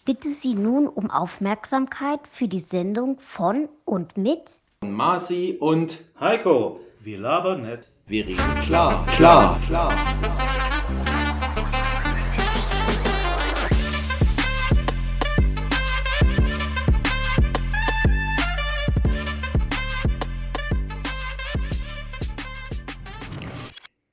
[0.00, 6.80] Ich bitte Sie nun um Aufmerksamkeit für die Sendung von und mit Marci und Heiko,
[7.00, 7.86] wir labern nicht.
[8.06, 9.94] wir reden klar, klar, klar.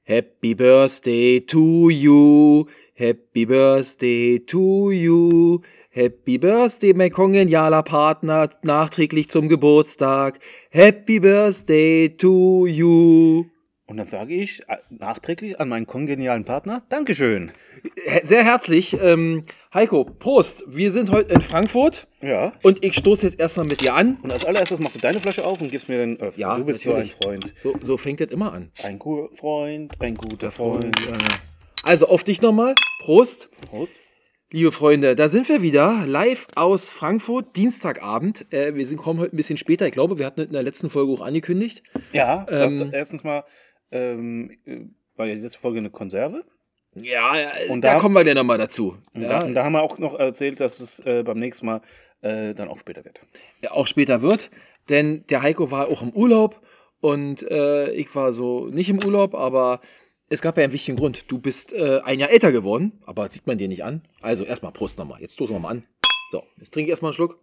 [0.03, 5.61] Happy Birthday to you, Happy Birthday to you,
[5.97, 10.37] Happy Birthday, mein kongenialer Partner, nachträglich zum Geburtstag.
[10.69, 13.45] Happy Birthday to you.
[13.87, 17.51] Und dann sage ich äh, nachträglich an meinen kongenialen Partner, Dankeschön.
[18.21, 18.95] Sehr herzlich.
[19.01, 20.65] Ähm, Heiko, Prost.
[20.67, 22.53] Wir sind heute in Frankfurt Ja.
[22.61, 24.19] und ich stoße jetzt erstmal mit dir an.
[24.21, 26.39] Und als allererstes machst du deine Flasche auf und gibst mir den Öffner.
[26.39, 27.13] Ja, du bist natürlich.
[27.19, 27.53] so ein Freund.
[27.57, 28.69] So, so fängt das immer an.
[28.83, 30.95] Ein guter Freund, ein guter Freund.
[31.81, 32.75] Also auf dich nochmal.
[33.01, 33.49] Prost.
[33.71, 33.95] Prost.
[34.49, 38.45] Liebe Freunde, da sind wir wieder, live aus Frankfurt, Dienstagabend.
[38.53, 39.85] Äh, wir sind, kommen heute ein bisschen später.
[39.85, 41.83] Ich glaube, wir hatten in der letzten Folge auch angekündigt.
[42.13, 43.43] Ja, Ähm, erstens mal
[43.91, 44.85] ähm, äh,
[45.17, 46.45] war ja die letzte Folge eine Konserve.
[46.95, 48.97] Ja, ja Und da, da- kommen wir dann nochmal dazu.
[49.13, 51.65] Und, Ja, da, und da haben wir auch noch erzählt, dass es äh, beim nächsten
[51.65, 51.81] Mal
[52.21, 53.19] äh, dann auch später wird.
[53.69, 54.49] auch später wird.
[54.87, 56.61] Denn der Heiko war auch im Urlaub
[57.01, 59.81] und äh, ich war so nicht im Urlaub, aber
[60.29, 61.31] es gab ja einen wichtigen Grund.
[61.31, 64.01] Du bist äh, ein Jahr älter geworden, aber sieht man dir nicht an.
[64.21, 65.21] Also erstmal Prost nochmal.
[65.21, 65.83] Jetzt stoßen wir mal an.
[66.31, 67.39] So, jetzt trinke ich erstmal einen Schluck.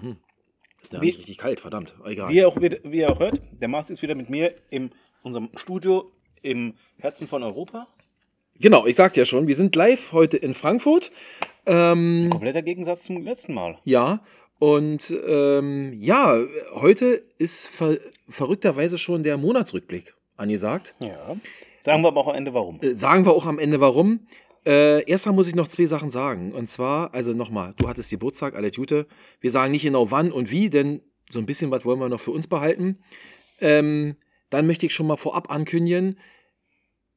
[0.00, 0.16] Hm.
[0.80, 1.94] Ist ja Wie- nicht richtig kalt, verdammt.
[2.04, 2.28] Egal.
[2.30, 4.90] Wie ihr, auch, wie ihr auch hört, der Mars ist wieder mit mir in
[5.22, 6.10] unserem Studio
[6.42, 7.88] im Herzen von Europa.
[8.60, 11.12] Genau, ich sagte ja schon, wir sind live heute in Frankfurt.
[11.66, 13.78] Ähm, Kompletter Gegensatz zum letzten Mal.
[13.84, 14.20] Ja,
[14.58, 16.38] und ähm, ja,
[16.74, 20.94] heute ist ver verrückterweise schon der Monatsrückblick angesagt.
[21.00, 21.36] Ja.
[21.80, 22.80] Sagen wir aber auch am Ende warum.
[22.82, 24.26] Äh, sagen wir auch am Ende warum.
[24.66, 26.52] Äh, erstmal muss ich noch zwei Sachen sagen.
[26.52, 29.06] Und zwar, also nochmal, du hattest Geburtstag, alle Tute.
[29.40, 32.20] Wir sagen nicht genau wann und wie, denn so ein bisschen was wollen wir noch
[32.20, 32.98] für uns behalten.
[33.60, 34.16] Ähm,
[34.50, 36.18] dann möchte ich schon mal vorab ankündigen,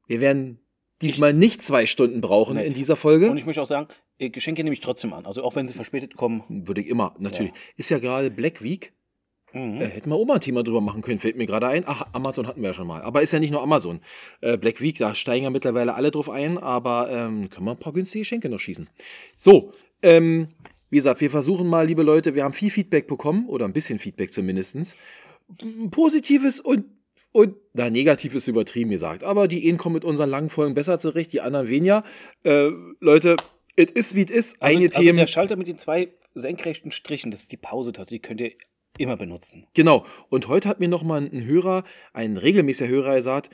[0.08, 0.59] wir werden
[1.02, 2.68] diesmal nicht zwei Stunden brauchen Nee.
[2.68, 3.31] in dieser Folge.
[3.31, 3.88] Und ich möchte auch sagen,
[4.30, 5.26] Geschenke nehme ich trotzdem an.
[5.26, 6.44] Also auch wenn sie verspätet kommen.
[6.50, 7.54] Würde ich immer, natürlich.
[7.78, 8.94] Ist ja gerade Black Week.
[9.54, 9.82] Mhm.
[9.82, 11.84] Äh, hätten wir auch mal ein Thema drüber machen können, fällt mir gerade ein.
[11.86, 13.02] Ach, Amazon hatten wir ja schon mal.
[13.02, 14.02] Aber ist ja nicht nur Amazon.
[14.42, 17.80] Äh, Black Week, da steigen ja mittlerweile alle drauf ein, aber ähm, können wir ein
[17.80, 18.90] paar günstige Geschenke noch schießen.
[19.36, 20.48] So, ähm,
[20.90, 24.00] wie gesagt, wir versuchen mal, liebe Leute, wir haben viel Feedback bekommen, oder ein bisschen
[24.00, 24.96] Feedback zumindestens.
[25.62, 26.86] M, Positives und,
[27.32, 29.24] und na, negativ ist übertrieben gesagt.
[29.24, 32.03] Aber die einen kommen mit unseren langen Folgen besser zurecht, die anderen weniger.
[32.44, 33.38] Äh, Leute,
[33.76, 34.62] es ist wie es ist.
[34.62, 35.18] Also, Einige also Themen.
[35.18, 38.52] der Schalter mit den zwei senkrechten Strichen, das ist die Pause-Taste, die könnt ihr
[38.98, 39.68] immer benutzen.
[39.74, 40.06] Genau.
[40.30, 41.84] Und heute hat mir noch mal ein Hörer,
[42.14, 43.50] ein regelmäßiger Hörer gesagt,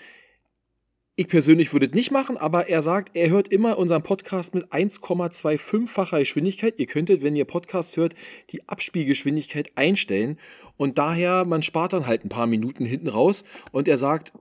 [1.20, 4.72] ich persönlich würde es nicht machen, aber er sagt, er hört immer unseren Podcast mit
[4.72, 6.76] 1,25-facher Geschwindigkeit.
[6.78, 8.14] Ihr könntet, wenn ihr Podcast hört,
[8.52, 10.38] die Abspielgeschwindigkeit einstellen.
[10.78, 13.44] Und daher, man spart dann halt ein paar Minuten hinten raus.
[13.72, 14.32] Und er sagt,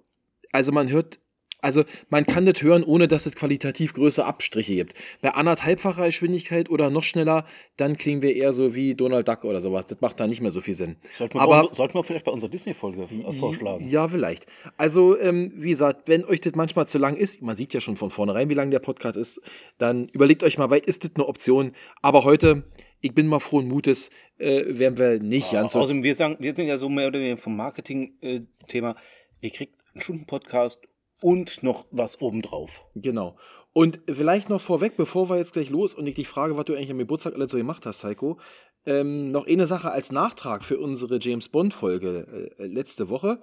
[0.52, 1.18] also man hört,
[1.66, 4.94] also man kann das hören, ohne dass es qualitativ größere Abstriche gibt.
[5.20, 7.44] Bei anderthalbfacher Geschwindigkeit oder noch schneller,
[7.76, 9.86] dann klingen wir eher so wie Donald Duck oder sowas.
[9.86, 10.96] Das macht da nicht mehr so viel Sinn.
[11.18, 13.88] Sollten wir, Aber- sollten wir vielleicht bei unserer Disney-Folge äh, vorschlagen.
[13.90, 14.46] Ja, vielleicht.
[14.76, 17.96] Also, ähm, wie gesagt, wenn euch das manchmal zu lang ist, man sieht ja schon
[17.96, 19.40] von vornherein, wie lang der Podcast ist,
[19.78, 21.72] dann überlegt euch mal, weit ist das eine Option.
[22.00, 22.62] Aber heute,
[23.00, 25.80] ich bin mal frohen Mutes, äh, werden wir nicht ganz so.
[25.80, 28.94] Außerdem, wir, sagen, wir sind ja so mehr oder weniger vom Marketing-Thema.
[29.40, 30.78] ihr kriegt einen Stunden-Podcast
[31.20, 32.84] und noch was obendrauf.
[32.94, 33.36] Genau.
[33.72, 36.74] Und vielleicht noch vorweg, bevor wir jetzt gleich los und ich dich frage, was du
[36.74, 38.38] eigentlich am Geburtstag alles so gemacht hast, Heiko,
[38.86, 43.40] ähm, noch eine Sache als Nachtrag für unsere James Bond-Folge äh, letzte Woche.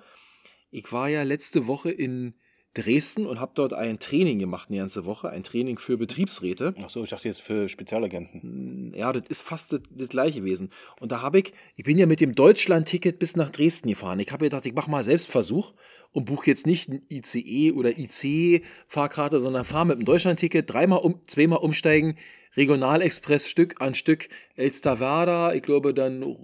[0.72, 2.34] Ich war ja letzte Woche in
[2.74, 6.74] Dresden und habe dort ein Training gemacht, eine ganze Woche, ein Training für Betriebsräte.
[6.82, 8.94] Achso, ich dachte jetzt für Spezialagenten.
[8.96, 10.72] Ja, das ist fast das, das gleiche gewesen.
[11.00, 14.20] Und da habe ich, ich bin ja mit dem Deutschland-Ticket bis nach Dresden gefahren.
[14.20, 15.74] Ich habe gedacht, ich mache mal Selbstversuch
[16.14, 21.22] und buche jetzt nicht ein ICE oder IC-Fahrkarte, sondern fahre mit dem Deutschland-Ticket dreimal um,
[21.28, 22.18] zweimal umsteigen,
[22.56, 26.36] Regionalexpress Stück an Stück, Elsterwerda, ich glaube dann, äh,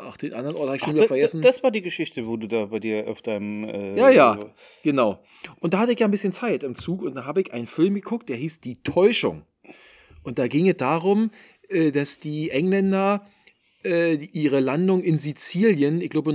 [0.00, 1.42] ach, den anderen Ort habe ich schon wieder vergessen.
[1.42, 3.64] das war die Geschichte, wo du da bei dir auf deinem.
[3.64, 4.38] Äh, Ja, ja,
[4.84, 5.22] genau.
[5.58, 7.66] Und da hatte ich ja ein bisschen Zeit im Zug und da habe ich einen
[7.66, 9.42] Film geguckt, der hieß Die Täuschung.
[10.22, 11.32] Und da ging es darum,
[11.68, 13.26] äh, dass die Engländer
[13.84, 16.32] äh, ihre Landung in Sizilien, ich glaube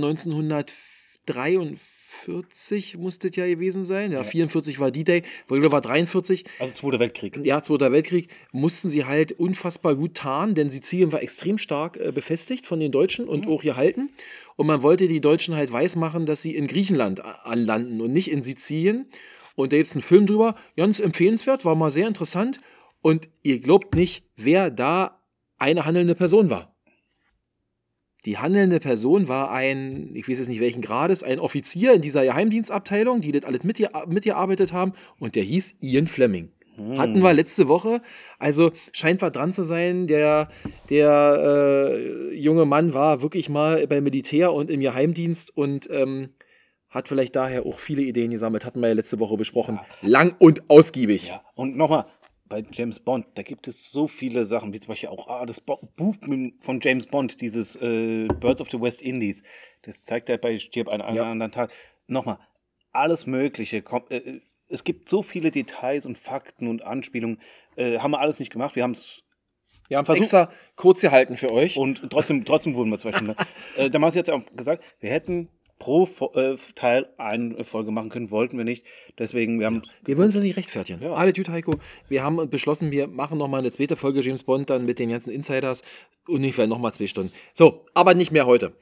[2.26, 6.98] 1943 musste es ja gewesen sein, ja, 44 war D-Day, glaube war 43, Also Zweiter
[6.98, 7.38] Weltkrieg.
[7.44, 12.12] ja, Zweiter Weltkrieg, mussten sie halt unfassbar gut tarnen, denn Sizilien war extrem stark äh,
[12.12, 14.10] befestigt von den Deutschen und auch gehalten.
[14.56, 18.30] Und man wollte die Deutschen halt weismachen, dass sie in Griechenland a- anlanden und nicht
[18.30, 19.06] in Sizilien.
[19.54, 22.58] Und da gibt es einen Film drüber, ganz empfehlenswert, war mal sehr interessant.
[23.02, 25.22] Und ihr glaubt nicht, wer da
[25.58, 26.75] eine handelnde Person war.
[28.26, 32.24] Die handelnde Person war ein, ich weiß jetzt nicht welchen Grades, ein Offizier in dieser
[32.24, 36.50] Geheimdienstabteilung, die das alles mitge mitgearbeitet haben und der hieß Ian Fleming.
[36.98, 38.02] Hatten wir letzte Woche.
[38.38, 40.06] Also scheint was dran zu sein.
[40.06, 40.50] Der,
[40.90, 46.34] der äh, junge Mann war wirklich mal beim Militär und im Geheimdienst und ähm,
[46.90, 48.64] hat vielleicht daher auch viele Ideen gesammelt.
[48.64, 49.80] Hatten wir ja letzte Woche besprochen.
[50.02, 51.28] Lang und ausgiebig.
[51.28, 52.06] Ja, und nochmal,
[52.48, 55.60] bei James Bond, da gibt es so viele Sachen, wie zum Beispiel auch ah, das
[55.60, 56.14] Bo Buch
[56.60, 59.42] von James Bond, dieses äh, Birds of the West Indies.
[59.82, 61.30] Das zeigt er bei Stirb an einem Ja.
[61.30, 61.72] anderen Tag.
[62.06, 62.38] Nochmal,
[62.92, 63.82] alles Mögliche.
[63.82, 67.40] kommt- äh, äh, es gibt so viele Details und Fakten und Anspielungen.
[67.76, 68.74] Äh, haben wir alles nicht gemacht.
[68.76, 69.22] Wir haben es
[69.88, 71.76] Wir haben es extra kurz gehalten für euch.
[71.76, 73.36] und trotzdem, trotzdem wurden wir zwei Stunden.
[73.76, 78.30] äh, damals hat ja auch gesagt, wir hätten pro äh, Teil eine Folge machen können,
[78.30, 78.84] wollten wir nicht.
[79.18, 81.02] Deswegen, wir haben Wir wollen uns das nicht rechtfertigen.
[81.02, 81.12] Ja.
[81.12, 81.74] Alle gut, Heiko.
[82.08, 85.30] Wir haben beschlossen, wir machen nochmal eine zweite Folge James Bond dann mit den ganzen
[85.30, 85.82] Insiders.
[86.26, 87.32] Ungefähr nochmal zwei Stunden.
[87.52, 88.72] So, aber nicht mehr heute.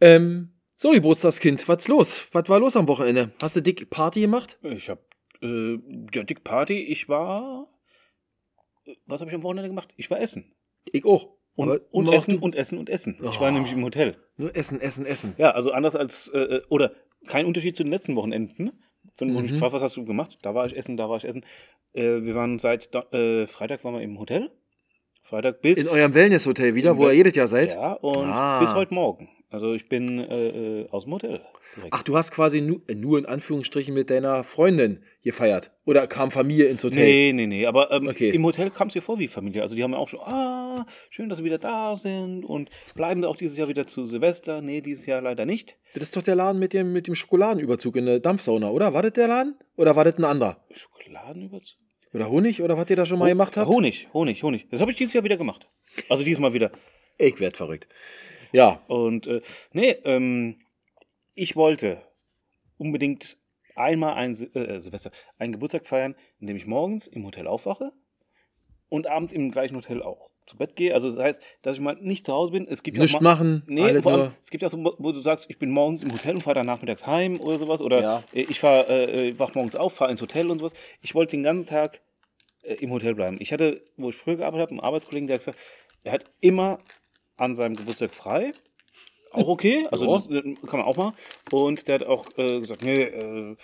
[0.00, 2.28] Ähm, so, Geburtstagskind, was los?
[2.32, 3.32] Was war los am Wochenende?
[3.40, 4.58] Hast du dick Party gemacht?
[4.62, 5.00] Ich habe
[5.42, 5.78] äh,
[6.14, 6.78] ja dick Party.
[6.82, 7.68] Ich war.
[8.84, 9.92] äh, Was habe ich am Wochenende gemacht?
[9.96, 10.54] Ich war essen.
[10.90, 11.28] Ich auch.
[11.54, 13.18] Und, Aber und essen und essen und essen.
[13.22, 13.40] Ich Oh.
[13.40, 14.16] war nämlich im Hotel.
[14.36, 15.34] Nur essen, essen, essen.
[15.36, 16.92] Ja, also anders als äh, äh, oder
[17.26, 18.72] kein Unterschied zu den letzten Wochenenden.
[19.18, 19.42] Wenn du Mhm.
[19.50, 20.38] mich fragst, was hast du gemacht?
[20.42, 21.44] Da war ich essen, da war ich essen.
[21.92, 24.50] Äh, wir waren seit äh, Freitag waren wir im Hotel.
[25.22, 27.74] Freitag bis In eurem Wellnesshotel wieder, wo ihr jedes Jahr seid?
[27.74, 28.60] ja und Ah.
[28.60, 29.28] bis heute Morgen.
[29.52, 31.40] Also ich bin äh, äh, aus dem Hotel.
[31.76, 31.92] Direkt.
[31.94, 35.70] Ach, du hast quasi nu, äh, nur in Anführungsstrichen mit deiner Freundin gefeiert.
[35.84, 37.04] Oder kam Familie ins Hotel?
[37.04, 37.66] Nee, nee, nee.
[37.66, 38.30] Aber ähm, Okay.
[38.30, 39.60] im Hotel kam es dir vor wie Familie.
[39.62, 43.20] Also die haben ja auch schon, ah, schön, dass sie wieder da sind und bleiben
[43.22, 44.62] da auch dieses Jahr wieder zu Silvester.
[44.62, 45.76] Nee, dieses Jahr leider nicht.
[45.94, 48.94] Das ist doch der Laden mit dem, mit dem Schokoladenüberzug in der Dampfsauna, oder?
[48.94, 49.56] War das der Laden?
[49.76, 50.64] Oder war das ein anderer?
[50.72, 51.78] Schokoladenüberzug?
[52.14, 52.62] Oder Honig?
[52.62, 53.68] Oder was ihr da schon mal gemacht habt?
[53.68, 54.66] Honig, Honig, Honig.
[54.70, 55.68] Das habe ich dieses Jahr wieder gemacht.
[56.08, 56.70] Also diesmal wieder.
[57.18, 57.86] Ich werd verrückt.
[58.52, 58.80] Ja.
[58.86, 59.40] Und äh,
[59.72, 60.56] nee, ähm,
[61.34, 62.02] ich wollte
[62.78, 63.36] unbedingt
[63.74, 67.92] einmal ein Sil- äh, Silvester, einen Geburtstag feiern, in dem ich morgens im Hotel aufwache
[68.88, 70.92] und abends im gleichen Hotel auch zu Bett gehe.
[70.92, 72.66] Also das heißt, dass ich mal nicht zu Hause bin.
[72.68, 75.12] Es gibt ja Nichts auch mal, machen, Nee, vor allem, es gibt ja so, wo
[75.12, 77.80] du sagst, ich bin morgens im Hotel und fahre dann nachmittags heim oder sowas.
[77.80, 78.24] Oder Ja.
[78.34, 80.72] äh, ich fahr, äh, äh, wach morgens auf, fahre ins Hotel und sowas.
[81.00, 82.02] Ich wollte den ganzen Tag
[82.64, 83.36] äh, im Hotel bleiben.
[83.40, 85.58] Ich hatte, wo ich früher gearbeitet habe, einen Arbeitskollegen, der hat gesagt,
[86.02, 86.78] er hat immer
[87.42, 88.52] an seinem Geburtstag frei.
[89.32, 90.16] Auch okay, also Ja.
[90.16, 91.12] das äh, kann man auch mal.
[91.50, 93.56] Und der hat auch äh, gesagt, nee, äh,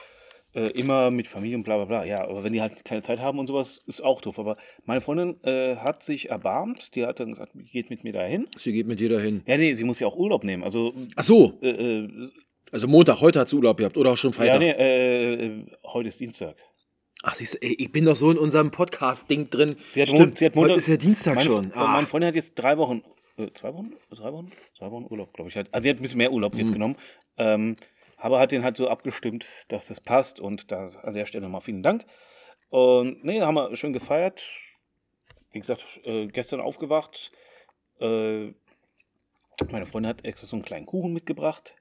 [0.55, 2.05] äh, immer mit Familie und bla bla bla.
[2.05, 4.39] Ja, aber wenn die halt keine Zeit haben und sowas, ist auch doof.
[4.39, 8.49] Aber meine Freundin äh, hat sich erbarmt, die hat dann gesagt, geht mit mir dahin.
[8.57, 9.43] Sie geht mit dir dahin.
[9.47, 10.65] Ja, nee, sie muss ja auch Urlaub nehmen.
[10.65, 12.31] Also, Ach so, äh, äh,
[12.73, 14.55] also Montag, heute hat sie Urlaub gehabt oder auch schon Freitag.
[14.55, 16.57] ja, nee, äh, heute ist Dienstag.
[17.23, 19.77] Ach, siehst du, ey, ich bin doch so in unserem Podcast-Ding drin.
[19.89, 21.73] Sie hat, Stimmt, Mon sie hat heute Montag, ist ja Dienstag meine, schon.
[21.75, 21.89] Ah.
[21.89, 23.03] Meine Freundin hat jetzt drei Wochen,
[23.39, 23.95] äh, zwei Wochen?
[24.11, 24.53] Drei Wochen?
[24.77, 25.57] Zwei Wochen Urlaub, glaube ich.
[25.57, 25.73] Halt.
[25.73, 26.59] Also sie hat ein bisschen mehr Urlaub Mhm.
[26.61, 26.97] jetzt genommen.
[27.37, 27.77] Ähm,
[28.17, 30.41] aber hat den halt so abgestimmt, dass das passt.
[30.41, 32.05] Und da an der Stelle nochmal vielen Dank.
[32.69, 34.45] Und nee, haben wir schön gefeiert.
[35.53, 37.31] Wie gesagt, äh, gestern aufgewacht.
[38.01, 38.53] Äh,
[39.71, 41.75] meine Freundin hat extra so einen kleinen Kuchen mitgebracht.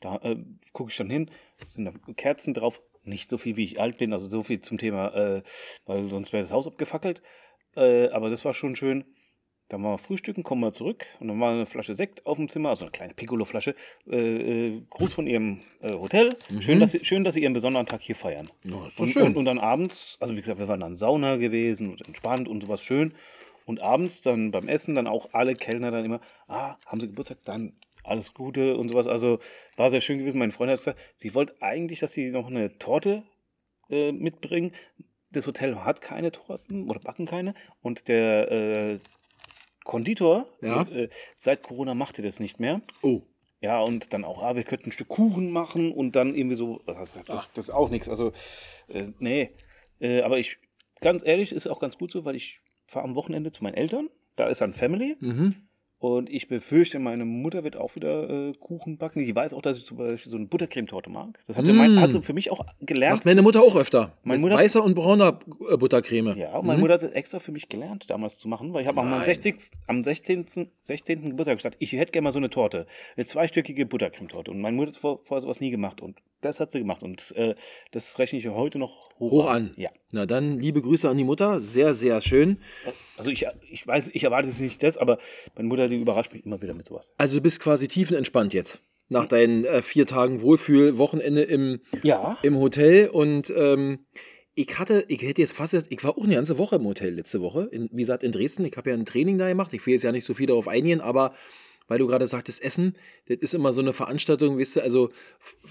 [0.00, 0.36] Da äh,
[0.72, 1.30] gucke ich dann hin,
[1.68, 2.80] sind da Kerzen drauf.
[3.02, 5.42] Nicht so viel, wie ich alt bin, also so viel zum Thema, äh,
[5.86, 7.22] weil sonst wäre das Haus abgefackelt.
[7.74, 9.04] Äh, aber das war schon schön.
[9.68, 12.48] Dann waren wir frühstücken, kommen wir zurück und dann war eine Flasche Sekt auf dem
[12.48, 13.74] Zimmer, also eine kleine Piccolo-Flasche.
[14.10, 16.34] Äh, äh, Gruß von ihrem äh, Hotel.
[16.60, 18.50] Schön, dass sie, schön, dass sie ihren besonderen Tag hier feiern.
[18.64, 19.22] Ja, ist doch und, schön.
[19.26, 22.62] Und, und dann abends, also wie gesagt, wir waren dann Sauna gewesen und entspannt und
[22.62, 23.12] sowas schön.
[23.66, 27.38] Und abends dann beim Essen dann auch alle Kellner dann immer, ah, haben sie Geburtstag,
[27.44, 29.06] dann alles Gute und sowas.
[29.06, 29.38] Also
[29.76, 30.38] war sehr schön gewesen.
[30.38, 33.24] Meine Freundin hat gesagt, sie wollte eigentlich, dass sie noch eine Torte
[33.90, 34.72] äh, mitbringen.
[35.30, 37.52] Das Hotel hat keine Torten oder backen keine.
[37.82, 38.98] Und der äh,
[39.88, 40.82] Konditor, Ja.
[40.82, 42.82] äh, seit Corona macht er das nicht mehr.
[43.02, 43.22] oh.
[43.60, 46.78] Ja, und dann auch, ah, wir könnten ein Stück Kuchen machen und dann irgendwie so,
[46.86, 48.08] das, das, das ist auch nichts.
[48.08, 48.30] Also,
[48.88, 49.50] äh, nee.
[49.98, 50.58] Äh, aber ich,
[51.00, 54.10] ganz ehrlich, ist auch ganz gut so, weil ich fahre am Wochenende zu meinen Eltern.
[54.36, 55.16] Da ist dann Family.
[55.18, 55.67] Mhm.
[56.00, 59.18] Und ich befürchte, meine Mutter wird auch wieder äh, Kuchen backen.
[59.24, 61.40] Die weiß auch, dass ich zum Beispiel so eine Buttercremetorte mag.
[61.48, 61.72] Das hat, Mm.
[61.76, 63.16] mein, hat sie für mich auch gelernt.
[63.16, 64.12] Macht meine Mutter auch öfter.
[64.22, 66.36] Meine Mutter- weißer und brauner äh, Buttercreme.
[66.38, 66.82] Ja, und meine Mhm.
[66.82, 69.24] Mutter hat es extra für mich gelernt, damals zu machen, weil ich habe am Nein.
[69.24, 69.56] 16.
[69.88, 70.46] am 16.
[70.84, 71.30] 16.
[71.30, 72.86] Geburtstag gesagt, ich hätte gerne mal so eine Torte,
[73.16, 74.52] eine zweistöckige Buttercremetorte.
[74.52, 77.32] Und meine Mutter hat vor, vorher sowas nie gemacht und das hat sie gemacht und
[77.36, 77.54] äh,
[77.90, 79.72] das rechne ich heute noch hoch, Hoch an.
[79.76, 79.90] Ja.
[80.12, 81.60] Na dann, liebe Grüße an die Mutter.
[81.60, 82.58] Sehr, sehr schön.
[83.16, 85.18] Also ich, ich weiß, ich erwarte jetzt nicht das, aber
[85.56, 87.10] meine Mutter, die überrascht mich immer wieder mit sowas.
[87.18, 88.80] Also du bist quasi tiefenentspannt jetzt.
[89.10, 92.36] Nach deinen äh, vier Tagen Wohlfühl-Wochenende im, Ja.
[92.42, 93.08] im Hotel.
[93.08, 94.06] Und ähm,
[94.54, 97.40] ich hatte, ich hätte jetzt fast, ich war auch eine ganze Woche im Hotel letzte
[97.40, 98.64] Woche, in, wie gesagt, in Dresden.
[98.66, 99.72] Ich habe ja ein Training da gemacht.
[99.72, 101.32] Ich will jetzt ja nicht so viel darauf eingehen, aber
[101.88, 102.94] weil du gerade sagtest, Essen,
[103.26, 105.10] das ist immer so eine Veranstaltung, weißt du, also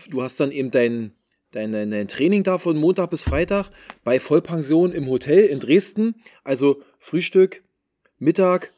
[0.10, 1.14] du hast dann eben dein,
[1.52, 3.70] dein, dein, Training da von Montag bis Freitag
[4.04, 6.16] bei Vollpension im Hotel in Dresden.
[6.44, 7.64] Also Frühstück,
[8.20, 8.74] Mittag,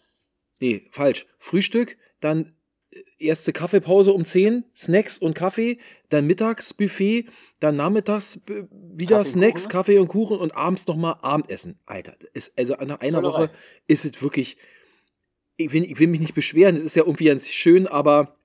[0.59, 2.51] nee, falsch, Frühstück, dann
[2.91, 5.79] äh, erste Kaffeepause um 10, Snacks und Kaffee,
[6.09, 7.25] dann Mittagsbuffet,
[7.59, 9.71] dann nachmittags b- wieder Kaffee Snacks, Kuchen?
[9.71, 11.79] Kaffee und Kuchen und abends nochmal Abendessen.
[11.85, 13.23] Alter, ist, also nach einer Völlerei.
[13.43, 13.49] Woche
[13.87, 14.57] ist es wirklich,
[15.59, 18.37] ich will, ich will mich nicht beschweren, es ist ja irgendwie ganz schön, aber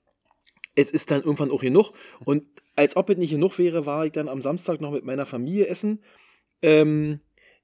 [0.75, 1.93] es ist dann irgendwann auch genug.
[2.25, 2.45] Und
[2.75, 5.69] als ob es nicht genug wäre, war ich dann am Samstag noch mit meiner Familie
[5.69, 6.03] essen.
[6.61, 7.21] Ähm,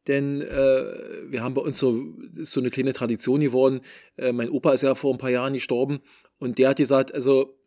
[0.07, 0.85] denn äh,
[1.28, 2.00] wir haben bei uns so,
[2.37, 3.80] ist so eine kleine Tradition geworden.
[4.16, 6.00] Äh, mein Opa ist ja vor ein paar Jahren gestorben
[6.38, 7.60] und der hat gesagt, also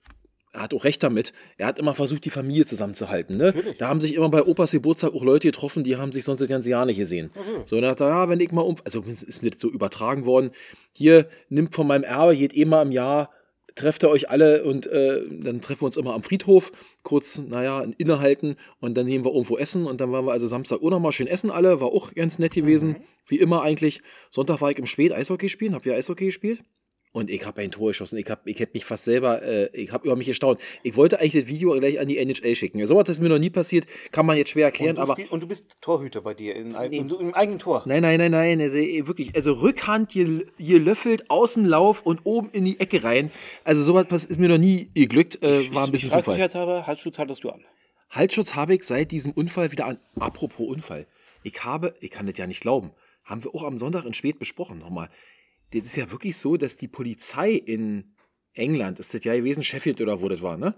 [0.53, 1.33] er hat auch recht damit.
[1.57, 3.37] Er hat immer versucht, die Familie zusammenzuhalten.
[3.37, 3.45] Ne?
[3.45, 3.77] Natürlich.
[3.77, 6.47] Da haben sich immer bei Opas Geburtstag auch Leute getroffen, die haben sich sonst das
[6.47, 7.31] ganze Jahr nicht gesehen.
[7.65, 10.25] So, und er hat ja, wenn ich mal um, also es ist mir so übertragen
[10.25, 10.51] worden,
[10.91, 13.31] hier nimmt von meinem Erbe, geht eh mal im Jahr,
[13.75, 17.85] trefft ihr euch alle und äh, dann treffen wir uns immer am Friedhof, kurz, naja,
[17.97, 21.11] innehalten und dann gehen wir irgendwo essen und dann waren wir also Samstag auch nochmal
[21.11, 24.01] schön essen alle, war auch ganz nett gewesen, wie immer eigentlich.
[24.29, 26.61] Sonntag war ich im Spät Eishockey spielen, hab ja Eishockey gespielt.
[27.15, 28.17] Und ich habe ein Tor geschossen.
[28.17, 30.59] Ich habe ich hab mich fast selber, äh, ich habe über mich gestaunt.
[30.81, 32.83] Ich wollte eigentlich das Video gleich an die NHL schicken.
[32.87, 35.13] So was ist mir noch nie passiert, kann man jetzt schwer erklären, und, du aber
[35.13, 37.83] spiel- und du bist Torhüter bei dir in, ein, im, im eigenen Tor.
[37.85, 42.49] Nein, nein, nein, nein, also wirklich, also Rückhand gel- gelöffelt aus dem Lauf und oben
[42.51, 43.31] in die Ecke rein.
[43.63, 46.33] Also sowas ist mir noch nie geglückt, äh, war ein bisschen ich, ich Zufall.
[46.33, 47.63] sicherheitshalber, Halsschutz hattest du an.
[48.09, 49.99] Halsschutz habe ich seit diesem Unfall wieder an.
[50.19, 51.05] Apropos Unfall.
[51.43, 52.89] Ich habe, ich kann das ja nicht glauben,
[53.23, 55.09] haben wir auch am Sonntag in Spät besprochen nochmal.
[55.73, 58.15] Das ist ja wirklich so, dass die Polizei in
[58.53, 60.75] England, ist das ja gewesen, Sheffield oder wo das war, ne?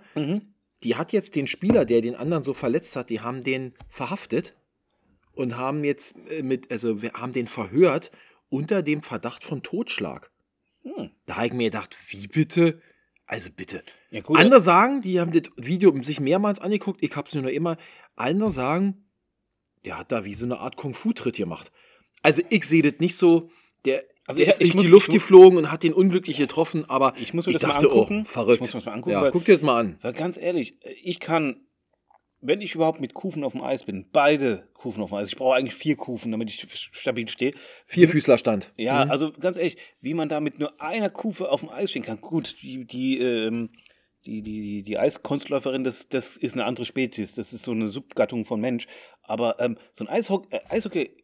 [0.84, 4.56] Die hat jetzt den Spieler, der den anderen so verletzt hat, die haben den verhaftet
[5.34, 8.12] und haben jetzt äh, mit, also wir haben den verhört
[8.50, 10.32] unter dem Verdacht von Totschlag.
[11.26, 12.82] Da habe ich mir gedacht, wie bitte?
[13.26, 13.84] Also bitte.
[14.12, 14.38] Ja, gut.
[14.38, 17.78] Andere sagen, die haben das Video sich mehrmals angeguckt, ich habe es nur noch immer.
[18.16, 19.06] Andere sagen,
[19.84, 21.72] der hat da wie so eine Art Kung-Fu-Tritt gemacht.
[22.22, 23.50] Also ich sehe das nicht so,
[23.86, 25.84] der, Also der ich- ist ich durch muss- die Luft ich muss- geflogen und hat
[25.84, 28.22] den unglücklich getroffen, aber Ich muss mir das mal dachte, angucken.
[28.26, 28.56] oh, verrückt.
[28.56, 30.00] Ich muss mir das mal angucken, ja, weil- guck dir das mal an.
[30.14, 31.62] Ganz ehrlich, ich kann,
[32.42, 35.36] wenn ich überhaupt mit Kufen auf dem Eis bin, beide Kufen auf dem Eis, ich
[35.36, 37.52] brauche eigentlich vier Kufen, damit ich stabil stehe.
[37.88, 38.74] Vierfüßlerstand.
[38.78, 42.04] Ja, also ganz ehrlich, wie man da mit nur einer Kufe auf dem Eis stehen
[42.04, 42.20] kann.
[42.22, 43.70] Gut, die, die, ähm,
[44.26, 47.36] die, die, die, die Eiskunstläuferin, das, das ist eine andere Spezies.
[47.36, 48.88] Das ist so eine Subgattung von Mensch.
[49.22, 51.16] Aber ähm, so ein Eishockey, äh, Eishockey,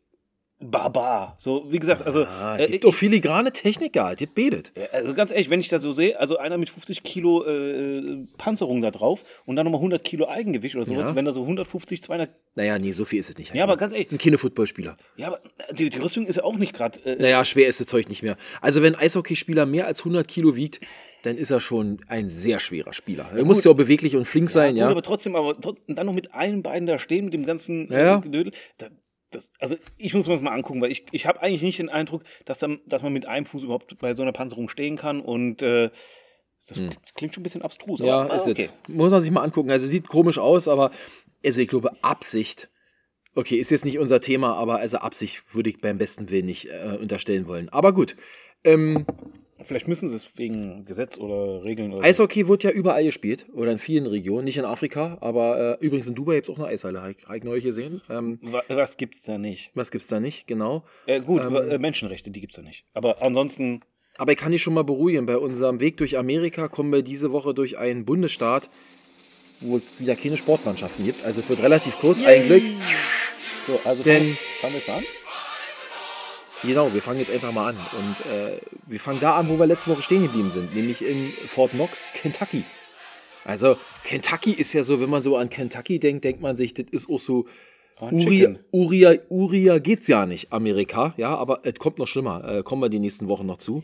[0.61, 1.35] Barbar.
[1.39, 4.71] So, wie gesagt, also, Ah, äh, gibt doch filigrane Techniker, das betet.
[4.77, 8.23] ja, Also ganz ehrlich, wenn ich das so sehe, also einer mit 50 Kilo äh,
[8.37, 11.15] Panzerung da drauf und dann nochmal 100 Kilo Eigengewicht oder sowas, Ja.
[11.15, 12.29] wenn da so 150, 200.
[12.55, 13.53] Naja, nee, so viel ist es nicht.
[13.55, 14.97] Ja, aber ganz ehrlich- Das sind keine Footballspieler.
[15.17, 15.39] Ja, aber
[15.77, 16.99] die, die Rüstung ist ja auch nicht gerade.
[17.05, 18.37] Äh, Naja, schwer ist das Zeug nicht mehr.
[18.61, 20.79] Also wenn ein Eishockeyspieler mehr als 100 Kilo wiegt,
[21.23, 23.29] dann ist er schon ein sehr schwerer Spieler.
[23.35, 24.89] Er muss ja auch beweglich und flink sein, gut, ja.
[24.89, 27.99] aber trotzdem, aber trot- dann noch mit einem Bein da stehen, mit dem ganzen Ja,
[27.99, 28.17] ja.
[28.17, 28.53] äh, Gedödel.
[28.79, 28.87] Da,
[29.31, 31.89] das, also ich muss mir das mal angucken, weil ich, ich habe eigentlich nicht den
[31.89, 35.21] Eindruck, dass, dann, dass man mit einem Fuß überhaupt bei so einer Panzerung stehen kann
[35.21, 35.89] und äh,
[36.67, 36.77] das
[37.15, 37.99] klingt schon ein bisschen abstrus.
[37.99, 38.05] Hm.
[38.05, 38.69] Ja, aber, ist okay.
[38.87, 38.93] es.
[38.93, 39.71] Muss man sich mal angucken.
[39.71, 40.91] Also sieht komisch aus, aber
[41.43, 42.69] also ich glaube, Absicht.
[43.33, 46.67] Okay, ist jetzt nicht unser Thema, aber also Absicht würde ich beim besten Willen nicht
[46.69, 47.69] äh, unterstellen wollen.
[47.69, 48.15] Aber gut.
[48.63, 49.05] Ähm,
[49.65, 53.71] Vielleicht müssen sie es wegen Gesetz oder Regeln oder Eishockey wird ja überall gespielt oder
[53.71, 56.67] in vielen Regionen, nicht in Afrika, aber äh, übrigens in Dubai gibt es auch eine
[56.67, 58.01] Eishalle, habe ich, neulich gesehen.
[58.09, 59.71] Ähm, Wa- Was gibt's da nicht?
[59.75, 60.83] was gibt's da nicht, genau.
[61.05, 62.85] Äh, gut, Ähm, äh, Menschenrechte, die gibt's da nicht.
[62.93, 63.81] Aber ansonsten,
[64.17, 67.31] Aber ich kann dich schon mal beruhigen, bei unserem Weg durch Amerika kommen wir diese
[67.31, 68.69] Woche durch einen Bundesstaat,
[69.61, 71.23] wo es wieder keine Sportmannschaften gibt.
[71.23, 72.63] Also es wird relativ kurz, ein Glück.
[73.67, 75.05] so, also Denn- fangen wir mal an.
[76.63, 77.77] Genau, wir fangen jetzt einfach mal an.
[77.77, 81.31] Und äh, wir fangen da an, wo wir letzte Woche stehen geblieben sind, nämlich in
[81.47, 82.63] Fort Knox, Kentucky.
[83.43, 86.85] Also Kentucky ist ja so, wenn man so an Kentucky denkt, denkt man sich, das
[86.91, 87.47] ist auch so
[87.97, 88.55] Fried Uria.
[88.71, 92.89] Uria, Uria geht's ja nicht, Amerika, ja, aber es kommt noch schlimmer, äh, kommen wir
[92.89, 93.83] die nächsten Wochen noch zu.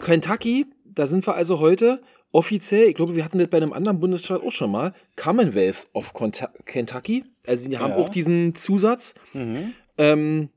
[0.00, 4.00] Kentucky, da sind wir also heute offiziell, ich glaube, wir hatten das bei einem anderen
[4.00, 6.12] Bundesstaat auch schon mal, Commonwealth of
[6.66, 7.24] Kentucky.
[7.46, 7.96] Also die haben Ja.
[7.96, 9.14] auch diesen Zusatz.
[9.34, 9.74] Mhm.
[9.98, 10.48] Ähm,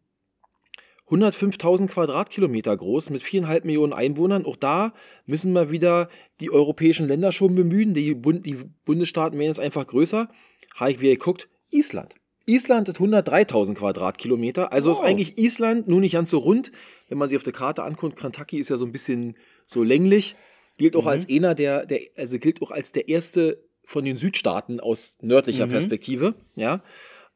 [1.10, 4.46] 105.000 Quadratkilometer groß mit viereinhalb Millionen Einwohnern.
[4.46, 4.94] Auch da
[5.28, 6.10] müssen wir wieder
[6.40, 7.94] die europäischen Länder schon bemühen.
[7.94, 10.30] Die, Bund, die Bundesstaaten werden jetzt einfach größer.
[10.76, 11.48] Habe ich wieder geguckt.
[11.70, 12.16] Island.
[12.48, 14.72] Island hat 103.000 Quadratkilometer.
[14.72, 15.06] Also ist Wow.
[15.06, 16.72] eigentlich Island nur nicht ganz so rund.
[17.08, 19.36] Wenn man sich auf der Karte anguckt, Kentucky ist ja so ein bisschen
[19.66, 20.36] so länglich.
[20.78, 24.80] Gilt auch als einer der, der, also gilt auch als der erste von den Südstaaten
[24.80, 26.34] aus nördlicher Perspektive.
[26.56, 26.84] Ja.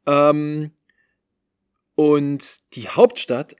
[0.06, 0.72] Ähm,
[2.00, 3.58] Und die Hauptstadt,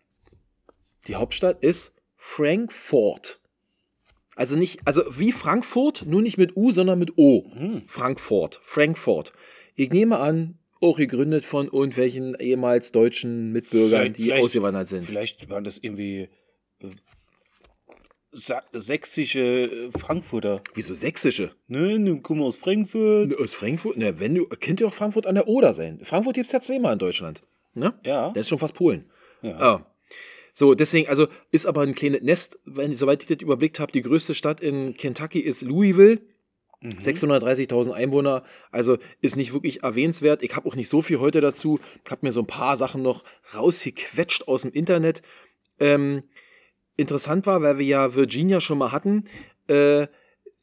[1.08, 3.42] die Hauptstadt ist Frankfurt.
[4.38, 7.52] Also nicht, also wie Frankfurt, nur nicht mit U, sondern mit O.
[7.88, 9.34] Frankfurt, Frankfurt.
[9.76, 15.04] Ich nehme an, auch gegründet von irgendwelchen ehemals deutschen Mitbürgern, Vielleicht- die vielleicht- ausgewandert sind.
[15.06, 16.30] Vielleicht waren das irgendwie
[16.80, 16.88] äh,
[18.32, 20.62] sa- sächsische äh, Frankfurter.
[20.76, 21.52] Wieso sächsische?
[21.68, 23.38] Ne, ne, komm aus Frankfurt.
[23.38, 23.98] Aus Frankfurt?
[23.98, 26.00] Ne, wenn du, könnte auch Frankfurt an der Oder sein.
[26.06, 27.44] Frankfurt gibt es ja zweimal in Deutschland.
[27.80, 27.94] Ne?
[28.04, 28.30] Ja.
[28.30, 29.10] Das ist schon fast Polen.
[29.42, 29.58] Ja.
[29.60, 29.86] Ah.
[30.54, 34.02] So, deswegen, also ist aber ein kleines Nest, wenn, soweit ich das überblickt habe, die
[34.02, 36.20] größte Stadt in Kentucky ist Louisville.
[36.82, 40.44] 630.000 Einwohner, also ist nicht wirklich erwähnenswert.
[40.44, 41.80] Ich habe auch nicht so viel heute dazu.
[42.06, 45.22] Ich habe mir so ein paar Sachen noch rausgequetscht aus dem Internet.
[45.82, 46.24] Ähm,
[46.96, 49.28] interessant war, weil wir ja Virginia schon mal hatten.
[49.68, 50.08] Äh,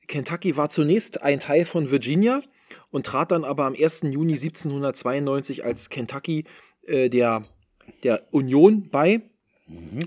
[0.06, 2.42] Kentucky war zunächst ein Teil von Virginia
[2.90, 4.02] und trat dann aber am 1.
[4.04, 6.44] Juni 1792 als Kentucky
[6.86, 7.44] äh, der,
[8.02, 9.22] der Union bei.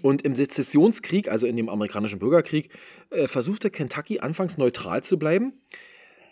[0.04, 2.70] Und im Sezessionskrieg, also in dem amerikanischen Bürgerkrieg,
[3.10, 5.52] äh, versuchte Kentucky anfangs neutral zu bleiben.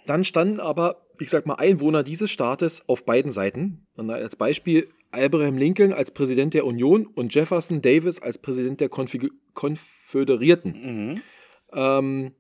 [0.06, 3.86] Dann standen aber, ich sag mal, Einwohner dieses Staates auf beiden Seiten.
[3.98, 8.90] Und als Beispiel Abraham Lincoln als Präsident der Union und Jefferson Davis als Präsident der
[8.90, 10.72] Konfig Konföderierten.
[10.72, 11.22] Mhm.
[11.74, 12.32] Ähm,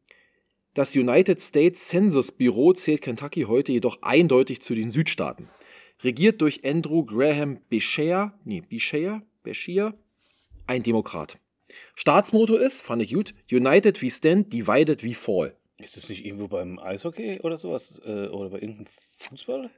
[0.73, 5.49] das United States Census Bureau zählt Kentucky heute jedoch eindeutig zu den Südstaaten.
[6.03, 9.93] Regiert durch Andrew Graham Beshear, nee, Beshear, Beshear,
[10.67, 11.39] ein Demokrat.
[11.95, 15.55] Staatsmotto ist, fand ich gut, United we stand, divided we fall.
[15.77, 18.01] Ist das nicht irgendwo beim Eishockey oder sowas?
[18.03, 18.87] Äh, oder bei irgendeinem
[19.17, 19.69] Fußball?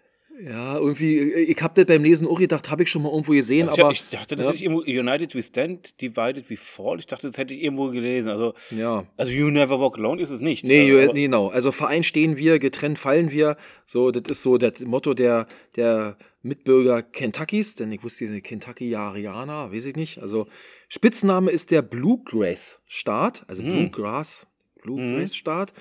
[0.42, 3.68] Ja, irgendwie, ich hab das beim Lesen auch gedacht, habe ich schon mal irgendwo gesehen,
[3.68, 4.52] Also aber ich, ich dachte, das ja.
[4.52, 6.98] hätte ich irgendwo United we stand, divided we fall.
[6.98, 8.30] Ich dachte, das hätte ich irgendwo gelesen.
[8.30, 9.06] Also, ja.
[9.18, 10.64] also You Never Walk Alone ist es nicht.
[10.64, 11.50] Nee, Äh, aber- nee, genau.
[11.50, 13.58] Also Verein stehen wir, getrennt fallen wir.
[13.86, 15.46] So, das ist so das Motto der,
[15.76, 20.20] der Mitbürger Kentuckys, denn ich wusste, die sind Kentucky-Arianer, weiß ich nicht.
[20.22, 20.48] Also
[20.88, 24.48] Spitzname ist der Bluegrass-Staat, also Bluegrass,
[24.82, 25.74] Bluegrass-Staat,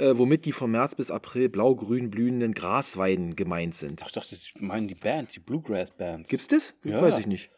[0.00, 4.00] äh, womit die von März bis April blau-grün blühenden Grasweiden gemeint sind.
[4.02, 6.30] Ach, ich dachte, ich meine die Band, die Bluegrass Bands.
[6.30, 6.74] Gibt's das?
[6.84, 7.00] Ja.
[7.00, 7.50] Weiß ich nicht.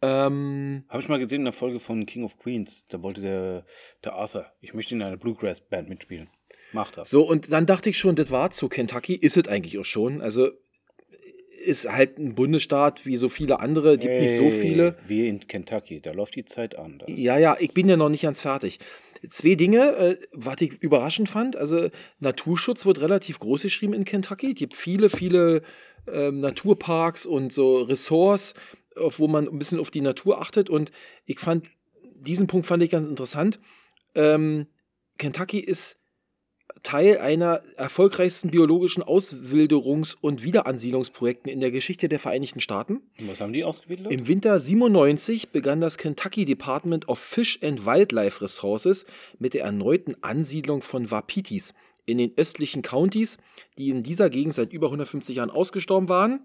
[0.00, 2.84] Ähm, Habe ich mal gesehen in der Folge von King of Queens.
[2.88, 3.64] Da wollte der,
[4.04, 6.28] der Arthur, ich möchte in einer Bluegrass Band mitspielen.
[6.72, 7.10] Macht das.
[7.10, 10.20] So, und dann dachte ich schon, das war zu Kentucky, ist es eigentlich auch schon.
[10.22, 10.48] Also
[11.64, 14.96] ist halt ein Bundesstaat wie so viele andere, gibt nicht so viele.
[15.06, 17.08] Wir in Kentucky, da läuft die Zeit anders.
[17.08, 18.80] Ja, ja, ich bin ja noch nicht ganz fertig.
[19.30, 21.56] Zwei Dinge, äh, was ich überraschend fand.
[21.56, 24.48] Also Naturschutz wird relativ groß geschrieben in Kentucky.
[24.48, 25.62] Es gibt viele, viele
[26.06, 28.54] ähm, Naturparks und so Ressorts,
[28.96, 30.68] wo man ein bisschen auf die Natur achtet.
[30.68, 30.90] Und
[31.24, 31.68] ich fand,
[32.14, 33.60] diesen Punkt fand ich ganz interessant.
[34.14, 34.66] Ähm,
[35.18, 36.01] Kentucky ist
[36.82, 43.02] Teil einer erfolgreichsten biologischen Auswilderungs- und Wiederansiedlungsprojekten in der Geschichte der Vereinigten Staaten.
[43.26, 44.10] Was haben die ausgewählt?
[44.10, 49.04] Im Winter 97 begann das Kentucky Department of Fish and Wildlife Resources
[49.38, 51.72] mit der erneuten Ansiedlung von Wapitis
[52.04, 53.38] in den östlichen Countys,
[53.78, 56.40] die in dieser Gegend seit über 150 Jahren ausgestorben waren.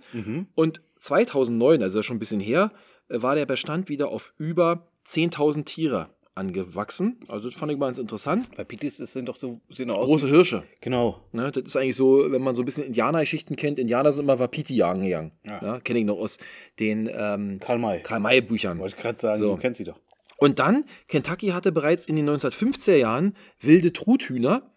[0.54, 2.71] Und 2009, also schon ein bisschen her,
[3.10, 7.19] äh, war der Bestand wieder auf über 10.000 Tiere angewachsen.
[7.28, 8.56] Also das fand ich mal ganz interessant.
[8.56, 10.06] Bei Pitis sind doch so sehen aus.
[10.06, 10.63] Große Hirsche.
[10.82, 11.21] Genau.
[11.32, 14.39] Ne, das ist eigentlich so, wenn man so ein bisschen Indianergeschichten kennt, Indianer sind immer
[14.39, 15.32] Wapiti jagen gegangen.
[15.45, 15.60] Ja.
[15.62, 15.80] Ja.
[15.80, 16.38] Kenne ich noch aus
[16.80, 18.02] den ähm, Karl May.
[18.02, 18.80] Karl-May-Büchern.
[18.80, 19.56] Wollte ich gerade sagen, So.
[19.56, 20.00] du kennst sie doch.
[20.38, 24.69] Und dann, Kentucky hatte bereits in den 1950er Jahren wilde Truthühner,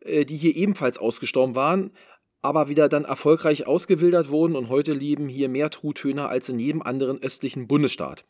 [0.00, 1.90] äh, die hier ebenfalls ausgestorben waren,
[2.42, 6.80] aber wieder dann erfolgreich ausgewildert wurden und heute leben hier mehr Truthühner als in jedem
[6.80, 8.24] anderen östlichen Bundesstaat.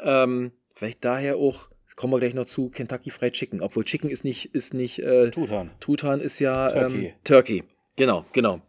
[0.00, 4.22] Ähm, vielleicht daher auch, kommen wir gleich noch zu, Kentucky Fried Chicken, obwohl Chicken ist
[4.24, 5.70] nicht, ist nicht, äh, Truthahn.
[5.80, 7.06] Truthahn ist ja Turkey.
[7.06, 7.64] Ähm, Turkey.
[7.96, 8.60] Genau, genau.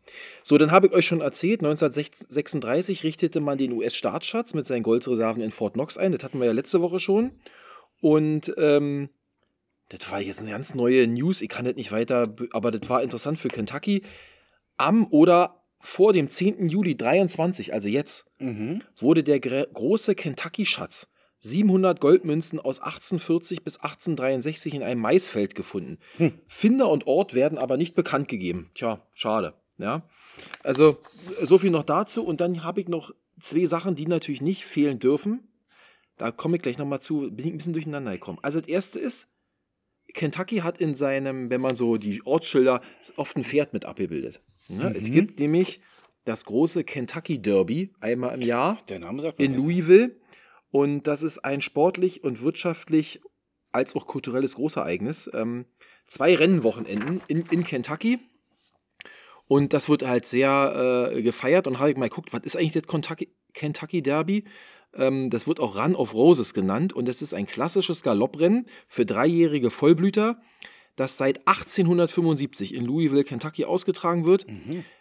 [0.41, 5.41] So, dann habe ich euch schon erzählt, 1936 richtete man den US-Staatsschatz mit seinen Goldreserven
[5.43, 6.11] in Fort Knox ein.
[6.11, 7.31] Das hatten wir ja letzte Woche schon.
[8.01, 9.09] Und ähm,
[9.89, 11.41] das war jetzt eine ganz neue News.
[11.41, 14.01] Ich kann das nicht weiter, be- aber das war interessant für Kentucky.
[14.77, 16.67] Am oder vor dem 10.
[16.69, 18.81] Juli 23, also jetzt, Mhm.
[18.99, 21.07] wurde der große Kentucky-Schatz
[21.41, 25.97] 700 Goldmünzen aus 1840 bis 1863 in einem Maisfeld gefunden.
[26.47, 28.69] Finder und Ort werden aber nicht bekannt gegeben.
[28.73, 29.53] Tja, schade.
[29.77, 30.03] Ja,
[30.63, 30.97] also
[31.41, 32.23] so viel noch dazu.
[32.25, 35.47] Und dann habe ich noch zwei Sachen, die natürlich nicht fehlen dürfen.
[36.17, 37.31] Da komme ich gleich nochmal zu.
[37.31, 38.39] Bin ich ein bisschen durcheinander gekommen.
[38.41, 39.29] Also das erste ist,
[40.13, 42.81] Kentucky hat in seinem, wenn man so die Ortsschilder,
[43.15, 44.41] oft ein Pferd mit abgebildet.
[44.67, 45.79] Ja, Es gibt nämlich
[46.25, 49.55] das große Kentucky Derby einmal im Jahr Der Name sagt mir in.
[49.55, 50.18] Louisville.
[50.71, 53.21] Und das ist ein sportlich und wirtschaftlich
[53.71, 55.29] als auch kulturelles Großereignis.
[55.33, 55.65] Ähm,
[56.07, 58.19] zwei Rennwochenenden in, in Kentucky.
[59.47, 61.65] Und das wird halt sehr äh, gefeiert.
[61.67, 64.45] Und habe ich mal geguckt, was ist eigentlich das Kentucky, Kentucky Derby?
[64.93, 66.93] Ähm, das wird auch Run of Roses genannt.
[66.93, 70.39] Und das ist ein klassisches Galopprennen für dreijährige Vollblüter,
[70.95, 74.45] das seit 1875 in Louisville, Kentucky ausgetragen wird.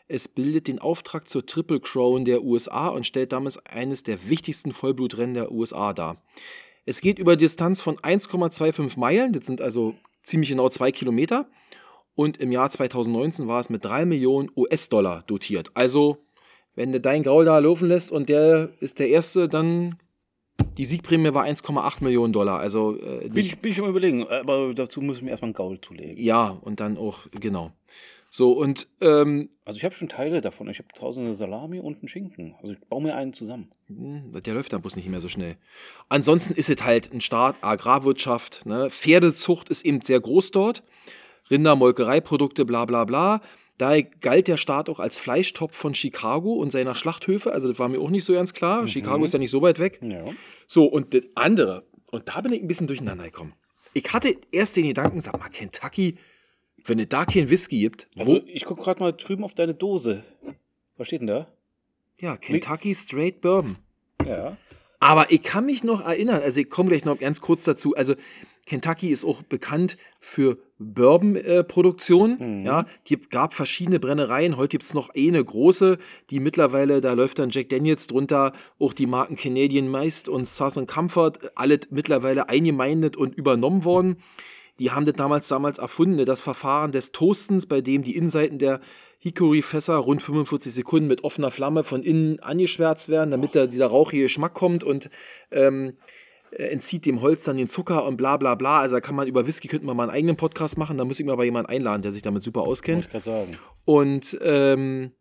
[0.06, 4.72] Es bildet den Auftrag zur Triple Crown der USA und stellt damit eines der wichtigsten
[4.72, 6.22] Vollblutrennen der USA dar.
[6.86, 11.46] Es geht über Distanz von 1,25 Meilen, das sind also ziemlich genau zwei Kilometer.
[12.14, 15.70] Und im Jahr 2019 war es mit 3 Millionen US-Dollar dotiert.
[15.74, 16.18] Also,
[16.74, 19.96] wenn du deinen Gaul da laufen lässt und der ist der Erste, dann
[20.76, 22.58] die Siegprämie war 1,8 Millionen Dollar.
[22.60, 25.54] Also, äh, Bin ich, bin ich am überlegen, aber dazu muss ich mir erstmal einen
[25.54, 26.16] Gaul zulegen.
[26.16, 27.72] ja, und dann auch, genau.
[28.30, 30.68] So, und ähm, Also ich habe schon Teile davon.
[30.68, 32.54] Ich habe eine Salami und einen Schinken.
[32.60, 33.70] Also ich baue mir einen zusammen.
[33.86, 35.56] Hm, Der läuft dann bloß nicht mehr so schnell.
[36.10, 38.90] Ansonsten ist es halt ein Staat, Agrarwirtschaft, ne?
[38.90, 40.82] Pferdezucht ist eben sehr groß dort.
[41.50, 43.40] Rinder, Molkereiprodukte, bla bla bla.
[43.78, 47.52] Daher galt der Staat auch als Fleischtopf von Chicago und seiner Schlachthöfe.
[47.52, 48.86] Also das war mir auch nicht so ganz klar.
[48.88, 50.00] Chicago ist ja nicht so weit weg.
[50.02, 50.24] Ja.
[50.66, 53.54] So, und das andere, und da bin ich ein bisschen durcheinander gekommen.
[53.94, 56.18] Ich hatte erst den Gedanken, sag mal, Kentucky,
[56.84, 58.20] wenn es da keinen Whisky gibt, wo?
[58.20, 60.24] Also ich gucke gerade mal drüben auf deine Dose.
[60.96, 61.46] Was steht denn da?
[62.20, 63.76] ja, Kentucky Straight Bourbon.
[64.26, 64.56] Ja.
[65.00, 67.94] Aber ich kann mich noch erinnern, also ich komme gleich noch ganz kurz dazu.
[67.94, 68.14] Also
[68.68, 72.64] Kentucky ist auch bekannt für Bourbon-Produktion.
[72.66, 74.58] Ja, gibt, gab verschiedene Brennereien.
[74.58, 75.96] Heute gibt es noch eine große,
[76.28, 80.86] die mittlerweile, da läuft dann Jack Daniels drunter, auch die Marken Canadian Meist und Southern
[80.86, 84.18] Comfort, alle mittlerweile eingemeindet und übernommen worden.
[84.78, 88.80] Die haben das damals, damals erfunden, das Verfahren des Toastens, bei dem die Innenseiten der
[89.20, 94.24] Hickory-Fässer rund 45 Sekunden mit offener Flamme von innen angeschwärzt werden, damit da dieser rauchige
[94.24, 95.10] Geschmack kommt und
[95.50, 95.92] ähm, äh,
[96.52, 98.80] entzieht dem Holz dann den Zucker und bla bla bla.
[98.80, 101.18] Also da kann man über Whisky, könnten wir mal einen eigenen Podcast machen, da muss
[101.20, 103.04] ich mir aber jemanden einladen, der sich damit super auskennt.
[103.06, 103.58] ich gerade sagen.
[103.84, 105.12] Und ähm,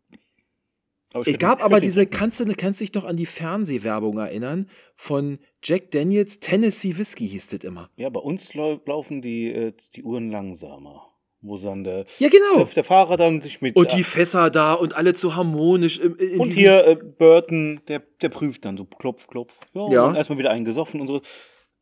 [1.12, 3.26] Aber es könnte- gab ich aber könnte diese, kannst du kannst dich noch an die
[3.26, 7.90] Fernsehwerbung erinnern von Jack Daniels Tennessee Whisky hieß das immer.
[7.96, 11.07] Ja, bei uns lau laufen die, äh, die Uhren langsamer.
[11.40, 12.64] Wo dann der, Ja, genau.
[12.64, 13.76] der, der Fahrer dann sich mit.
[13.76, 15.98] Und die Fässer da und alle zu harmonisch.
[16.00, 19.58] Im, in und hier äh, Burton, der, der prüft dann so klopf, klopf.
[19.72, 20.06] Ja, Ja.
[20.06, 21.22] Und erstmal wieder eingesoffen und so.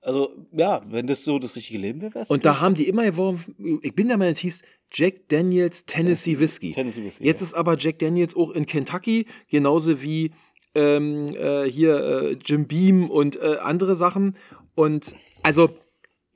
[0.07, 3.05] Also, ja, wenn das so das richtige Leben wäre, es Und da haben die immer
[3.05, 6.73] geworfen, ich bin der Meinung, es hieß Jack Daniels Tennessee Whisky.
[6.73, 7.47] Tennessee Whiskey, Jetzt ja.
[7.47, 10.31] ist aber Jack Daniels auch in Kentucky, genauso wie
[10.77, 14.37] ähm, äh, hier äh, Jim Beam und äh, andere Sachen.
[14.77, 15.71] Und also,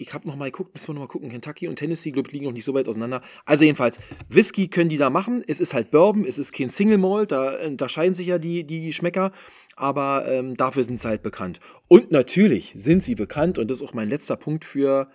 [0.01, 2.33] ich habe noch mal geguckt, müssen wir noch mal gucken, Kentucky und Tennessee, glaube ich,
[2.33, 3.21] liegen noch nicht so weit auseinander.
[3.45, 5.45] Also jedenfalls, Whisky können die da machen.
[5.47, 8.87] Es ist halt Bourbon, es ist kein Single Malt, da unterscheiden sich ja die, die
[8.87, 9.31] Geschmäcker,
[9.77, 11.61] aber ähm, dafür sind sie halt bekannt.
[11.87, 15.11] Und natürlich sind sie bekannt, und das ist auch mein letzter Punkt für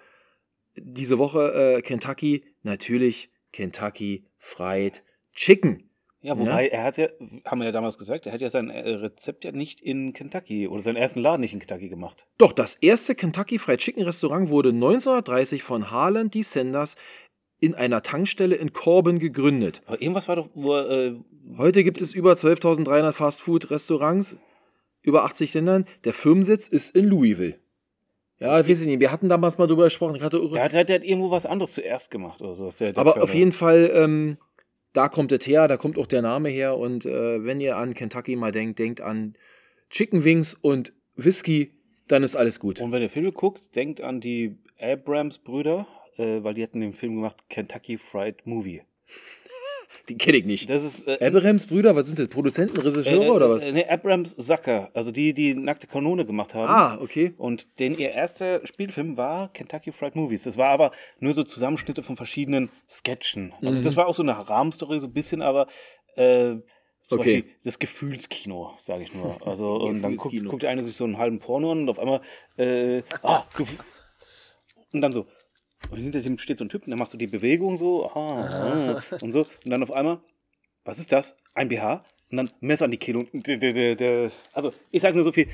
[0.78, 5.90] diese Woche, äh, Kentucky, natürlich Kentucky Fried Chicken.
[6.26, 7.08] Ja, wobei er hat ja,
[7.46, 10.68] haben wir ja damals gesagt, er hat ja sein äh, Rezept ja nicht in Kentucky
[10.68, 12.26] oder seinen ersten Laden nicht in Kentucky gemacht.
[12.38, 16.42] Doch, das erste Kentucky Fried Chicken Restaurant wurde 1930 von Harlan D.
[16.42, 16.96] Sanders
[17.60, 19.82] in einer Tankstelle in Corbin gegründet.
[19.86, 21.16] Aber irgendwas war doch, wo äh,
[21.58, 24.38] Heute gibt es über 12.300 Fastfood-Restaurants,
[25.04, 25.86] über 80 Ländern.
[26.04, 27.60] Der Firmensitz ist in Louisville.
[28.40, 29.00] Ja, weiß ich nicht.
[29.00, 30.16] Wir hatten damals mal drüber gesprochen.
[30.16, 32.70] Ich hatte der, hat, der hat irgendwo was anderes zuerst gemacht oder so.
[32.72, 33.24] Der, der Aber Körner.
[33.24, 34.38] auf jeden Fall, ähm,
[34.96, 36.78] da kommt es her, da kommt auch der Name her.
[36.78, 39.34] Und äh, wenn ihr an Kentucky mal denkt, denkt an
[39.90, 41.72] Chicken Wings und Whisky,
[42.08, 42.80] dann ist alles gut.
[42.80, 47.16] Und wenn ihr Filme guckt, denkt an die Abrams-Brüder, äh, weil die hatten den Film
[47.16, 48.82] gemacht Kentucky Fried Movie.
[50.10, 50.70] Die kenne ich nicht.
[50.70, 52.28] Das ist äh, Abrams Brüder, was sind das?
[52.28, 53.64] Produzenten, Regisseure äh, oder was?
[53.64, 56.70] Äh, nee, Abrams Zucker, also die, die nackte Kanone gemacht haben.
[56.70, 57.34] ah, okay.
[57.38, 60.44] Und den ihr erster Spielfilm war Kentucky Fried Movies.
[60.44, 63.54] Das war aber nur so Zusammenschnitte von verschiedenen Sketchen.
[63.62, 63.84] Also Mhm.
[63.84, 65.68] das war auch so eine Rahmenstory, so ein bisschen, aber
[66.16, 66.56] äh,
[67.08, 67.36] zum Okay.
[67.42, 69.38] Beispiel das Gefühlskino, sage ich nur.
[69.46, 72.00] Also und dann guckt, guckt der eine sich so einen halben Porno an und auf
[72.00, 72.22] einmal
[72.58, 73.44] äh, ah,
[74.92, 75.26] und dann so.
[75.92, 78.42] Und hinter dem steht so ein Typ und der macht so die Bewegung so, ah,
[78.42, 79.42] ah, und so.
[79.42, 80.20] Und dann auf einmal,
[80.84, 81.36] was ist das?
[81.54, 82.04] Ein BH?
[82.32, 83.20] Und dann Messer an die Kehle.
[83.20, 83.32] Und.
[84.54, 85.48] Also, ich sage nur so viel.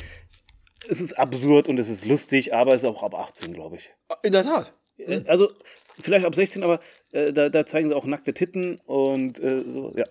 [0.88, 3.92] Es ist absurd und es ist lustig, aber es ist auch ab 18, glaube ich.
[4.24, 4.74] In der Tat.
[4.98, 5.52] Äh, Also,
[6.00, 6.80] vielleicht ab 16, aber
[7.12, 10.06] äh, da, da zeigen sie auch nackte Titten und äh, so, ja.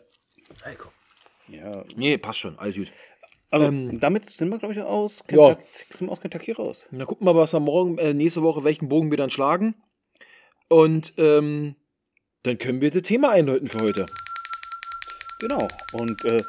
[1.49, 1.85] Ja.
[1.97, 2.93] Nee, passt schon, alles gut.
[3.51, 5.55] Also, Ähm, damit sind wir, glaube ich, aus Ja.
[5.55, 5.65] Kentucky,
[5.97, 6.87] sind wir aus Kentucky raus.
[6.93, 9.75] Na, gucken wir mal, was wir morgen, äh, nächste Woche, welchen Bogen wir dann schlagen.
[10.71, 11.75] Und ähm,
[12.45, 14.07] dann können wir das Thema einläuten für heute.
[15.41, 15.67] Genau.
[15.93, 16.41] Und äh,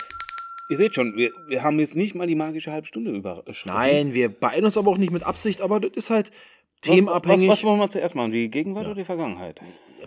[0.69, 3.75] ihr seht schon, wir, wir haben jetzt nicht mal die magische halbe Stunde überschritten.
[3.75, 6.31] Nein, wir beeilen uns aber auch nicht mit Absicht, aber das ist halt,
[6.81, 7.49] themenabhängig.
[7.49, 8.31] Was, was wollen wir zuerst machen?
[8.31, 9.59] Die Gegenwart oder die Vergangenheit?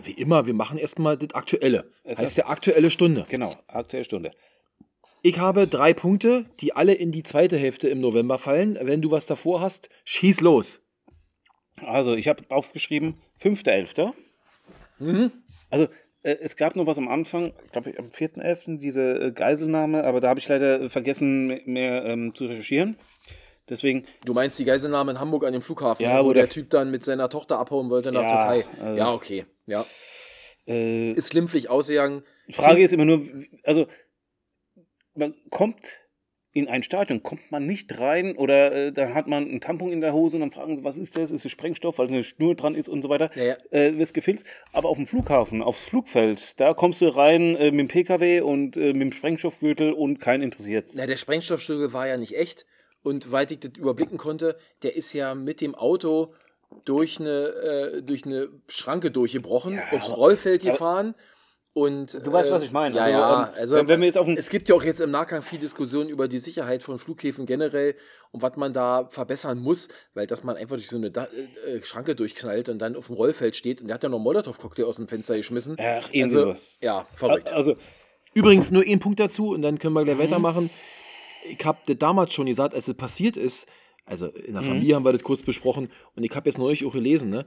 [0.03, 1.91] Wie immer, wir machen erstmal das Aktuelle.
[2.03, 3.25] Es heißt ja aktuelle Stunde.
[3.29, 4.31] Genau, aktuelle Stunde.
[5.23, 8.77] Ich habe drei Punkte, die alle in die zweite Hälfte im November fallen.
[8.79, 10.81] Wenn du was davor hast, schieß los.
[11.83, 14.13] Also, ich habe aufgeschrieben, 5.11.
[14.99, 15.31] Mhm.
[15.69, 15.85] Also,
[16.23, 18.79] äh, es gab noch was am Anfang, glaube ich, am 4.11.
[18.79, 22.97] diese äh, Geiselnahme, aber da habe ich leider vergessen, mehr, ähm, zu recherchieren.
[23.67, 26.43] Deswegen, Du meinst die Geiselnahme in Hamburg an dem Flughafen, Ja, ne, wo wo der,
[26.43, 28.27] der- Typ dann mit seiner Tochter abhauen wollte nach Ja,
[28.61, 28.65] Türkei.
[28.81, 29.45] also- ja, okay.
[29.65, 29.85] Ja.
[30.67, 32.23] äh, Ist glimpflich ausgegangen.
[32.47, 33.21] die Frage ist immer nur,
[33.63, 33.87] also,
[35.15, 35.79] man kommt
[36.55, 39.99] in ein Stadion, kommt man nicht rein oder äh, dann hat man einen Tampon in
[39.99, 41.29] der Hose und dann fragen sie, was ist das?
[41.29, 43.29] Ist es Sprengstoff, weil eine Schnur dran ist und so weiter.
[43.35, 43.55] Ja, ja.
[43.71, 44.45] Äh, wirst gefilzt.
[44.71, 48.77] Aber auf dem Flughafen, aufs Flugfeld, da kommst du rein äh, mit dem PKW und
[48.77, 50.87] äh, mit dem Sprengstoffgürtel und kein interessiert.
[50.95, 52.65] Na, der Sprengstoffstücke war ja nicht echt.
[53.03, 56.33] Und weil ich das überblicken konnte, der ist ja mit dem Auto
[56.85, 57.47] durch eine,
[57.97, 61.15] äh, durch eine Schranke durchgebrochen, Ja, aufs aber- Rollfeld aber- gefahren.
[61.77, 62.95] Und, Du weißt, äh, was ich meine.
[62.95, 63.43] Ja, Also, ja.
[63.49, 65.59] ähm, Also, wenn- wenn wir jetzt auf es gibt ja auch jetzt im Nachgang viel
[65.59, 67.95] Diskussion über die Sicherheit von Flughäfen generell
[68.31, 71.83] und was man da verbessern muss, weil dass man einfach durch so eine da äh,
[71.83, 74.85] Schranke durchknallt und dann auf dem Rollfeld steht und der hat ja noch einen Molotow-Cocktail
[74.85, 75.75] aus dem Fenster geschmissen.
[75.77, 76.77] Ach, irgendwie also, sowas.
[76.81, 77.51] Ja, verrückt.
[77.51, 77.75] Also,
[78.33, 80.05] Übrigens nur ein Punkt dazu und dann können wir Mhm.
[80.05, 80.69] gleich weitermachen.
[81.49, 83.67] Ich habe das damals schon gesagt, als es passiert ist,
[84.05, 84.67] also in der Mhm.
[84.67, 87.45] Familie haben wir das kurz besprochen und ich habe jetzt neulich auch gelesen, ne?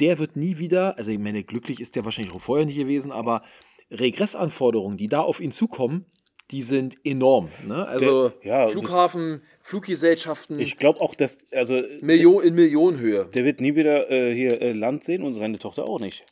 [0.00, 3.12] Der wird nie wieder, also ich meine, glücklich ist der wahrscheinlich auch vorher nicht gewesen,
[3.12, 3.42] aber
[3.90, 6.06] Regressanforderungen, die da auf ihn zukommen,
[6.50, 7.48] die sind enorm.
[7.66, 7.86] Ne?
[7.86, 13.26] Also Der- ja, Flughafen, Fluggesellschaften, ich glaube auch, dass, also, Million, in Millionenhöhe.
[13.32, 16.24] der wird nie wieder äh, hier äh, Land sehen und seine Tochter auch nicht.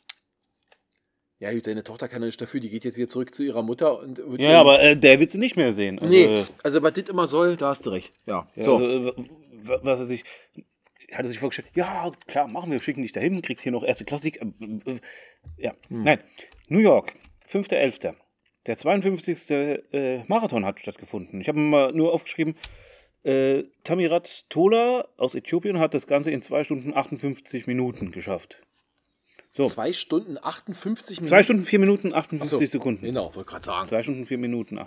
[1.39, 3.63] Ja, gut, seine Tochter kann ja nicht dafür, die geht jetzt wieder zurück zu ihrer
[3.63, 5.99] Mutter und wird Ja, aber äh, der wird sie nicht mehr sehen.
[5.99, 8.13] Also, Nee, also was das immer soll, da hast du recht.
[8.25, 8.77] Ja, Ja, so.
[8.77, 9.13] also,
[9.63, 10.23] was er sich,
[11.15, 14.05] hat er sich vorgestellt, ja, klar, machen wir, schicken dich dahin, kriegst hier noch erste
[14.05, 14.41] Klassik.
[14.41, 14.99] Äh, äh,
[15.57, 16.03] ja, Hm.
[16.03, 16.19] nein.
[16.67, 17.13] New York,
[17.49, 18.13] 5.11.
[18.65, 19.49] Der 52.
[19.51, 21.41] Äh, Marathon hat stattgefunden.
[21.41, 22.55] Ich habe mal nur aufgeschrieben,
[23.23, 28.61] äh, Tamirat Tola aus Äthiopien hat das Ganze in 2 Stunden 58 Minuten geschafft.
[29.55, 31.27] So, Zwei Stunden 58 Minuten.
[31.29, 33.05] 2 Stunden 4 Minuten Ach 58 so, Sekunden.
[33.05, 33.87] Genau, wollte gerade sagen.
[33.87, 34.79] 2 Stunden 4 Minuten.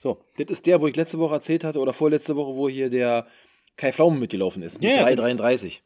[0.00, 2.88] So, Das ist der, wo ich letzte Woche erzählt hatte oder vorletzte Woche, wo hier
[2.88, 3.26] der
[3.76, 4.80] Kai Pflaumen mitgelaufen ist.
[4.80, 5.16] Mit Ja, ja.
[5.16, 5.80] 3,33.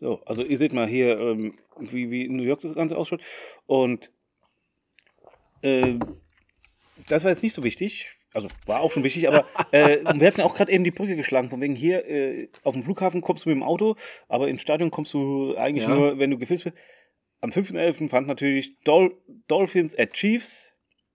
[0.00, 3.20] So, also ihr seht mal hier, ähm, wie, wie in New York das Ganze ausschaut.
[3.66, 4.10] Und
[5.62, 5.94] äh,
[7.08, 8.08] das war jetzt nicht so wichtig.
[8.34, 11.48] Also war auch schon wichtig, aber äh, wir hatten auch gerade eben die Brücke geschlagen,
[11.48, 13.96] von wegen hier äh, auf dem Flughafen kommst du mit dem Auto,
[14.28, 15.94] aber ins Stadion kommst du eigentlich Ja.
[15.94, 16.76] nur, wenn du gefilzt wirst.
[17.40, 18.08] Am 5.11.
[18.08, 20.74] fand natürlich Dol Dolphins at Chiefs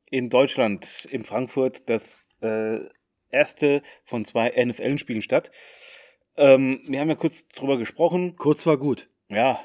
[0.09, 2.79] in Deutschland, in Frankfurt, das äh,
[3.29, 5.51] erste von zwei NFL-Spielen statt.
[6.37, 8.35] Ähm, wir haben ja kurz drüber gesprochen.
[8.37, 9.09] Kurz war gut.
[9.29, 9.59] Ja.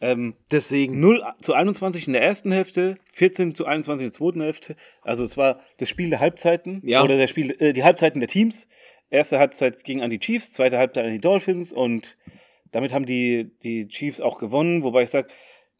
[0.00, 1.00] Ähm, Deswegen.
[1.00, 4.76] 0 zu 21 in der ersten Hälfte, 14 zu 21 in der zweiten Hälfte.
[5.02, 7.02] Also es war das Spiel der Halbzeiten Ja.
[7.02, 8.68] oder der Spiel, äh, die Halbzeiten der Teams.
[9.10, 12.16] Erste Halbzeit ging an die Chiefs, zweite Halbzeit an die Dolphins und
[12.72, 15.28] damit haben die, die Chiefs auch gewonnen, wobei ich sage,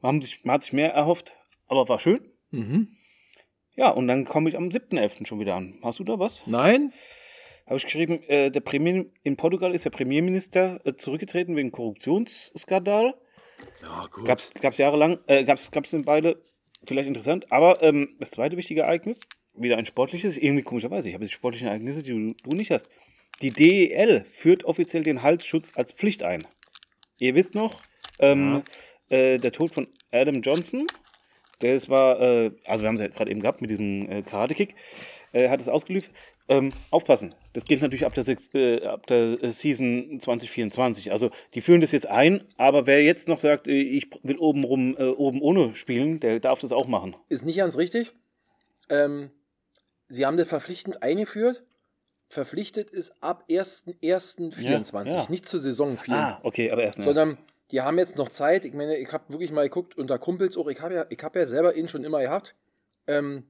[0.00, 1.32] man, man hat sich mehr erhofft,
[1.66, 2.20] aber war schön.
[2.50, 2.96] Mhm.
[3.74, 5.26] Ja, und dann komme ich am 7.11.
[5.26, 5.78] schon wieder an.
[5.82, 6.42] Hast du da was?
[6.46, 6.92] Nein?
[7.66, 13.14] Habe ich geschrieben, äh, der Premier, in Portugal ist der Premierminister äh, zurückgetreten wegen Korruptionsskandal.
[13.82, 14.26] Ja, gut.
[14.26, 16.42] Gab's, gab's jahrelang, äh, gab's, gab's denn beide,
[16.86, 17.50] vielleicht interessant.
[17.50, 19.20] Aber ähm, das zweite wichtige Ereignis,
[19.56, 22.90] wieder ein sportliches, irgendwie komischerweise, ich habe jetzt sportliche Ereignisse, die du, du nicht hast.
[23.40, 26.44] Die DEL führt offiziell den Halsschutz als Pflicht ein.
[27.18, 27.80] Ihr wisst noch,
[28.18, 28.62] ähm,
[29.08, 30.86] äh, der Tod von Adam Johnson,
[31.60, 34.74] das war, äh, also wir haben es ja gerade eben gehabt mit diesem äh, Karate-Kick,
[35.32, 36.10] äh, hat es ausgelöst.
[36.46, 41.10] Ähm, aufpassen, das gilt natürlich ab der, äh, ab der äh, Season 2024.
[41.10, 44.64] Also die führen das jetzt ein, aber wer jetzt noch sagt, äh, ich will oben
[44.64, 47.16] rum, äh, oben ohne spielen, der darf das auch machen.
[47.30, 48.12] Ist nicht ganz richtig.
[48.90, 49.30] Ähm,
[50.08, 51.64] sie haben das verpflichtend eingeführt.
[52.28, 55.26] Verpflichtet ist ab 1.1.24, Ja, ja.
[55.30, 56.14] nicht zur Saison 4.
[56.14, 57.38] Ah, okay, aber erst sondern
[57.70, 58.64] die haben jetzt noch Zeit.
[58.64, 60.68] Ich meine, ich habe wirklich mal geguckt unter Kumpels auch.
[60.68, 62.54] Ich habe ja, ich hab ja selber ihn schon immer gehabt.
[63.06, 63.44] Ähm,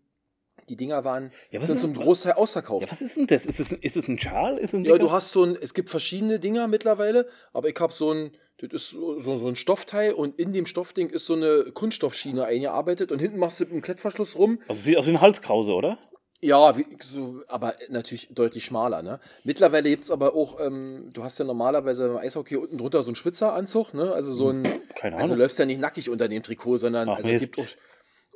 [0.68, 1.94] die Dinger waren Ja, was sind zum?
[1.94, 2.86] Großteil ausverkauft.
[2.86, 3.46] Ja, was ist denn das?
[3.46, 4.58] Ist es ist es ein Schal?
[4.58, 7.78] Ist es ein Ja, du hast so ein, es gibt verschiedene Dinger mittlerweile, aber ich
[7.78, 11.34] habe so ein, das ist so, so ein Stoffteil und in dem Stoffding ist so
[11.34, 14.60] eine Kunststoffschiene eingearbeitet und hinten machst du mit einem Klettverschluss rum.
[14.68, 15.98] Also sieht aus wie ein Halskrause, oder?
[16.40, 19.02] Ja, wie, so, aber natürlich deutlich schmaler.
[19.02, 19.18] Ne?
[19.44, 23.08] Mittlerweile gibt es aber auch, ähm, du hast ja normalerweise beim Eishockey unten drunter so
[23.08, 24.12] einen Schwitzeranzug, ne?
[24.12, 24.62] also so ein,
[24.94, 25.38] Keine also Ahnung.
[25.38, 27.66] läufst ja nicht nackig unter dem Trikot, sondern Ach, also es gibt auch.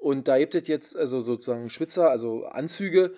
[0.00, 3.12] Und da gibt es jetzt also sozusagen Schwitzer, also Anzüge,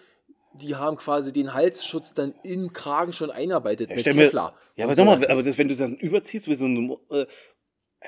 [0.54, 4.54] die haben quasi den Halsschutz dann im Kragen schon einarbeitet mit stell mir- Kevlar.
[4.76, 7.26] Ja, aber sag mal, aber das, wenn du das dann überziehst, wie so ein, äh,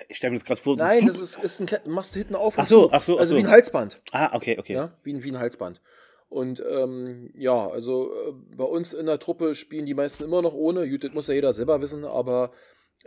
[0.09, 0.75] Ich stelle mir das gerade vor.
[0.75, 2.93] so- Nein, das ist, ist ein machst du hinten auf und Ach so, zu.
[2.93, 3.39] ach so, ach Also so.
[3.41, 4.01] wie ein Halsband.
[4.11, 4.73] Ah, okay, okay.
[4.75, 5.81] Ja, wie ein, wie ein Halsband.
[6.31, 10.55] Und ähm, ja, also äh, bei uns in der Truppe spielen die meisten immer noch
[10.55, 10.89] ohne.
[10.89, 12.53] Gut, das muss ja jeder selber wissen, aber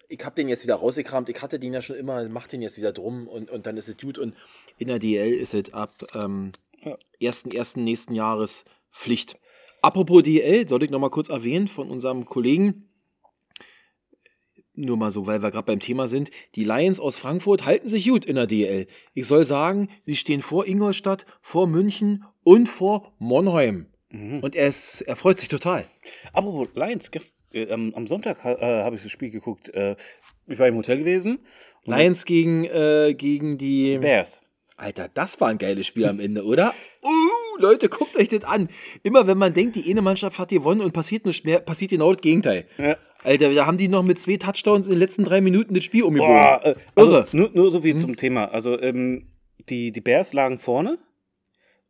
[0.09, 1.29] ich habe den jetzt wieder rausgekramt.
[1.29, 3.87] Ich hatte den ja schon immer, mach den jetzt wieder drum und, und dann ist
[3.87, 4.17] es gut.
[4.17, 4.35] Und
[4.77, 6.51] in der DL ist es ab ähm,
[6.83, 6.97] Ja.
[7.21, 7.79] 1.1.
[7.79, 9.37] nächsten Jahres Pflicht.
[9.81, 12.89] Apropos DL, sollte ich nochmal kurz erwähnen von unserem Kollegen,
[14.73, 18.07] nur mal so, weil wir gerade beim Thema sind, die Lions aus Frankfurt halten sich
[18.07, 18.87] gut in der DL.
[19.13, 23.87] Ich soll sagen, sie stehen vor Ingolstadt, vor München und vor Monheim.
[24.41, 25.85] Und er, ist, er freut sich total.
[26.33, 29.69] Apropos Lions, gest, äh, am, am Sonntag äh, habe ich das Spiel geguckt.
[29.73, 29.95] Äh,
[30.47, 31.39] ich war im Hotel gewesen.
[31.85, 33.97] Lions gegen, äh, gegen die.
[33.97, 34.41] Bears.
[34.77, 36.73] Alter, das war ein geiles Spiel am Ende, oder?
[37.01, 38.67] Uh, Leute, guckt euch das an.
[39.03, 42.11] Immer wenn man denkt, die eine Mannschaft hat gewonnen und passiert nichts mehr, passiert genau
[42.11, 42.65] das Gegenteil.
[42.77, 42.97] Ja.
[43.23, 46.03] Alter, da haben die noch mit zwei Touchdowns in den letzten drei Minuten das Spiel
[46.03, 46.35] umgebogen.
[46.35, 47.25] Boah, äh, also, Irre.
[47.31, 48.51] nur, nur so viel zum Thema.
[48.51, 49.27] Also, ähm,
[49.69, 50.99] die, die Bears lagen vorne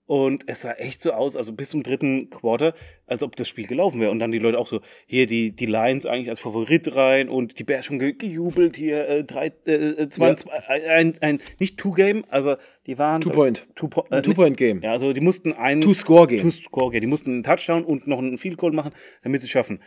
[0.08, 2.74] und es sah echt so aus, also bis zum dritten Quarter,
[3.08, 4.12] als ob das Spiel gelaufen wäre.
[4.12, 7.58] Und dann die Leute auch so, hier die, die Lions eigentlich als Favorit rein und
[7.58, 10.36] die Bears schon ge gejubelt, hier äh, drei, äh, äh, zwei, Ja.
[10.38, 10.52] zwei,
[10.90, 13.22] ein, ein, nicht Two-Game, aber die waren.
[13.22, 13.68] Two-Point.
[13.76, 14.82] Two po äh, Two-Point-Game.
[14.84, 15.82] Ja, also die mussten einen.
[15.82, 16.42] Two-Score-Game.
[16.42, 17.02] Two-Score-Game.
[17.02, 18.92] Die mussten einen Touchdown und noch einen Field Goal machen,
[19.24, 19.82] damit sie es schaffen.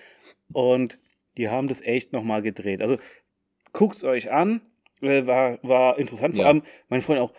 [0.52, 0.98] Und
[1.36, 2.82] die haben das echt nochmal gedreht.
[2.82, 2.96] Also
[3.72, 4.62] guckt es euch an.
[5.00, 6.34] Äh, war, war interessant.
[6.34, 6.48] Vor Ja.
[6.50, 7.32] allem, mein Freund auch,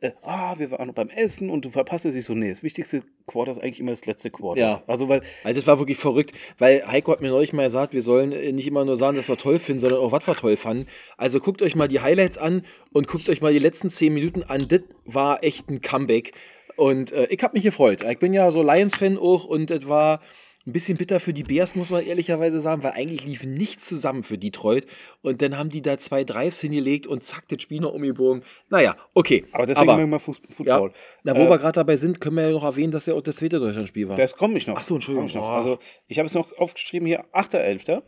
[0.00, 2.14] äh, ah, wir waren noch beim Essen und du verpasst es.
[2.14, 4.60] Ich so, nee, das wichtigste Quarter ist eigentlich immer das letzte Quarter.
[4.60, 4.82] Ja.
[4.86, 8.02] Also, weil, Also das war wirklich verrückt, weil Heiko hat mir neulich mal gesagt, wir
[8.02, 10.56] sollen äh, nicht immer nur sagen, dass wir toll finden, sondern auch, was wir toll
[10.56, 10.86] fanden.
[11.16, 14.44] Also guckt euch mal die Highlights an und guckt euch mal die letzten zehn Minuten
[14.44, 14.68] an.
[14.68, 16.32] Das war echt ein Comeback.
[16.76, 18.04] Und äh, ich habe mich gefreut.
[18.08, 20.20] Ich bin ja so Lions-Fan auch und es war
[20.68, 24.22] ein bisschen bitter für die Bears, muss man ehrlicherweise sagen, weil eigentlich lief nichts zusammen
[24.22, 24.86] für Detroit.
[25.22, 28.44] Und dann haben die da zwei Drives hingelegt und zack, das Spiel noch umgebogen.
[28.68, 29.44] Naja, okay.
[29.52, 30.92] aber deswegen Aber, immer immer Fuß, ja, Football.
[31.24, 33.22] na, wo Äh, wir gerade dabei sind, können wir ja noch erwähnen, dass ja auch
[33.22, 34.16] das zweite Deutschlandspiel war.
[34.16, 34.76] Das komme ich noch.
[34.76, 35.26] Ach so, Entschuldigung.
[35.28, 35.48] Ich noch.
[35.48, 38.02] Also, ich habe es noch aufgeschrieben hier, 8.11.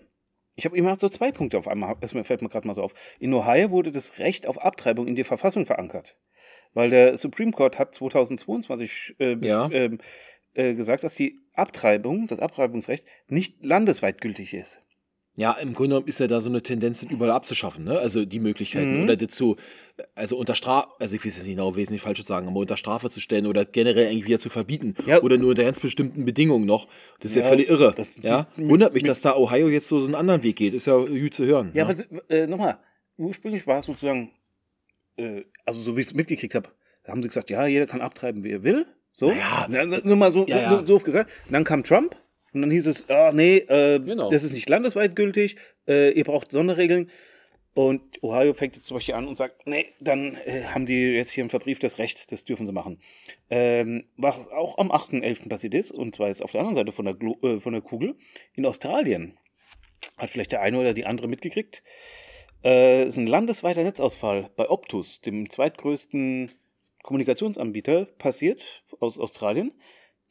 [0.57, 2.93] Ich habe immer so zwei Punkte auf einmal, das fällt mir gerade mal so auf.
[3.19, 6.17] In Ohio wurde das Recht auf Abtreibung in der Verfassung verankert.
[6.75, 9.69] Weil der Supreme Court hat 2022 äh, Ja.
[9.73, 9.99] ähm,
[10.55, 14.81] äh, gesagt, dass die Abtreibung, das Abtreibungsrecht, nicht landesweit gültig ist.
[15.37, 17.99] Ja, im Grunde genommen ist ja da so eine Tendenz, überall abzuschaffen, ne?
[17.99, 19.05] Also die Möglichkeiten Mhm.
[19.05, 19.57] oder das zu,
[20.17, 22.77] also unter Strafe, also ich will es jetzt nicht genau wesentlich falsch sagen, aber unter
[22.77, 25.23] Strafe zu stellen oder generell irgendwie wieder zu verbieten Ja.
[25.23, 26.89] oder nur unter ganz bestimmten Bedingungen noch.
[27.21, 27.95] Das ist ja, Ja, völlig irre.
[27.97, 28.49] das- ja?
[28.57, 30.75] Wundert mich, dass da Ohio jetzt so einen anderen Weg geht.
[30.75, 31.71] Ist ja gut zu hören.
[31.75, 31.95] Ja, ne?
[32.11, 32.79] aber äh, nochmal,
[33.17, 34.33] ursprünglich war es sozusagen,
[35.17, 36.69] äh, also so wie ich es mitgekriegt habe,
[37.05, 38.85] da haben sie gesagt, ja, jeder kann abtreiben, wie er will.
[39.21, 39.67] So, Naja.
[39.69, 40.95] Na, na, nur mal so, Ja, ja.
[40.95, 41.31] oft gesagt.
[41.47, 42.17] Und dann kam Trump
[42.55, 44.31] und dann hieß es, ah, nee, äh, Genau.
[44.31, 45.57] das ist nicht landesweit gültig,
[45.87, 47.11] äh, ihr braucht Sonderregeln.
[47.75, 51.31] Und Ohio fängt jetzt zum Beispiel an und sagt, nee, dann äh, haben die jetzt
[51.31, 52.99] hier ein verbrieftes Recht, das dürfen sie machen.
[53.51, 55.51] Ähm, was auch am 8.11.
[55.51, 57.83] passiert ist, und zwar jetzt auf der anderen Seite von der, Glo äh, von der
[57.83, 58.17] Kugel,
[58.55, 59.37] in Australien,
[60.17, 61.83] hat vielleicht der eine oder die andere mitgekriegt,
[62.65, 66.51] äh, ist ein landesweiter Netzausfall bei Optus, dem zweitgrößten
[67.03, 69.73] Kommunikationsanbieter, passiert aus Australien.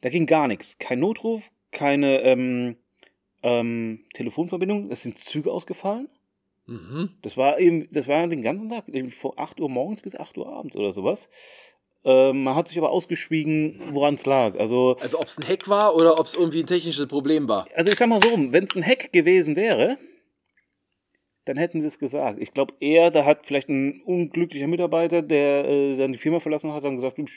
[0.00, 0.78] Da ging gar nichts.
[0.78, 2.76] Kein Notruf, keine ähm,
[3.42, 4.90] ähm, Telefonverbindung.
[4.90, 6.08] Es sind Züge ausgefallen.
[6.66, 7.10] Mhm.
[7.22, 10.38] Das war eben, das war den ganzen Tag, eben von 8 Uhr morgens bis 8
[10.38, 11.28] Uhr abends oder sowas.
[12.04, 14.58] Ähm, man hat sich aber ausgeschwiegen, woran es lag.
[14.58, 17.66] Also, Also ob es ein Hack war oder ob es irgendwie ein technisches Problem war.
[17.74, 19.98] also ich sag mal so rum, wenn es ein Hack gewesen wäre,
[21.50, 22.38] dann hätten sie es gesagt.
[22.40, 26.72] Ich glaube eher, da hat vielleicht ein unglücklicher Mitarbeiter, der äh, dann die Firma verlassen
[26.72, 27.28] hat, dann gesagt, ich,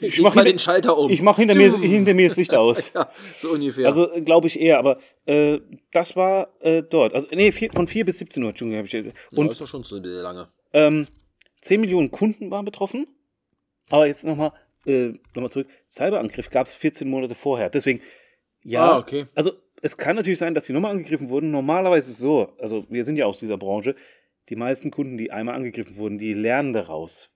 [0.00, 1.10] ich Leg mache hinter, den Schalter um.
[1.10, 2.90] ich mach hinter, mir, hinter mir das Licht aus.
[2.94, 3.86] Ja, so ungefähr.
[3.86, 5.58] Also glaube ich eher, aber äh,
[5.92, 7.12] das war äh, dort.
[7.12, 9.38] Also nee, vier, von 4 bis 17 Uhr, Entschuldigung, habe ich.
[9.38, 10.48] und das ist doch schon so lange.
[10.72, 11.06] ähm,
[11.60, 13.06] 10 Millionen Kunden waren betroffen.
[13.90, 14.52] Aber jetzt nochmal
[14.86, 15.68] äh, noch mal zurück.
[15.86, 17.68] Cyberangriff gab es 14 Monate vorher.
[17.68, 18.00] Deswegen,
[18.64, 18.92] ja.
[18.92, 19.26] Ah, okay.
[19.34, 19.52] Also
[19.82, 21.50] es kann natürlich sein, dass die nochmal angegriffen wurden.
[21.50, 23.94] Normalerweise ist es so, also wir sind ja aus dieser Branche,
[24.48, 27.28] die meisten Kunden, die einmal angegriffen wurden, die lernen daraus.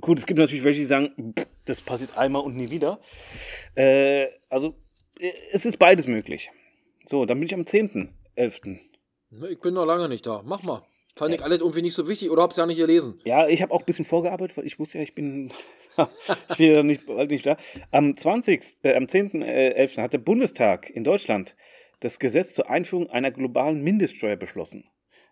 [0.00, 1.34] Gut, es gibt natürlich welche, die sagen,
[1.66, 3.00] das passiert einmal und nie wieder.
[3.74, 4.74] Äh, also
[5.18, 6.50] äh, es ist beides möglich.
[7.04, 8.78] So, dann bin ich am 10.11.
[9.30, 10.42] Ne, Ich bin noch lange nicht da.
[10.44, 10.82] Mach mal.
[11.16, 13.20] Fand ich alles irgendwie nicht so wichtig oder hab's ja nicht gelesen.
[13.24, 15.52] Ja, ich habe auch ein bisschen vorgearbeitet, weil ich wusste ja, ich bin,
[16.50, 17.58] ich bin ja nicht, bald nicht da.
[17.90, 20.00] Am 20., äh, am 10.11.
[20.00, 21.56] hat der Bundestag in Deutschland
[22.00, 24.84] das Gesetz zur Einführung einer globalen Mindeststeuer beschlossen.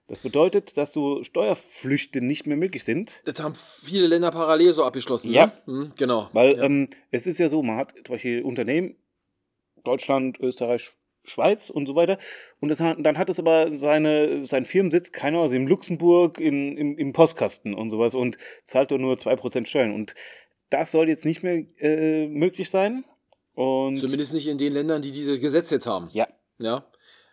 [0.06, 4.84] Das bedeutet, dass so Steuerflüchte nicht mehr möglich sind, Das haben viele Länder parallel so
[4.84, 5.30] abgeschlossen.
[5.30, 5.46] Ja.
[5.46, 5.52] Ne?
[5.66, 6.28] Hm, genau.
[6.32, 6.62] weil ja.
[6.64, 8.96] ähm, es ist ja so, man hat zum Beispiel Unternehmen,
[9.84, 10.92] Deutschland, Österreich,
[11.24, 12.16] Schweiz und so weiter.
[12.60, 16.40] Und das, hat- dann hat es aber seine, seinen Firmensitz, keine Ahnung, also in Luxemburg,
[16.40, 19.92] in, im, im Postkasten und sowas und zahlt nur 2% Steuern.
[19.94, 20.14] Und
[20.70, 23.04] das soll jetzt nicht mehr äh, möglich sein.
[23.54, 26.08] Und, Zumindest nicht in den Ländern, die diese Gesetze jetzt haben.
[26.12, 26.26] ja.
[26.58, 26.86] Ja,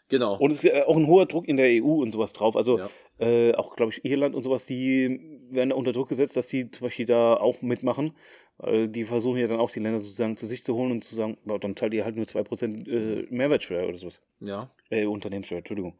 [0.09, 0.37] genau.
[0.37, 2.55] Und es ist äh, auch ein hoher Druck in der EU und sowas drauf.
[2.55, 2.89] Also Ja.
[3.19, 6.69] äh, auch, glaube ich, Irland und sowas, die werden da unter Druck gesetzt, dass die
[6.71, 8.15] zum Beispiel da auch mitmachen.
[8.57, 11.13] Weil die versuchen ja dann auch die Länder sozusagen zu sich zu holen und zu
[11.15, 14.21] sagen, ja, dann zahlt ihr halt nur 2% äh, Mehrwertsteuer oder sowas.
[14.39, 15.97] ja, Äh, Unternehmenssteuer, Entschuldigung.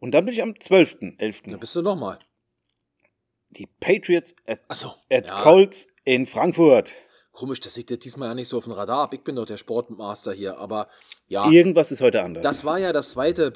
[0.00, 1.50] Und dann bin ich am 12.11.
[1.52, 2.18] da bist du nochmal.
[3.50, 4.94] Die Patriots at, Achso.
[5.10, 6.92] at ja, Colts in Frankfurt.
[7.38, 9.14] Komisch, das liegt ja diesmal ja nicht so auf dem Radar ab.
[9.14, 10.58] Ich bin doch der Sportmaster hier.
[10.58, 10.88] Aber
[11.28, 12.42] ja, Irgendwas ist heute anders.
[12.42, 13.52] das war ja das zweite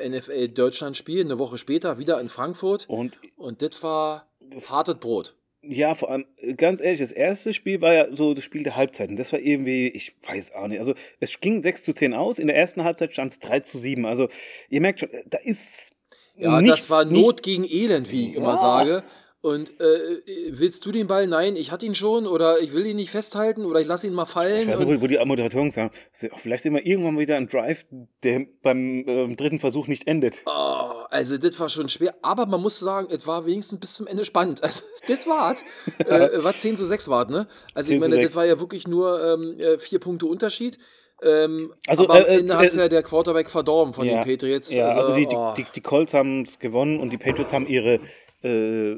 [0.00, 1.22] äh, äh, NFL-Deutschland-Spiel.
[1.24, 2.88] Eine Woche später wieder in Frankfurt.
[2.88, 4.28] und Und das war
[4.70, 5.34] hartes Brot.
[5.62, 9.16] Ja, vor allem, ganz ehrlich, das erste Spiel war ja so das Spiel der Halbzeiten.
[9.16, 10.78] Das war irgendwie, ich weiß auch nicht.
[10.78, 12.38] Also, es ging 6 zu 10 aus.
[12.38, 14.06] In der ersten Halbzeit stand es 3 zu 7.
[14.06, 14.28] Also,
[14.70, 15.90] ihr merkt schon, äh, da ist.
[16.36, 18.56] Ja, nicht, das war Not gegen Elend, wie ich immer Ja.
[18.56, 19.02] sage.
[19.46, 21.28] Und äh, willst du den Ball?
[21.28, 24.12] Nein, ich hatte ihn schon oder ich will ihn nicht festhalten oder ich lasse ihn
[24.12, 24.68] mal fallen.
[24.68, 27.86] Ich weiß nicht, wo die Moderatoren sagen, vielleicht sehen wir irgendwann wieder einen Drive,
[28.24, 30.42] der beim ähm, dritten Versuch nicht endet.
[30.46, 34.08] oh, also das war schon schwer, aber man muss sagen, es war wenigstens bis zum
[34.08, 34.62] Ende spannend.
[34.66, 35.54] Also das war
[35.98, 37.46] äh, war 10 zu 6 war ne?
[37.72, 38.26] Also 10 ich meine, 6.
[38.26, 40.76] das war ja wirklich nur ähm, äh, vier Punkte Unterschied.
[41.22, 44.24] Ähm, Also, aber am äh, äh, Ende hat äh, ja der Quarterback verdorben von den
[44.24, 44.74] Patriots.
[44.74, 45.54] Ja, also, die, die, oh.
[45.56, 48.00] die, die Colts haben es gewonnen und die Patriots haben ihre
[48.42, 48.96] äh,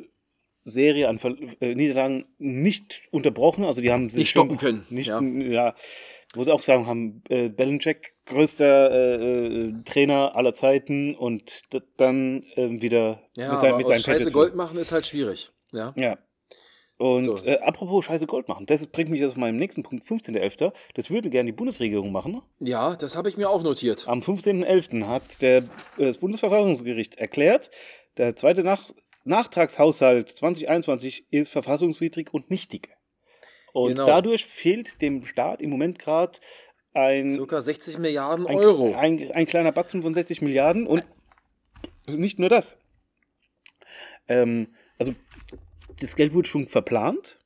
[0.69, 3.65] Serie an Ver äh, Niederlagen nicht unterbrochen.
[3.65, 5.21] Also die haben sie Nicht stoppen können, Nicht, ja.
[5.21, 5.75] ja.
[6.35, 11.63] Wo sie auch sagen haben, äh, Belichick, größter äh, äh, Trainer aller Zeiten und
[11.97, 14.31] dann ähm, wieder ja, mit, seinen- aber mit seinen Scheiße.
[14.31, 15.51] Gold machen ist halt schwierig.
[15.73, 15.95] Ja.
[15.97, 16.19] Ja.
[16.99, 17.37] Und So.
[17.45, 20.73] äh, apropos Scheiße Gold machen, das bringt mich jetzt auf meinen nächsten Punkt, 15.11.
[20.95, 22.43] Das würde gerne die Bundesregierung machen.
[22.59, 24.07] ja, das habe ich mir auch notiert.
[24.09, 25.07] Am 15.11.
[25.07, 25.63] hat der, äh,
[26.07, 27.71] das Bundesverfassungsgericht erklärt,
[28.17, 28.83] der zweite Nach
[29.29, 32.89] Nachtragshaushalt 2021 ist verfassungswidrig und nichtig.
[33.73, 34.07] Und Genau.
[34.07, 36.39] dadurch fehlt dem Staat im Moment gerade
[36.95, 38.95] ein, Circa 60 Milliarden ein, Euro.
[38.95, 41.05] ein, ein kleiner Batzen von 60 Milliarden und
[42.09, 42.77] nicht nur das.
[44.27, 45.15] Ähm, also
[46.01, 47.39] das Geld wurde schon verplant.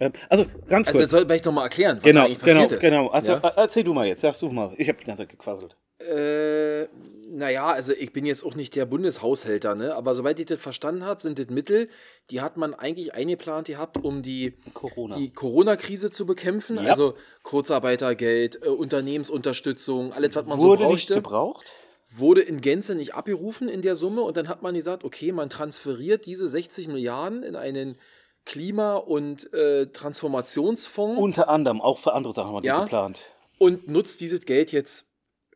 [0.00, 1.10] Ähm, also ganz Also kurz.
[1.10, 2.80] das sollte ich nochmal erklären, was da Genau, eigentlich genau, passiert ist.
[2.88, 3.08] genau.
[3.08, 3.38] Also, ja?
[3.48, 4.72] äh, Erzähl du mal jetzt, sagst du mal.
[4.76, 5.76] Ich habe die ganze Zeit gequasselt.
[6.00, 6.86] Äh,
[7.30, 9.94] naja, also ich bin jetzt auch nicht der Bundeshaushälter, ne?
[9.94, 11.88] aber soweit ich das verstanden habe, sind das Mittel,
[12.30, 15.16] die hat man eigentlich eingeplant gehabt, um die, Corona.
[15.16, 16.76] die Corona-Krise zu bekämpfen.
[16.76, 16.90] Ja.
[16.90, 21.72] Also Kurzarbeitergeld, äh, Unternehmensunterstützung, alles, was man wurde so nicht brauchte, gebraucht.
[22.10, 24.22] wurde in Gänze nicht abgerufen in der Summe.
[24.22, 27.98] Und dann hat man gesagt, okay, man transferiert diese 60 Milliarden in einen
[28.44, 32.78] Klima- und äh, Transformationsfonds Unter anderem, auch für andere Sachen haben wir Ja.
[32.78, 33.20] die geplant.
[33.58, 35.06] und nutzt dieses Geld jetzt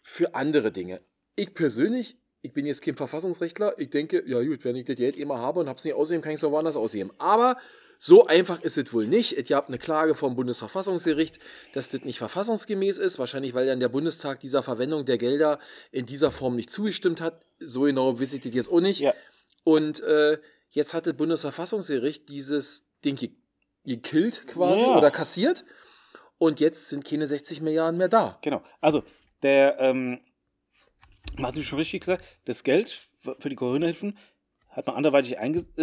[0.03, 1.01] für andere Dinge.
[1.37, 5.17] Ich persönlich, ich bin jetzt kein Verfassungsrechtler, ich denke, ja gut, wenn ich das Geld
[5.17, 7.11] immer habe und habe es nicht ausgegeben, kann ich es auch woanders ausgeben.
[7.19, 7.57] Aber
[7.99, 9.39] so einfach ist es wohl nicht.
[9.39, 11.39] Es gab eine Klage vom Bundesverfassungsgericht,
[11.73, 13.19] dass das nicht verfassungsgemäß ist.
[13.21, 15.61] Wahrscheinlich, weil dann der Bundestag dieser Verwendung der Gelder
[15.93, 17.45] in dieser Form nicht zugestimmt hat.
[17.61, 18.99] So genau weiß ich das jetzt auch nicht.
[19.01, 19.15] Ja.
[19.63, 20.39] Und äh,
[20.71, 23.31] jetzt hat das Bundesverfassungsgericht dieses Ding ge
[23.85, 24.97] gekillt quasi Ja.
[24.97, 25.65] oder kassiert.
[26.39, 28.39] Und jetzt sind keine 60 Milliarden mehr da.
[28.43, 28.63] Genau.
[28.81, 29.05] Also,
[29.43, 30.21] der, ähm,
[31.43, 33.09] hast du schon richtig gesagt, das Geld
[33.39, 34.17] für die Corona-Hilfen
[34.69, 35.77] hat man anderweitig eingesetzt.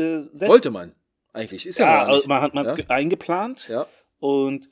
[0.48, 0.94] Wollte man
[1.34, 1.66] eigentlich.
[1.66, 2.86] Ist ja, Ja, also man hat es ja?
[2.90, 3.68] eingeplant.
[3.70, 3.86] ja.
[4.20, 4.70] Und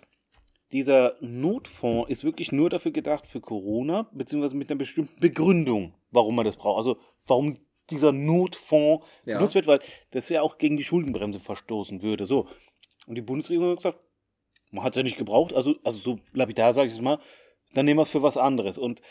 [0.74, 6.36] dieser Notfonds ist wirklich nur dafür gedacht für Corona, beziehungsweise mit einer bestimmten Begründung, warum
[6.36, 6.80] man das braucht.
[6.80, 7.58] Also warum
[7.90, 9.38] dieser Notfonds Ja.
[9.38, 9.80] genutzt wird, weil
[10.12, 12.26] das ja auch gegen die Schuldenbremse verstoßen würde.
[12.26, 12.48] So.
[13.06, 14.00] Und die Bundesregierung hat gesagt,
[14.72, 17.20] man hat es ja nicht gebraucht, also, also so lapidar sage ich es mal,
[17.74, 18.78] dann nehmen wir es für was anderes.
[18.78, 19.02] Und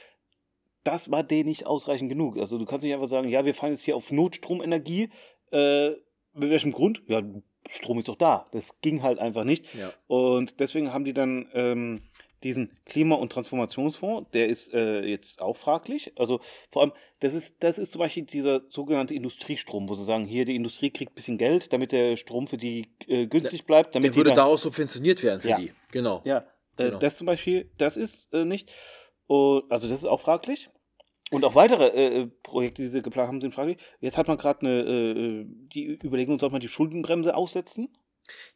[0.87, 2.39] das war denen nicht ausreichend genug.
[2.39, 5.11] Also du kannst nicht einfach sagen, ja, wir fahren jetzt hier auf Notstromenergie.
[5.53, 5.91] Äh,
[6.32, 7.03] mit welchem Grund?
[7.07, 7.22] Ja,
[7.70, 8.47] Strom ist doch da.
[8.53, 9.64] Das ging halt einfach nicht.
[9.74, 9.93] Ja.
[10.07, 12.03] Und deswegen haben die dann ähm,
[12.43, 16.12] diesen Klima- und Transformationsfonds, der ist äh, jetzt auch fraglich.
[16.16, 20.26] Also vor allem, das ist, das ist zum Beispiel dieser sogenannte Industriestrom, wo sie sagen,
[20.26, 23.95] hier die Industrie kriegt ein bisschen Geld, damit der Strom für die äh, günstig bleibt.
[23.95, 25.57] Damit Der würde dann- daraus subventioniert werden für Ja.
[25.59, 25.72] die.
[25.91, 26.20] Genau.
[26.24, 26.39] ja,
[26.76, 26.99] äh, Genau.
[26.99, 28.70] das zum Beispiel, das ist äh, nicht.
[29.28, 30.68] Also das ist auch fraglich.
[31.33, 33.79] Und auch weitere äh, äh, Projekte, die sie geplant haben, sind fraglich.
[34.01, 37.89] Jetzt hat man gerade eine, äh, äh, die Überlegung, soll man die Schuldenbremse aussetzen?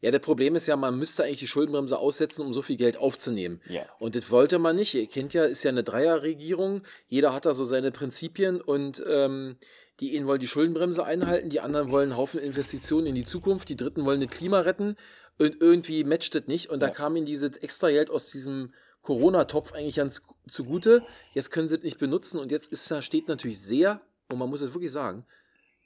[0.00, 2.96] Ja, das Problem ist ja, man müsste eigentlich die Schuldenbremse aussetzen, um so viel Geld
[2.96, 3.60] aufzunehmen.
[3.68, 3.82] Ja.
[3.98, 4.94] Und das wollte man nicht.
[4.94, 6.82] Ihr kennt ja, ist ja eine Dreierregierung.
[7.08, 9.56] Jeder hat da so seine Prinzipien und ähm,
[10.00, 13.68] die einen wollen die Schuldenbremse einhalten, die anderen wollen einen Haufen Investitionen in die Zukunft,
[13.68, 14.96] die dritten wollen das Klima retten
[15.38, 16.70] und irgendwie matcht das nicht.
[16.70, 16.92] Und da Ja.
[16.92, 21.04] kam ihnen dieses extra Geld aus diesem Corona-Topf eigentlich ganz zugute.
[21.32, 24.60] Jetzt können sie es nicht benutzen und jetzt ist steht natürlich sehr, und man muss
[24.60, 25.26] es wirklich sagen,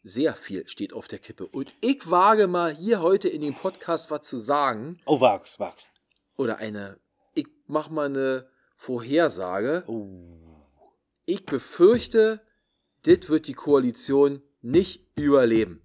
[0.02, 1.46] sehr viel steht auf der Kippe.
[1.46, 5.00] Und ich wage mal hier heute in dem Podcast was zu sagen.
[5.06, 5.90] Oh, wag's, wag's.
[6.36, 6.98] Oder eine,
[7.34, 9.84] ich mach mal eine Vorhersage.
[9.86, 10.38] Oh.
[11.24, 12.42] Ich befürchte,
[13.04, 15.82] das wird die Koalition nicht überleben.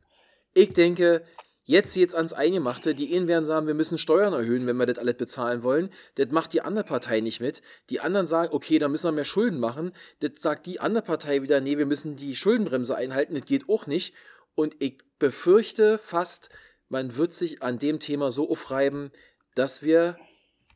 [0.53, 1.23] Ich denke,
[1.69, 4.97] jetzt jetzt ans Eingemachte, die einen werden sagen, wir müssen Steuern erhöhen, wenn wir das
[4.97, 5.91] alles bezahlen wollen.
[6.15, 7.61] Das macht die andere Partei nicht mit.
[7.91, 9.91] Die anderen sagen, okay, da müssen wir mehr Schulden machen.
[10.19, 13.35] Das sagt die andere Partei wieder, nee, wir müssen die Schuldenbremse einhalten.
[13.35, 14.15] Das geht auch nicht.
[14.55, 16.49] Und ich befürchte fast,
[16.87, 19.11] man wird sich an dem Thema so aufreiben,
[19.53, 20.17] dass wir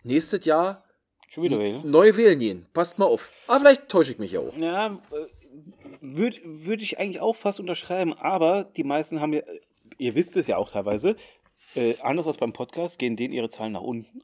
[0.04, 0.84] nächstes Jahr
[1.28, 1.90] Schon wieder wählen?
[1.90, 2.68] neu wählen gehen.
[2.72, 3.30] Passt mal auf.
[3.48, 4.56] Aber vielleicht täusche ich mich ja auch.
[4.58, 5.02] Ja,
[6.02, 9.42] würde würd ich eigentlich auch fast unterschreiben, aber die meisten haben ja,
[9.98, 11.16] ihr wisst es ja auch teilweise,
[11.76, 14.24] äh, anders als beim Podcast, gehen denen ihre Zahlen nach unten.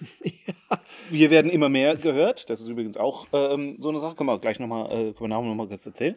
[1.10, 2.48] Wir werden immer mehr gehört.
[2.48, 4.14] Das ist übrigens auch ähm, so eine Sache.
[4.14, 6.16] Können wir gleich nochmal, äh, können wir nachher nochmal kurz erzählen.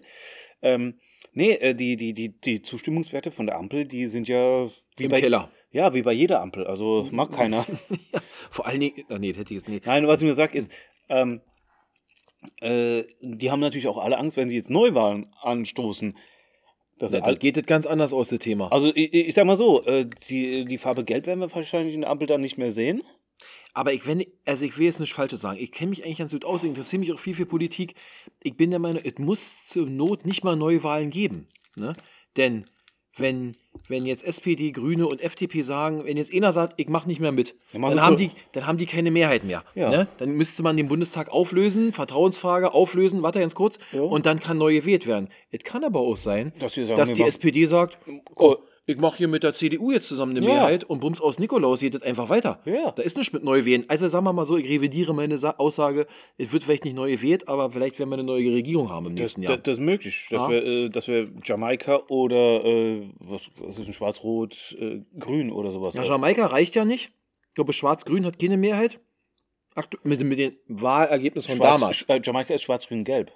[0.61, 0.99] Ähm,
[1.33, 5.11] nee, äh, die, die, die, die Zustimmungswerte von der Ampel, die sind ja wie Im
[5.11, 5.49] bei, Keller.
[5.71, 6.65] Ja, wie bei jeder Ampel.
[6.65, 7.65] Also mag keiner.
[8.51, 9.85] Vor allen Dingen, ah, nee, hätte ich jetzt nicht.
[9.85, 10.71] Nein, was ich mir sage ist,
[11.09, 11.41] ähm,
[12.61, 16.15] äh, die haben natürlich auch alle Angst, wenn sie jetzt Neuwahlen anstoßen.
[16.99, 18.71] Dass Ja, sie all- da geht das ganz anders aus, das Thema.
[18.71, 22.01] also ich, ich sag mal so, äh, die, die Farbe Gelb werden wir wahrscheinlich in
[22.01, 23.01] der Ampel dann nicht mehr sehen.
[23.73, 25.57] Aber ich, wenn, also ich will jetzt nicht Falsches sagen.
[25.59, 27.95] Ich kenne mich eigentlich ganz gut aus, ich interessiere mich auch viel für Politik.
[28.43, 31.47] Ich bin der Meinung, es muss zur Not nicht mal Neuwahlen geben.
[31.75, 31.93] Ne?
[32.37, 32.65] Denn
[33.18, 33.51] wenn,
[33.89, 37.32] wenn jetzt SPD, Grüne und FDP sagen, wenn jetzt einer sagt, ich mache nicht mehr
[37.32, 39.64] mit, Ja, dann, haben die, dann haben die keine Mehrheit mehr.
[39.76, 39.89] Ja.
[39.89, 40.07] Ne?
[40.18, 44.01] Dann müsste man den Bundestag auflösen, Vertrauensfrage auflösen, warte ganz kurz, Ja.
[44.01, 45.30] und dann kann neu gewählt werden.
[45.51, 47.97] Es kann aber auch sein, Dass sagen, dass die SPD sagt,
[48.36, 48.55] oh,
[48.86, 50.53] ich mache hier mit der CDU jetzt zusammen eine Ja.
[50.53, 52.59] Mehrheit und bums aus Nikolaus geht das einfach weiter.
[52.65, 52.91] Ja.
[52.91, 53.86] Da ist nichts mit Neuwählen.
[53.88, 56.05] Also sagen wir mal so, ich revidiere meine Sa Aussage,
[56.38, 59.15] es wird vielleicht nicht neu gewählt, aber vielleicht werden wir eine neue Regierung haben im
[59.15, 59.57] Das, nächsten das, Jahr.
[59.59, 60.49] das ist möglich, dass, Ja.
[60.49, 65.71] wir, äh, dass wir Jamaika oder äh, was, was ist ein Schwarz-Rot, äh, Grün oder
[65.71, 65.93] sowas.
[65.95, 67.11] Ja, Jamaika reicht ja nicht.
[67.49, 68.99] Ich glaube, Schwarz-Grün hat keine Mehrheit.
[69.75, 72.01] Aktu mit, mit den Wahlergebnissen von Schwarz, damals.
[72.09, 73.31] Äh, Jamaika ist Schwarz-Grün-Gelb.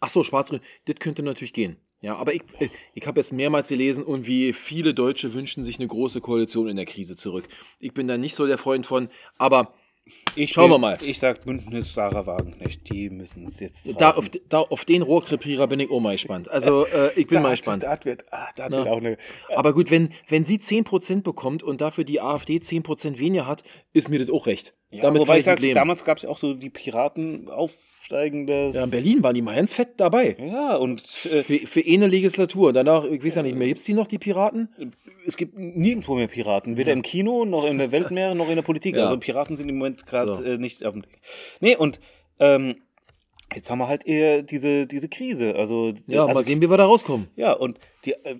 [0.00, 1.78] Ach so, Schwarz-Grün, das könnte natürlich gehen.
[2.00, 5.88] Ja, aber ich, äh, ich habe jetzt mehrmals gelesen, irgendwie viele Deutsche wünschen sich eine
[5.88, 7.48] große Koalition in der Krise zurück.
[7.80, 9.74] Ich bin da nicht so der Freund von, aber
[10.36, 10.96] Ich Schauen wir mal.
[11.02, 15.66] Ich sag Bündnis Sarah Wagenknecht, die müssen es jetzt da auf, da auf den Rohrkrepierer
[15.66, 16.48] bin ich auch mal gespannt.
[16.48, 17.82] Also äh, ich bin mal gespannt.
[17.82, 19.18] Da wird, ah, da wird auch eine.
[19.54, 24.08] Aber gut, wenn, wenn sie 10% bekommt und dafür die AfD 10% weniger hat, ist
[24.08, 24.74] mir das auch recht.
[24.90, 28.74] Ja, Damit wobei ich sag, damals gab es ja auch so die Piraten aufsteigendes.
[28.74, 30.34] ja, in Berlin waren die mal ganz fett dabei.
[30.40, 32.72] Ja, und äh, Für, für eine Legislatur.
[32.72, 34.70] Danach, ich weiß ja nicht mehr, gibt es die noch, die Piraten?
[35.26, 36.78] es gibt nirgendwo mehr Piraten.
[36.78, 38.96] Weder im Kino, noch in der Welt mehr, noch in der Politik.
[38.96, 39.04] Ja.
[39.04, 40.42] Also Piraten sind im Moment gerade So.
[40.42, 41.02] äh, nicht auf dem.
[41.60, 42.00] Nee, und
[42.38, 42.76] ähm,
[43.54, 45.54] jetzt haben wir halt eher diese, diese Krise.
[45.54, 47.28] Also, Ja, also, mal sehen, wie wir da rauskommen.
[47.36, 48.36] Ja, und die, äh,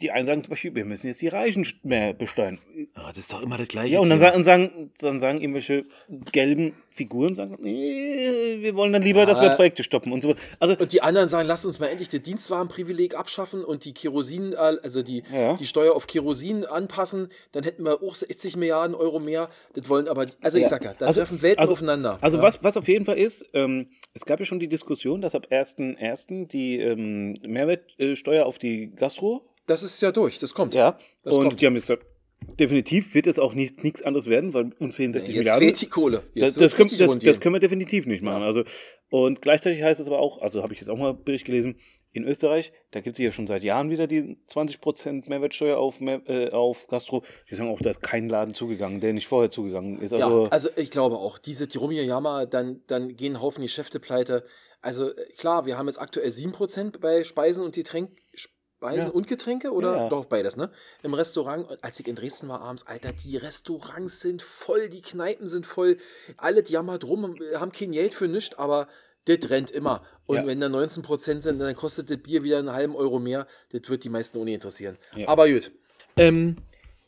[0.00, 2.58] die einen sagen zum Beispiel, wir müssen jetzt die Reichen mehr besteuern.
[2.94, 3.94] Ah, das ist doch immer das Gleiche.
[3.94, 4.30] Ja, und dann, Thema.
[4.32, 5.84] sagen, sagen, dann sagen irgendwelche
[6.32, 9.54] gelben Figuren, sagen, nee, wir wollen dann lieber, dass wir Ja.
[9.56, 10.34] Projekte stoppen und so.
[10.60, 14.52] Also, Und die anderen sagen, lasst uns mal endlich das Dienstwagenprivileg abschaffen und die Kerosin,
[14.52, 15.56] äh, also die, Ja.
[15.56, 19.48] die Steuer auf Kerosin anpassen, dann hätten wir auch 60 Milliarden Euro mehr.
[19.74, 20.68] Das wollen aber, also ich Ja.
[20.68, 22.18] sag ja, da Also- treffen Welten also- aufeinander.
[22.20, 22.42] Also ja.
[22.42, 25.46] was, was auf jeden Fall ist, ähm, es gab ja schon die Diskussion, dass ab
[25.50, 26.46] 1.1.
[26.46, 30.74] die ähm, Mehrwertsteuer auf die Gastro, Das ist ja durch, das kommt.
[30.74, 31.60] ja, Das und kommt.
[31.60, 32.04] die haben gesagt,
[32.58, 35.66] definitiv wird es auch nichts, nichts anderes werden, weil uns fehlen 60 Jetzt Milliarden.
[35.66, 36.18] fehlt die Kohle.
[36.18, 38.40] Das, Jetzt das, wird's können, das, das können wir definitiv nicht machen.
[38.40, 38.46] Ja.
[38.46, 38.64] Also,
[39.10, 41.76] und gleichzeitig heißt es aber auch, also habe ich jetzt auch mal einen Bericht gelesen,
[42.14, 46.22] in Österreich, da gibt es ja schon seit Jahren wieder die 20% Mehrwertsteuer auf, Mehr,
[46.28, 47.24] äh, auf Gastro.
[47.50, 50.12] Die sagen auch, da ist kein Laden zugegangen, der nicht vorher zugegangen ist.
[50.12, 54.44] Also, ja, also ich glaube auch, diese die Rumjammer, dann, dann gehen Haufen Geschäfte pleite.
[54.80, 58.10] Also äh, klar, wir haben jetzt aktuell 7% bei Speisen und Getränk,
[58.84, 59.14] Speisen Ja.
[59.14, 60.08] und Getränke oder Ja.
[60.08, 60.70] doch beides, ne?
[61.02, 65.48] Im Restaurant, als ich in Dresden war abends, Alter, die Restaurants sind voll, die Kneipen
[65.48, 65.96] sind voll,
[66.36, 68.88] alle jammert rum, haben kein Geld für nichts, aber
[69.26, 70.02] das rennt immer.
[70.26, 70.46] Und Ja.
[70.46, 73.46] wenn da 19% sind, dann kostet das Bier wieder einen halben Euro mehr.
[73.72, 74.98] Das wird die meisten ohne interessieren.
[75.16, 75.28] Ja.
[75.28, 75.72] Aber gut.
[76.16, 76.56] Ähm,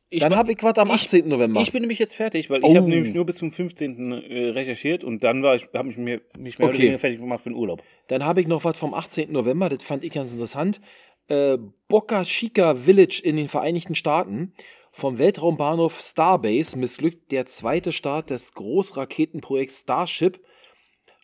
[0.08, 1.28] Ich dann habe ich was am ich- 18.
[1.28, 1.60] November.
[1.60, 2.70] Ich bin nämlich jetzt fertig, weil Oh.
[2.70, 4.12] ich habe nämlich nur bis zum 15.
[4.12, 6.76] äh, recherchiert und dann war ich, habe ich mir, mich mehr Okay.
[6.76, 7.82] oder weniger fertig gemacht für den Urlaub.
[8.06, 9.32] Dann habe ich noch was vom 18.
[9.32, 10.80] November, das fand ich ganz interessant.
[11.28, 11.58] Äh,
[11.88, 14.52] Boca Chica Village in den Vereinigten Staaten.
[14.92, 20.40] Vom Weltraumbahnhof Starbase missglückt der zweite Start des Großraketenprojekts Starship.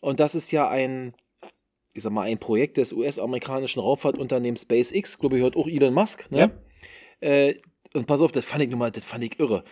[0.00, 1.14] Und das ist ja ein,
[1.94, 5.14] ich sag mal, ein Projekt des US-amerikanischen Raumfahrtunternehmens SpaceX.
[5.14, 6.30] Ich glaube, hört auch Elon Musk.
[6.30, 6.52] Ne?
[7.20, 7.54] Äh,
[7.94, 9.64] und pass auf, das fand ich nur mal, das fand ich irre.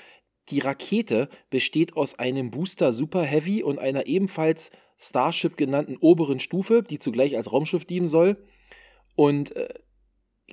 [0.49, 6.83] Die Rakete besteht aus einem Booster Super Heavy und einer ebenfalls Starship genannten oberen Stufe,
[6.83, 8.37] die zugleich als Raumschiff dienen soll.
[9.14, 9.89] Und äh, ich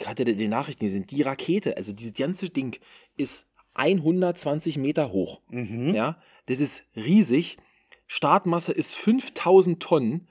[0.05, 2.77] hatte die Nachrichten gesehen, die Rakete, also dieses ganze Ding,
[3.17, 5.41] ist 120 Meter hoch.
[5.49, 5.93] Mhm.
[5.95, 7.57] Ja, das ist riesig.
[8.07, 10.27] Startmasse ist 5000 Tonnen.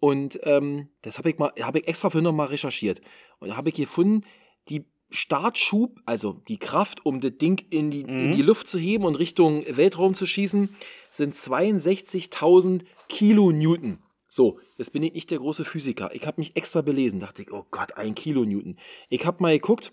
[0.00, 3.00] Und ähm, das habe ich, mal- hab ich extra für nochmal recherchiert.
[3.38, 4.22] Und da habe ich gefunden,
[4.68, 8.36] die Startschub, also die Kraft, um das Ding in die, in Mhm.
[8.36, 10.68] die Luft zu heben und Richtung Weltraum zu schießen,
[11.10, 13.98] sind 62.000 Kilonewton.
[14.34, 16.10] So, jetzt bin ich nicht der große Physiker.
[16.12, 17.20] Ich habe mich extra belesen.
[17.20, 18.76] Dachte ich, oh Gott, ein Kilonewton.
[19.08, 19.92] Ich habe mal geguckt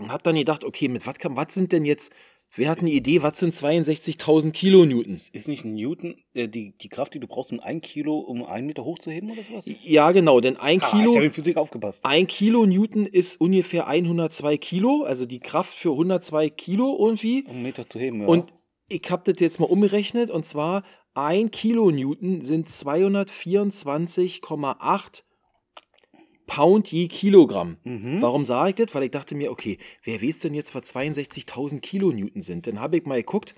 [0.00, 2.12] und habe dann gedacht, okay, mit was kann, was sind denn jetzt,
[2.56, 5.14] wer hat eine Idee, was sind 62.000 Kilonewton?
[5.14, 8.44] Ist nicht ein Newton äh, die, die Kraft, die du brauchst, um ein Kilo, um
[8.44, 9.64] einen Meter hochzuheben oder sowas?
[9.84, 12.04] Ja, genau, denn ein Ah, ich Kilo, habe in Physik aufgepasst.
[12.04, 17.44] ein Kilonewton ist ungefähr 102 Kilo, also die Kraft für 102 Kilo irgendwie.
[17.44, 18.26] Um einen Meter zu heben, ja.
[18.26, 18.52] Und
[18.92, 20.84] ich habe das jetzt mal umgerechnet und zwar
[21.14, 25.22] ein Kilonewton sind 224,8
[26.46, 27.76] Pound je Kilogramm.
[27.84, 28.20] Mhm.
[28.20, 28.94] Warum sage ich das?
[28.94, 32.66] Weil ich dachte mir, okay, wer weiß denn jetzt, was 62.000 Kilonewton sind?
[32.66, 33.54] Dann habe ich mal geguckt,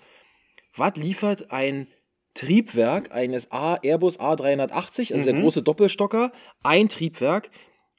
[0.77, 1.89] was liefert ein
[2.35, 5.43] Triebwerk eines A Airbus A380, also der Mhm.
[5.43, 6.33] große Doppelstocker,
[6.63, 7.51] ein Triebwerk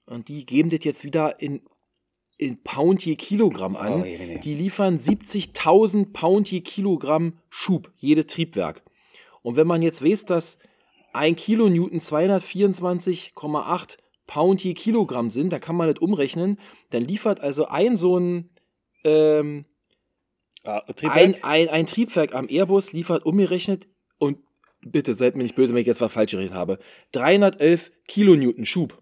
[0.05, 1.61] und die geben das jetzt wieder in,
[2.38, 4.01] in Pound je Kilogramm an.
[4.01, 4.39] Oh, je, je, je.
[4.39, 8.83] Die liefern 70.000 Pound je Kilogramm Schub, jede Triebwerk.
[9.41, 10.57] Und wenn man jetzt weiß, dass
[11.13, 16.59] ein Kilonewton 224,8 Pound je Kilogramm sind, dann kann man das umrechnen.
[16.89, 18.49] Dann liefert also ein so ein,
[19.03, 19.65] ähm,
[20.63, 21.15] Ah, Triebwerk?
[21.17, 24.39] ein, ein, ein Triebwerk am Airbus liefert umgerechnet und
[24.81, 26.79] bitte seid mir nicht böse, wenn ich jetzt was falsch geredet habe.
[27.11, 28.99] 311 Kilonewton Schub.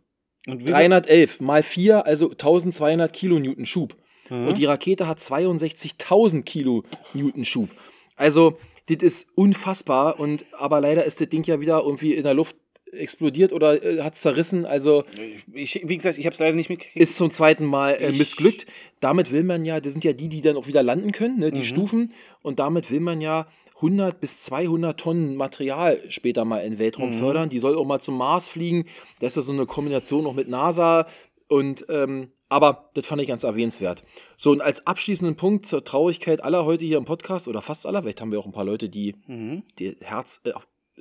[0.48, 3.96] Und wie viel- 311 mal 4, also 1200 Kilonewton Schub.
[4.30, 4.48] Mhm.
[4.48, 7.70] Und die Rakete hat 62.000 Kilonewton Schub.
[8.16, 10.20] Also, das ist unfassbar.
[10.20, 12.56] Und, aber leider ist das Ding ja wieder irgendwie in der Luft
[12.91, 14.66] explodiert oder äh, hat zerrissen.
[14.68, 15.04] Also
[15.52, 16.98] Ich, wie gesagt, ich habe es leider nicht mitgekriegt.
[17.02, 18.68] ist zum zweiten Mal äh, missglückt.
[19.00, 21.52] Damit will man ja, das sind ja die, die dann auch wieder landen können, ne,
[21.52, 21.64] die Mhm.
[21.64, 22.14] Stufen.
[22.44, 23.48] Und damit will man ja
[23.84, 27.19] 100 bis 200 Tonnen Material später mal in den Weltraum Mhm.
[27.19, 27.49] fördern.
[27.49, 28.86] Die soll auch mal zum Mars fliegen.
[29.19, 31.05] Das ist ja so eine Kombination noch mit NASA.
[31.49, 34.03] Und, ähm, aber das fand ich ganz erwähnenswert.
[34.38, 38.01] So, und als abschließenden Punkt zur Traurigkeit aller heute hier im Podcast, oder fast aller,
[38.01, 39.63] vielleicht haben wir auch ein paar Leute, die Mhm.
[39.79, 40.51] ihr Herz äh,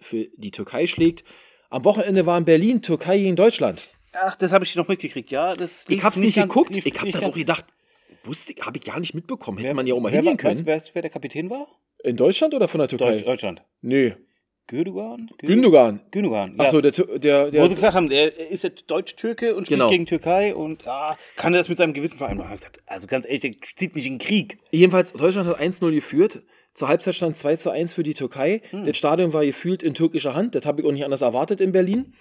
[0.00, 1.22] für die Türkei schlägt.
[1.70, 3.84] Am Wochenende war in Berlin Türkei gegen Deutschland.
[4.14, 5.54] Ach, das habe ich noch mitgekriegt, ja.
[5.54, 6.74] Das Ich lief hab's nicht ganz- geguckt.
[6.74, 7.64] lief Ich hab nicht dann auch gedacht,
[8.24, 9.56] wusste ich, habe ich gar nicht mitbekommen.
[9.58, 10.66] Hätte Wer- man ja auch mal wer hingehen können.
[10.66, 11.66] weißt du, wer der Kapitän war?
[12.05, 13.12] In Deutschland oder von der Türkei?
[13.12, 13.62] Deutsch, Deutschland.
[13.80, 14.14] Nee.
[14.68, 15.28] Gündogan?
[15.40, 16.00] Gü- Gündogan.
[16.12, 16.64] Gündogan, ja.
[16.64, 19.80] Achso, der, Tür- der, Wo der sie gesagt haben, er ist jetzt Deutsch-Türke und spielt
[19.80, 19.90] Genau.
[19.90, 22.57] gegen Türkei und ah, kann er das mit seinem Gewissen vereinbaren?
[22.86, 24.59] Also ganz ehrlich, der zieht mich in den Krieg.
[24.70, 26.42] jedenfalls, Deutschland hat 1-0 geführt.
[26.74, 28.62] Zur Halbzeit stand 2 zu 1 für die Türkei.
[28.70, 28.84] Hm.
[28.84, 30.55] Das Stadion war gefühlt in türkischer Hand.
[30.55, 32.14] Das habe ich auch nicht anders erwartet in Berlin.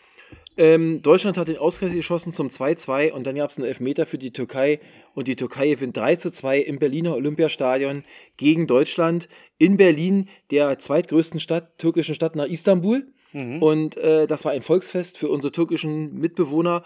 [0.58, 4.18] Ähm, Deutschland hat den Ausgleich geschossen zum 2-2 und dann gab es einen Elfmeter für
[4.18, 4.80] die Türkei
[5.14, 8.04] und die Türkei gewinnt 3 zu 2 im Berliner Olympiastadion
[8.38, 13.08] gegen Deutschland in Berlin, der zweitgrößten Stadt, türkischen Stadt nach Istanbul.
[13.34, 16.84] Und äh, das war ein Volksfest für unsere türkischen Mitbewohner,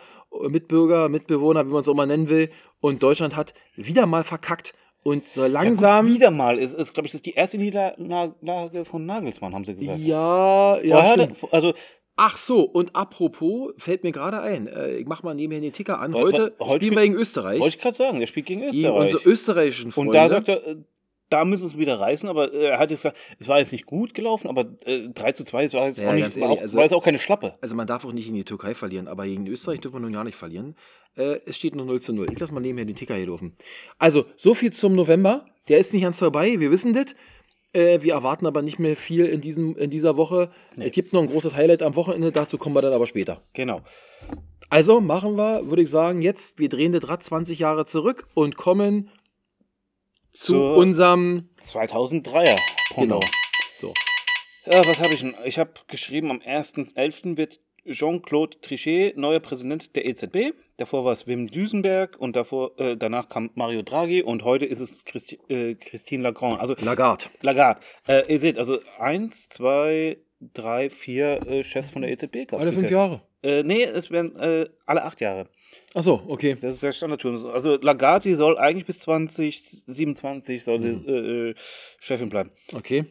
[0.47, 2.51] Mitbürger, Mitbewohner, wie man es auch mal nennen will.
[2.81, 6.05] Und Deutschland hat wieder mal verkackt und so Ja, langsam.
[6.05, 6.59] gut, wieder mal.
[6.59, 9.99] Ist, ist glaube ich, das ist die erste Niederlage von Nagelsmann, haben sie gesagt.
[9.99, 11.53] Ja, ja, Vorher, stimmt.
[11.53, 11.73] also
[12.17, 15.99] Ach so, und apropos, fällt mir gerade ein, äh, ich mach mal nebenher den Ticker
[15.99, 16.13] an.
[16.13, 17.59] Heute- Heute, spielen wir gegen Österreich.
[17.59, 18.93] wollte ich gerade sagen, der spielt gegen Österreich.
[19.13, 20.11] unsere österreichischen Freunde.
[20.11, 20.75] und da sagt er, äh,
[21.29, 23.85] da müssen sie wieder reißen, aber äh, er hat jetzt gesagt, es war jetzt nicht
[23.85, 26.43] gut gelaufen, aber äh, 3 zu 2 es war jetzt Ja, auch nicht, ganz war,
[26.43, 27.55] ehrlich, auch, also- war jetzt auch keine Schlappe.
[27.61, 30.13] also man darf auch nicht in die Türkei verlieren, aber gegen Österreich dürfen wir nun
[30.13, 30.75] gar nicht verlieren.
[31.17, 32.27] Äh, es steht noch 0 zu 0.
[32.31, 33.57] Ich lasse mal nebenher den Ticker hier laufen.
[33.99, 35.45] Also, so viel zum November.
[35.67, 37.15] Der ist nicht ganz vorbei, wir wissen das.
[37.75, 40.49] Äh, wir erwarten aber nicht mehr viel in, diesem, in dieser Woche.
[40.79, 43.41] Es gibt noch ein großes Highlight am Wochenende, dazu kommen wir dann aber später.
[43.53, 43.81] Genau.
[44.69, 48.55] Also machen wir, würde ich sagen, jetzt, wir drehen das Rad 20 Jahre zurück und
[48.55, 49.09] kommen
[50.31, 51.49] zu Zur- unserem.
[51.61, 52.55] 2003er.
[52.95, 53.19] Genau.
[53.19, 53.25] Pendant.
[53.79, 53.93] So.
[54.65, 55.35] Ja, was habe ich denn?
[55.43, 57.37] Ich habe geschrieben, am 1.11.
[57.37, 60.53] wird Jean-Claude Trichet neuer Präsident der EZB.
[60.77, 64.79] Davor war es Wim Düsenberg und davor, äh, danach kam Mario Draghi und heute ist
[64.81, 66.59] es Christi äh, Christine Lagarde.
[66.59, 67.25] Also Lagarde.
[67.41, 67.79] Lagarde.
[68.07, 70.17] Äh, ihr seht, also eins, zwei,
[70.53, 73.21] drei, vier äh, Chefs von der EZB gab Alle fünf Jahre.
[73.43, 75.47] Äh, nee, es werden äh, alle acht Jahre.
[75.93, 76.57] Achso, okay.
[76.59, 77.45] Das ist der Standardturnus.
[77.45, 81.05] Also Lagarde soll eigentlich bis 2027 soll sie Mhm.
[81.07, 81.55] äh, äh,
[81.99, 82.51] Chefin bleiben.
[82.73, 83.05] Okay.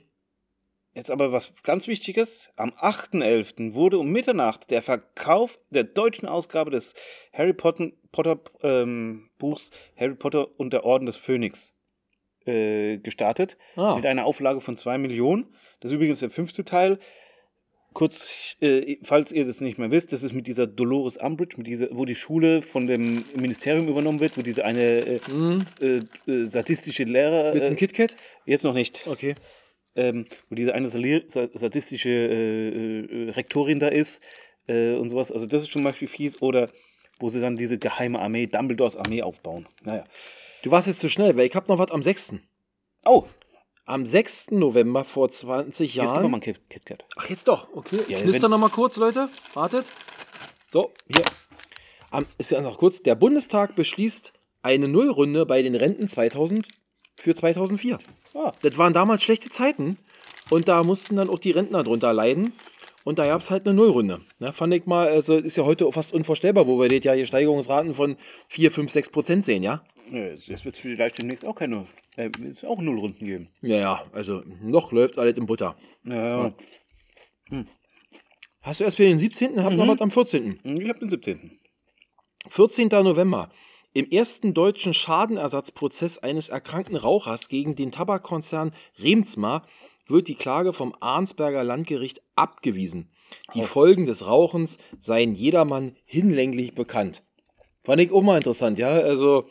[0.94, 2.50] Jetzt aber was ganz Wichtiges.
[2.56, 3.74] Am 8.11.
[3.74, 6.94] wurde um Mitternacht der Verkauf der deutschen Ausgabe des
[7.32, 11.74] Harry Potter, Potter ähm, Buchs Harry Potter und der Orden des Phönix
[12.46, 13.96] äh, gestartet Ah.
[13.96, 15.46] mit einer Auflage von 2 Millionen.
[15.80, 16.98] Das ist übrigens der fünfte Teil.
[17.92, 21.66] Kurz, äh, falls ihr das nicht mehr wisst, das ist mit dieser Dolores Umbridge, mit
[21.68, 25.20] dieser, wo die Schule von dem Ministerium übernommen wird, wo diese eine äh,
[25.80, 26.00] äh,
[26.44, 27.52] sadistische Lehrer.
[27.52, 28.16] Ein Äh, KitKat?
[28.46, 29.06] jetzt noch nicht.
[29.06, 29.34] Okay.
[29.96, 34.20] Ähm, wo diese eine sadistische äh, äh, Rektorin da ist
[34.66, 35.30] äh, und sowas.
[35.30, 36.42] Also das ist zum Beispiel fies.
[36.42, 36.68] Oder
[37.20, 39.66] wo sie dann diese geheime Armee, Dumbledores Armee aufbauen.
[39.84, 40.04] Naja.
[40.62, 42.34] Du warst jetzt zu schnell, weil ich hab noch was am 6.
[43.04, 43.24] Oh,
[43.86, 44.52] Am 6.
[44.52, 46.30] November vor 20 jetzt gib mir Jahren.
[46.30, 47.04] mal ein Kit KitKat.
[47.16, 47.68] Ach, jetzt doch.
[47.74, 47.98] Okay.
[48.08, 49.28] Ja, ich knister wenn- noch mal kurz, Leute.
[49.52, 49.84] Wartet.
[50.68, 51.22] So, hier.
[52.10, 53.02] Am, ist ja noch kurz.
[53.02, 54.32] Der Bundestag beschließt
[54.62, 56.66] eine Nullrunde bei den Renten 2000
[57.24, 57.98] für 2004.
[58.34, 58.52] Ah.
[58.62, 59.98] Das waren damals schlechte Zeiten
[60.50, 62.52] und da mussten dann auch die Rentner drunter leiden.
[63.04, 64.22] Und da gab es halt eine Nullrunde.
[64.38, 67.26] Ne, fand ich mal, also ist ja heute fast unvorstellbar, wo wir das ja hier
[67.26, 68.16] Steigerungsraten von
[68.48, 69.84] 4, 5, 6 Prozent sehen, ja?
[70.10, 73.48] Ja, Jetzt wird es vielleicht demnächst auch keine, äh, es auch Nullrunden geben.
[73.60, 75.76] Ja, ja, also noch läuft alles in Butter.
[76.04, 76.54] Ja,
[78.62, 80.60] Hast du erst für den 17., hab noch was am 14.
[80.64, 81.58] ich habe den 17.
[82.48, 82.88] 14.
[82.88, 83.50] November.
[83.96, 89.64] Im ersten deutschen Schadenersatzprozess eines erkrankten Rauchers gegen den Tabakkonzern Remsmar
[90.08, 93.12] wird die Klage vom Arnsberger Landgericht abgewiesen.
[93.54, 97.22] Die Folgen des Rauchens seien jedermann hinlänglich bekannt.
[97.84, 98.88] Fand ich auch mal interessant, ja.
[98.88, 99.48] Also,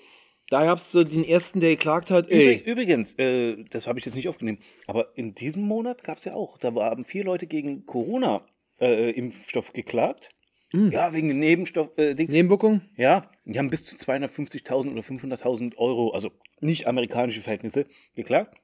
[0.50, 4.06] da gab es so den ersten, der geklagt hat, ey, übrigens, äh, das habe ich
[4.06, 7.48] jetzt nicht aufgenommen, aber in diesem Monat gab es ja auch, da haben vier Leute
[7.48, 10.32] gegen Corona-Impfstoff geklagt.
[10.74, 12.30] Ja, wegen Nebenstoff, äh, Ding.
[12.30, 12.82] Nebenwirkung?
[12.98, 18.58] Ja, die haben bis zu 250.000 oder 500.000 Euro, also nicht amerikanische Verhältnisse, geklagt.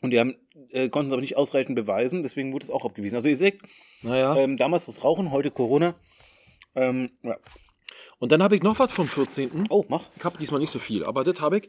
[0.00, 0.36] Und die haben,
[0.70, 3.16] äh, konnten es aber nicht ausreichend beweisen, deswegen wurde es auch abgewiesen.
[3.16, 3.60] Also ihr seht,
[4.02, 4.36] Naja.
[4.36, 5.96] ähm, damals das Rauchen, heute Corona.
[6.76, 7.36] Ähm, ja.
[8.20, 9.66] Und dann habe ich noch was vom 14.
[9.70, 10.08] Oh, mach.
[10.16, 11.68] Ich habe diesmal nicht so viel, aber das habe ich,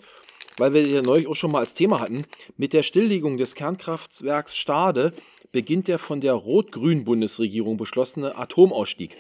[0.58, 2.22] weil wir ja neulich auch schon mal als Thema hatten.
[2.56, 5.14] Mit der Stilllegung des Kernkraftwerks Stade
[5.52, 9.18] beginnt der von der rot-grünen Bundesregierung beschlossene Atomausstieg.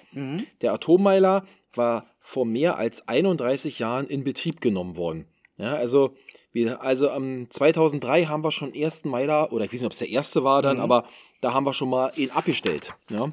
[0.61, 5.25] Der Atommeiler war vor mehr als 31 Jahren in Betrieb genommen worden.
[5.57, 6.15] Ja, also,
[6.51, 9.99] wir, also am 2003 haben wir schon ersten Meiler, oder ich weiß nicht, ob es
[9.99, 11.07] der erste war dann, aber
[11.41, 12.93] da haben wir schon mal ihn abgestellt.
[13.09, 13.31] Ja.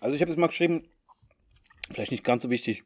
[0.00, 0.84] Also ich habe jetzt mal geschrieben,
[1.90, 2.84] vielleicht nicht ganz so wichtig.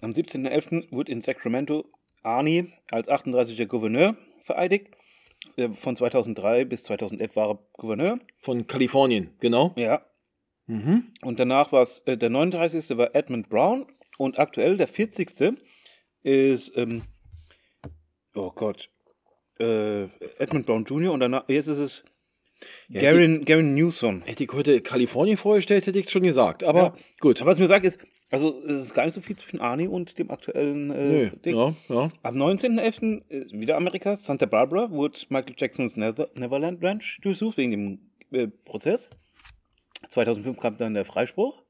[0.00, 0.90] Am 17.11.
[0.90, 1.84] wurde in Sacramento
[2.22, 3.68] Arnie als 38.
[3.68, 4.88] Gouverneur vereidigt.
[5.56, 8.18] Äh, Von 2003 bis 2011 war er Gouverneur.
[8.40, 9.72] Von Kalifornien, genau.
[9.76, 10.02] Ja.
[10.66, 11.12] Mhm.
[11.22, 12.96] Und danach war es, äh, der 39.
[12.98, 13.86] war Edmund Brown
[14.18, 15.58] und aktuell der 40.
[16.22, 17.02] ist, ähm,
[18.34, 18.90] oh Gott,
[19.58, 20.04] äh,
[20.38, 21.12] Edmund Brown Jr.
[21.12, 22.04] und danach, jetzt ist es
[22.88, 24.22] Ja, Garen, Garen Newsom.
[24.22, 26.64] Hätte ich heute Kalifornien vorgestellt, hätte ich schon gesagt.
[26.64, 26.94] Aber Ja.
[27.20, 27.44] gut.
[27.46, 27.98] Was ich mir sage ist,
[28.30, 31.56] also es ist gar nicht so viel zwischen Arnie und dem aktuellen äh, Ding.
[31.56, 32.08] ja, ja.
[32.22, 33.22] Am 19.11.
[33.30, 38.00] äh, wieder Amerika, Santa Barbara, wurde Michael Jacksons Nether Neverland Ranch durchsucht wegen dem
[38.32, 39.08] äh, Prozess.
[40.10, 41.62] 2005 kam dann der Freispruch.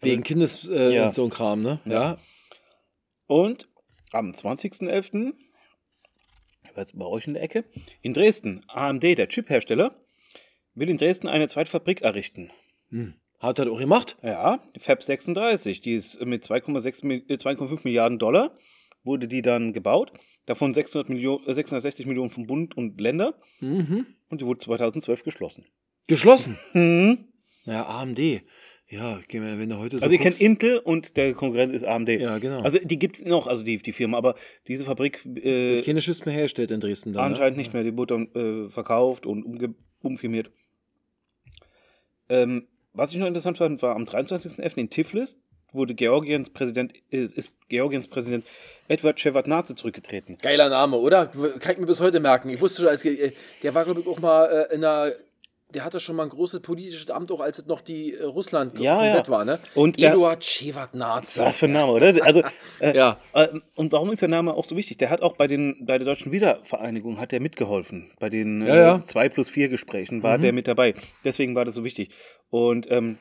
[0.00, 1.06] Wegen Kindes äh, Ja.
[1.06, 1.78] und so ein Kram, ne?
[1.84, 2.18] Ja.
[3.26, 3.68] Und
[4.12, 5.32] am 20.11.,
[6.74, 7.64] was bei euch in der Ecke,
[8.02, 9.94] in Dresden, AMD, der Chiphersteller,
[10.74, 12.50] will in Dresden eine zweite Fabrik errichten.
[13.42, 14.16] Hat er auch gemacht?
[14.22, 18.54] Ja, die Fab 36, die ist mit 2,6 Mi- äh, 2,5 Milliarden Dollar,
[19.02, 20.12] wurde die dann gebaut.
[20.46, 23.34] Davon 600 Millionen, äh, 660 Millionen vom Bund und Länder.
[23.60, 24.06] Mhm.
[24.28, 25.64] Und die wurde 2012 geschlossen.
[26.06, 26.58] Geschlossen.
[26.72, 27.26] Mhm.
[27.64, 28.42] Ja, AMD.
[28.88, 31.84] Ja, gehen wir, wenn du heute so Also ihr kennt Intel und der Konkurrent ist
[31.84, 32.10] AMD.
[32.10, 32.60] Ja, genau.
[32.62, 34.34] Also die gibt es noch, also die, die Firma, aber
[34.68, 37.24] diese Fabrik äh, Wird keine Chips mehr hergestellt in Dresden dann.
[37.24, 37.82] anscheinend nicht mehr.
[37.84, 40.50] Die wurde dann äh, verkauft und umge umfirmiert.
[42.28, 44.76] Ähm, was ich noch interessant fand, war am 23.11.
[44.78, 45.38] in Tiflis
[45.72, 48.44] wurde Georgiens Präsident, ist, ist Georgiens Präsident
[48.88, 50.38] Edward Shevardnadze zurückgetreten.
[50.40, 51.26] Geiler Name, oder?
[51.26, 52.50] Kann ich mir bis heute merken.
[52.50, 53.32] Ich wusste als, äh,
[53.62, 55.12] der war, glaube ich, auch mal äh, in einer.
[55.74, 58.78] Der hatte schon mal ein großes politisches Amt, auch als es noch die äh, Russland
[58.78, 59.32] Ja, komplett ja.
[59.32, 59.58] war, ne?
[59.74, 61.42] Und Eduard Shevardnadze.
[61.44, 62.14] Was für ein Name, oder?
[62.24, 62.42] Also,
[62.80, 63.16] äh, Ja.
[63.32, 64.98] äh, und warum ist der Name auch so wichtig?
[64.98, 68.12] Der hat auch bei, den, bei der deutschen Wiedervereinigung hat der mitgeholfen.
[68.20, 68.96] Bei den Ja, ja.
[68.98, 69.02] Mhm.
[69.06, 70.94] 2 plus 4 Gesprächen war der mit dabei.
[71.24, 72.10] Deswegen war das so wichtig.
[72.50, 73.18] Und ähm,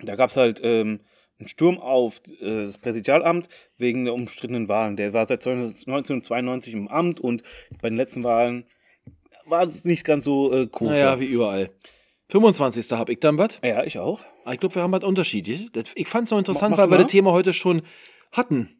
[0.00, 1.00] da gab es halt ähm,
[1.38, 3.48] einen Sturm auf äh, das Präsidialamt
[3.78, 4.96] wegen der umstrittenen Wahlen.
[4.96, 7.42] Der war seit 1992 im Amt und
[7.80, 8.66] bei den letzten Wahlen
[9.46, 10.88] war es nicht ganz so äh, cool.
[10.88, 11.70] Naja, wie überall.
[12.30, 12.90] 25.
[12.92, 13.58] habe ich dann was.
[13.62, 14.20] ja, ich auch.
[14.50, 15.68] Ich glaube, wir haben was unterschiedlich.
[15.94, 17.82] Ich fand es so interessant, Mach- mach weil wir das Thema heute schon
[18.32, 18.78] hatten.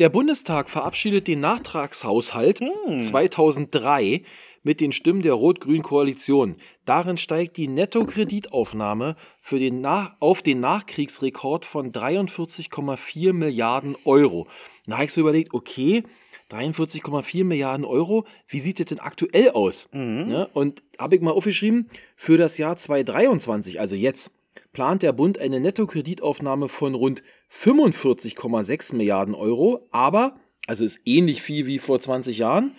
[0.00, 3.00] Der Bundestag verabschiedet den Nachtragshaushalt Hm.
[3.00, 4.22] 2003
[4.64, 6.56] mit den Stimmen der Rot-Grünen Koalition.
[6.86, 14.48] Darin steigt die Nettokreditaufnahme für den Nach auf den Nachkriegsrekord von 43,4 Milliarden Euro.
[14.86, 16.02] Da habe ich so überlegt, okay,
[16.50, 18.26] 43,4 Milliarden Euro.
[18.46, 19.88] Wie sieht das denn aktuell aus?
[19.92, 20.48] Ne?
[20.52, 24.32] Und habe ich mal aufgeschrieben, für das Jahr 2023, also jetzt,
[24.72, 30.36] plant der Bund eine Nettokreditaufnahme von rund 45,6 Milliarden Euro, aber,
[30.66, 32.74] also ist ähnlich viel wie vor 20 Jahren,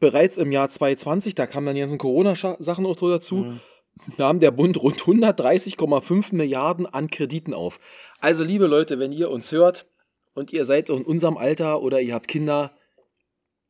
[0.00, 3.54] bereits im Jahr 2020, da kamen dann die ganzen Corona-Sachen auch dazu,
[4.16, 7.80] nahm der Bund rund 130,5 Milliarden an Krediten auf.
[8.20, 9.86] Also, liebe Leute, wenn ihr uns hört
[10.34, 12.72] und ihr seid in unserem Alter oder ihr habt Kinder,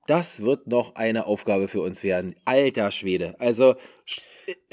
[0.08, 2.34] das wird noch eine Aufgabe für uns werden.
[2.44, 3.36] Alter Schwede.
[3.38, 3.76] Also,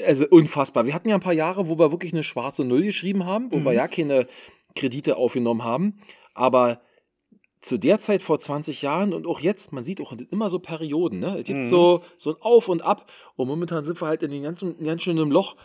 [0.04, 0.86] also unfassbar.
[0.86, 3.60] Wir hatten ja ein paar Jahre, wo wir wirklich eine schwarze Null geschrieben haben, wo
[3.60, 4.26] wir ja keine
[4.74, 6.00] Kredite aufgenommen haben.
[6.34, 6.80] Aber
[7.60, 11.18] zu der Zeit vor 20 Jahren und auch jetzt, man sieht auch immer so Perioden,
[11.18, 11.38] ne?
[11.38, 13.10] Es gibt so, so ein Auf und Ab.
[13.34, 15.56] Und momentan sind wir halt in den ganzen, ganz schön im Loch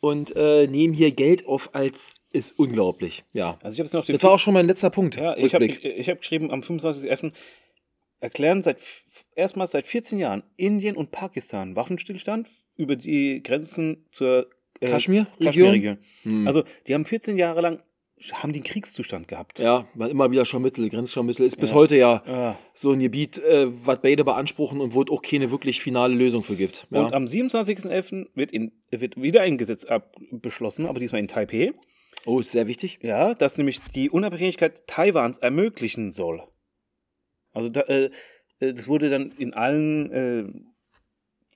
[0.00, 3.24] und äh, nehmen hier Geld auf, als ist unglaublich.
[3.32, 3.58] Ja.
[3.62, 5.16] Also ich habe noch Das war auch schon mein letzter Punkt.
[5.16, 7.32] Ja, ich habe ich, ich hab geschrieben, am 25.11.
[8.20, 8.78] erklären seit
[9.34, 14.46] erstmals seit 14 Jahren Indien und Pakistan Waffenstillstand über die Grenzen zur
[14.80, 15.44] äh, Kaschmir-Region?
[15.44, 16.46] Kaschmir-Region.
[16.46, 17.82] Also die haben 14 Jahre lang
[18.32, 19.58] haben einen Kriegszustand gehabt.
[19.58, 21.44] Ja, war immer wieder Scharmüttel, Grenzscharmüttel.
[21.44, 22.58] Ist bis heute ja, Ja.
[22.72, 26.42] so ein Gebiet, äh, was beide beanspruchen und wo es auch keine wirklich finale Lösung
[26.42, 26.86] für gibt.
[26.90, 27.04] Ja.
[27.04, 28.28] Und am 27.11.
[28.34, 31.72] wird, in, wird wieder ein Gesetz ab, beschlossen, aber diesmal in Taipei.
[32.24, 33.00] oh, ist sehr wichtig.
[33.02, 36.42] Ja, das nämlich die Unabhängigkeit Taiwans ermöglichen soll.
[37.56, 38.10] Also da, äh,
[38.60, 40.44] äh, das wurde dann in allen, äh,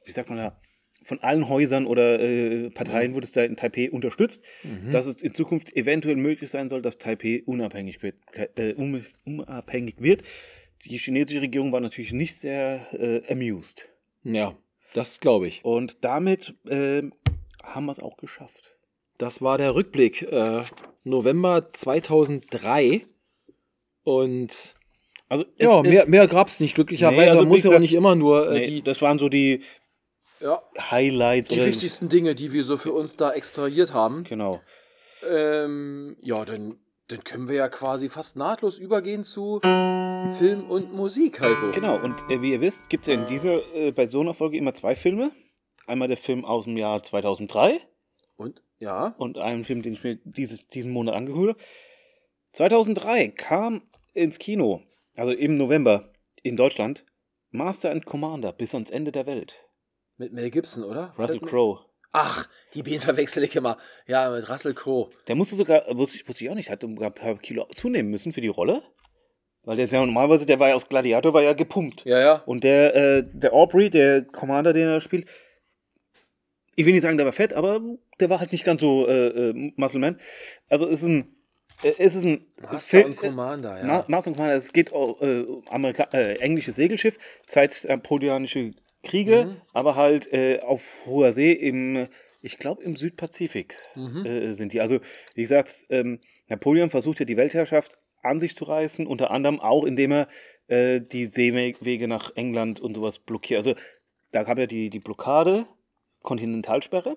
[0.04, 0.60] wie sagt man da,
[1.02, 4.44] von allen Häusern oder äh, Parteien wurde es da in Taipei unterstützt,
[4.90, 8.16] dass es in Zukunft eventuell möglich sein soll, dass Taipei unabhängig wird.
[8.56, 10.22] Äh, um, unabhängig wird.
[10.84, 13.88] Die chinesische Regierung war natürlich nicht sehr äh, amused.
[14.24, 14.54] Ja,
[14.92, 15.64] das glaube ich.
[15.64, 17.02] Und damit äh,
[17.62, 18.76] haben wir es auch geschafft.
[19.16, 20.22] Das war der Rückblick.
[20.22, 20.64] Äh,
[21.04, 23.06] November 2003.
[24.02, 24.74] Und
[25.30, 27.20] Also es ja, mehr, mehr gab es nicht, glücklicherweise.
[27.20, 29.28] Nee, also Man muss ja auch nicht immer nur äh, nee, die, das waren so
[29.28, 29.62] die
[30.40, 30.60] ja,
[30.90, 31.48] Highlights.
[31.48, 34.24] die oder- wichtigsten Dinge, die wir so für uns da extrahiert haben.
[34.24, 34.60] Genau.
[35.28, 41.40] Ähm, ja, dann, dann können wir ja quasi fast nahtlos übergehen zu Film und Musik,
[41.40, 41.70] Heiko.
[41.72, 44.34] Genau, und äh, wie ihr wisst, gibt es ja in dieser, äh, bei so einer
[44.34, 45.30] Folge immer zwei Filme.
[45.86, 47.80] Einmal der Film aus dem Jahr 2003
[48.36, 51.64] Und, ja, und einen Film, den ich mir dieses, diesen Monat angehört habe.
[52.52, 54.82] 2003 kam ins Kino,
[55.16, 57.04] also im November in Deutschland,
[57.50, 59.56] Master and Commander bis ans Ende der Welt.
[60.16, 61.14] mit Mel Gibson, oder?
[61.18, 61.80] Russell Crowe.
[62.12, 63.78] Ach, die beiden verwechsel ich immer.
[64.06, 65.10] Ja, mit Russell Crowe.
[65.28, 68.10] Der musste sogar, wusste ich, wusste ich auch nicht, hat sogar ein paar Kilo zunehmen
[68.10, 68.82] müssen für die Rolle.
[69.62, 72.02] Weil der ist ja normalerweise, der war ja aus Gladiator, war ja gepumpt.
[72.04, 72.34] Ja, ja.
[72.46, 75.28] Und der, äh, der Aubrey, der Commander, den er spielt,
[76.76, 77.80] ich will nicht sagen, der war fett, aber
[78.20, 80.18] der war halt nicht ganz so äh, äh, Muscle Man.
[80.68, 81.36] Also ist ein,
[81.82, 83.84] es ist ein Master und Commander, ja.
[83.86, 88.72] Ma Master und Commander, es geht auch äh, um Amerika äh, englisches Segelschiff, Zeit napoleonische
[89.02, 89.56] Kriege, Mhm.
[89.72, 92.06] aber halt äh, auf hoher See im,
[92.42, 94.26] ich glaube im Südpazifik Mhm.
[94.26, 94.80] äh, sind die.
[94.80, 95.00] Also
[95.34, 96.18] wie gesagt, ähm,
[96.48, 100.28] Napoleon versucht ja die Weltherrschaft an sich zu reißen, unter anderem auch, indem er
[100.68, 103.56] äh, die Seewege nach England und sowas blockiert.
[103.58, 103.74] Also
[104.32, 105.66] da gab ja die, die Blockade,
[106.22, 107.16] Kontinentalsperre.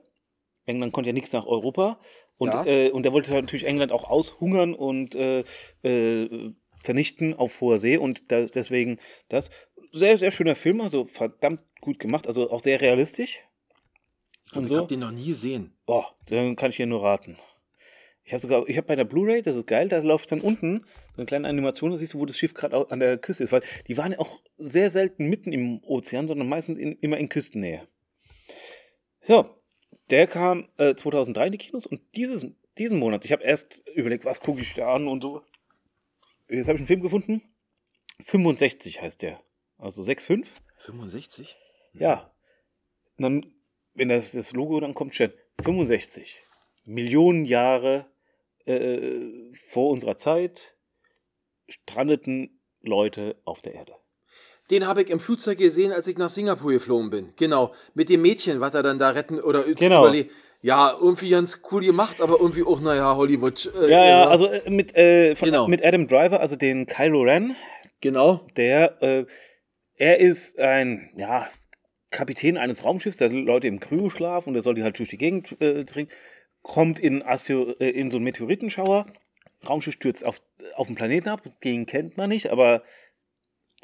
[0.66, 2.00] England konnte ja nichts nach Europa.
[2.38, 2.66] Und, Ja.
[2.66, 5.44] äh, und er wollte natürlich England auch aushungern und äh,
[5.84, 6.54] äh,
[6.84, 7.98] vernichten auf hoher See.
[7.98, 9.50] Und da, deswegen das.
[9.96, 13.42] Sehr, sehr schöner Film, also verdammt gut gemacht, also auch sehr realistisch.
[14.54, 14.78] Und Ich so.
[14.78, 15.78] hab den noch nie gesehen.
[15.86, 17.38] Oh, dann kann ich hier nur raten.
[18.24, 20.86] Ich habe sogar, ich habe bei der Blu-ray, das ist geil, da läuft dann unten
[21.12, 23.52] so eine kleine Animation, da siehst du, wo das Schiff gerade an der Küste ist,
[23.52, 27.30] weil die waren ja auch sehr selten mitten im Ozean, sondern meistens in, immer in
[27.30, 27.82] Küstennähe.
[29.22, 29.46] So,
[30.14, 32.46] der kam äh, 2003 in die Kinos und dieses,
[32.78, 35.42] diesen Monat, ich habe erst überlegt, was gucke ich da an und so.
[36.48, 37.42] Jetzt habe ich einen Film gefunden.
[38.20, 39.42] 65 heißt der.
[39.80, 40.46] Also 6,5.
[40.78, 41.58] 65?
[41.94, 42.32] Ja.
[43.18, 43.56] Und dann,
[43.96, 46.44] wenn das, das Logo dann kommt, steht 65.
[46.86, 48.06] Millionen Jahre
[48.66, 50.76] äh, vor unserer Zeit
[51.68, 53.96] strandeten Leute auf der Erde.
[54.72, 57.30] Den habe ich im Flugzeug gesehen, als ich nach Singapur geflogen bin.
[57.36, 57.74] Genau.
[57.94, 60.02] Mit dem Mädchen, was er dann da retten oder Genau.
[60.04, 60.30] überleben.
[60.62, 63.70] Ja, irgendwie ganz cool gemacht, aber irgendwie auch, naja, Hollywood.
[63.76, 65.68] Äh, Ja, ja, also äh, mit, äh, von, Genau.
[65.68, 67.56] mit Adam Driver, also den Kylo Ren,
[68.00, 68.48] Genau.
[68.56, 69.26] der, äh,
[69.98, 71.48] er ist ein, ja,
[72.12, 75.60] Kapitän eines Raumschiffs, der Leute im Kryoschlaf und der soll die halt durch die Gegend
[75.62, 76.14] äh, trinken,
[76.62, 79.08] kommt in, Astro äh, in so einen Meteoritenschauer,
[79.68, 80.42] Raumschiff stürzt auf,
[80.76, 82.84] auf den Planeten ab, den kennt man nicht, aber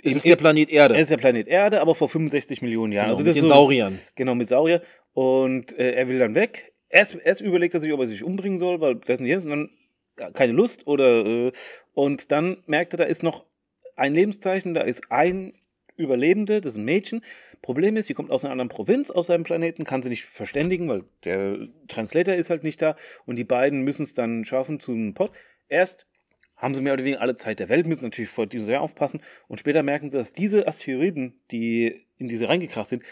[0.04, 0.96] Es ist der Planet Erde.
[0.96, 3.08] er ist der Planet Erde, aber vor 65 Millionen Jahren.
[3.08, 4.00] Genau, also mit den so- Sauriern.
[4.16, 4.82] Genau, mit Saurier.
[5.14, 6.72] Und äh, er will dann weg.
[6.90, 9.46] Erst, erst überlegt er sich, ob er sich umbringen soll, weil das nicht ist.
[9.46, 9.70] Und dann
[10.20, 10.88] ja, keine Lust.
[10.88, 11.52] Oder, äh,
[11.94, 13.46] und dann merkt er, da ist noch
[13.96, 15.54] ein Lebenszeichen, da ist ein
[15.98, 17.24] Überlebende, das ist ein Mädchen.
[17.62, 20.88] Problem ist, sie kommt aus einer anderen Provinz, aus seinem Planeten, kann sie nicht verständigen,
[20.88, 21.58] weil der
[21.90, 22.96] Translator ist halt nicht da
[23.26, 25.32] und die beiden müssen es dann schaffen zu einem Pod.
[25.68, 26.08] Erst
[26.60, 29.22] haben sie mehr oder weniger alle Zeit der Welt, müssen natürlich vor diesem sehr aufpassen
[29.48, 33.04] und später merken sie, dass diese Asteroiden, die in diese reingekracht sind,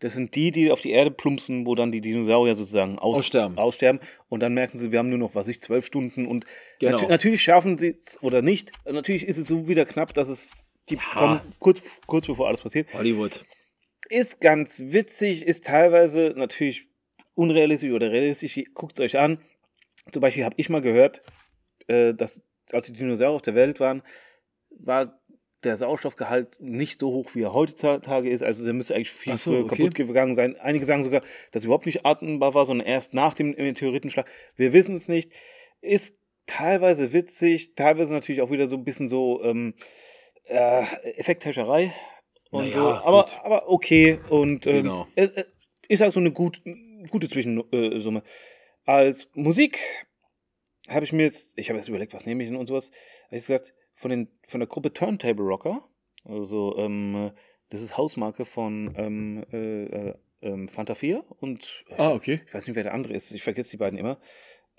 [0.00, 3.56] das sind die, die auf die Erde plumpsen, wo dann die Dinosaurier sozusagen aus Aussterben.
[3.56, 4.00] aussterben.
[4.28, 6.26] Und dann merken sie, wir haben nur noch, was ich, zwölf Stunden.
[6.26, 6.44] Und
[6.80, 6.98] Genau.
[6.98, 8.72] natu natürlich schaffen sie es oder nicht.
[8.84, 12.92] Natürlich ist es so wieder knapp, dass es die kommen kurz, kurz bevor alles passiert.
[12.92, 13.44] Hollywood.
[14.10, 16.88] Ist ganz witzig, ist teilweise natürlich
[17.34, 18.60] unrealistisch oder realistisch.
[18.74, 19.38] Guckt es euch an.
[20.12, 21.22] Zum Beispiel habe ich mal gehört,
[21.86, 22.42] äh, dass
[22.72, 24.02] als die Dinosaurier auf der Welt waren,
[24.70, 25.20] war
[25.64, 28.42] der Sauerstoffgehalt nicht so hoch, wie er heutzutage ist.
[28.42, 29.76] Also der müsste eigentlich viel so, früher okay.
[29.76, 30.56] kaputt gegangen sein.
[30.56, 34.30] Einige sagen sogar, dass er überhaupt nicht atmbar war, sondern erst nach dem Meteoritenschlag.
[34.56, 35.32] Wir wissen es nicht.
[35.80, 39.74] Ist teilweise witzig, teilweise natürlich auch wieder so ein bisschen so ähm,
[40.44, 40.82] äh,
[41.16, 41.94] Effekthäscherei.
[42.50, 42.88] Und Naja, so.
[42.88, 43.40] Aber, gut.
[43.42, 44.18] aber okay.
[44.28, 45.06] Und ähm, Genau.
[45.16, 45.44] äh, äh,
[45.88, 46.62] ich sage so eine gut,
[47.10, 48.22] gute Zwischensumme.
[48.84, 49.78] Als Musik
[50.88, 52.90] habe ich mir jetzt, ich habe jetzt überlegt, was nehme ich denn und sowas.
[53.26, 55.88] Habe ich gesagt, von, den, von der Gruppe Turntable Rocker,
[56.24, 57.32] also ähm,
[57.70, 62.40] das ist Hausmarke von ähm, äh, äh, ähm, Fanta 4 und Ah, okay.
[62.46, 64.18] ich weiß nicht, wer der andere ist, ich vergesse die beiden immer,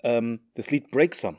[0.02, 1.38] ähm, das Lied Break Some.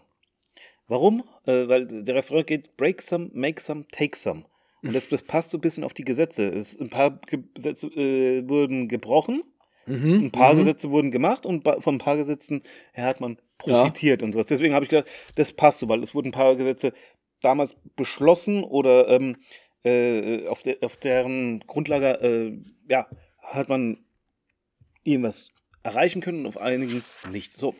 [0.87, 1.23] Warum?
[1.45, 4.45] Äh, weil der Refrain geht Break Some, Make Some, Take Some.
[4.83, 6.47] Und das, das passt so ein bisschen auf die Gesetze.
[6.47, 9.43] Es, ein paar Gesetze äh, wurden gebrochen,
[9.87, 10.25] Mhm.
[10.25, 10.59] ein paar mhm.
[10.59, 12.61] Gesetze wurden gemacht und von ein paar Gesetzen
[12.93, 14.47] her hat man profitiert und sowas.
[14.47, 16.93] Deswegen habe ich gedacht, das passt so, weil es wurden ein paar Gesetze
[17.41, 19.37] damals beschlossen oder ähm,
[19.83, 22.57] äh, auf, der, auf deren Grundlage äh,
[22.89, 23.07] ja,
[23.41, 23.99] hat man
[25.03, 25.49] irgendwas
[25.83, 27.53] erreichen können und auf einigen nicht.
[27.53, 27.73] So.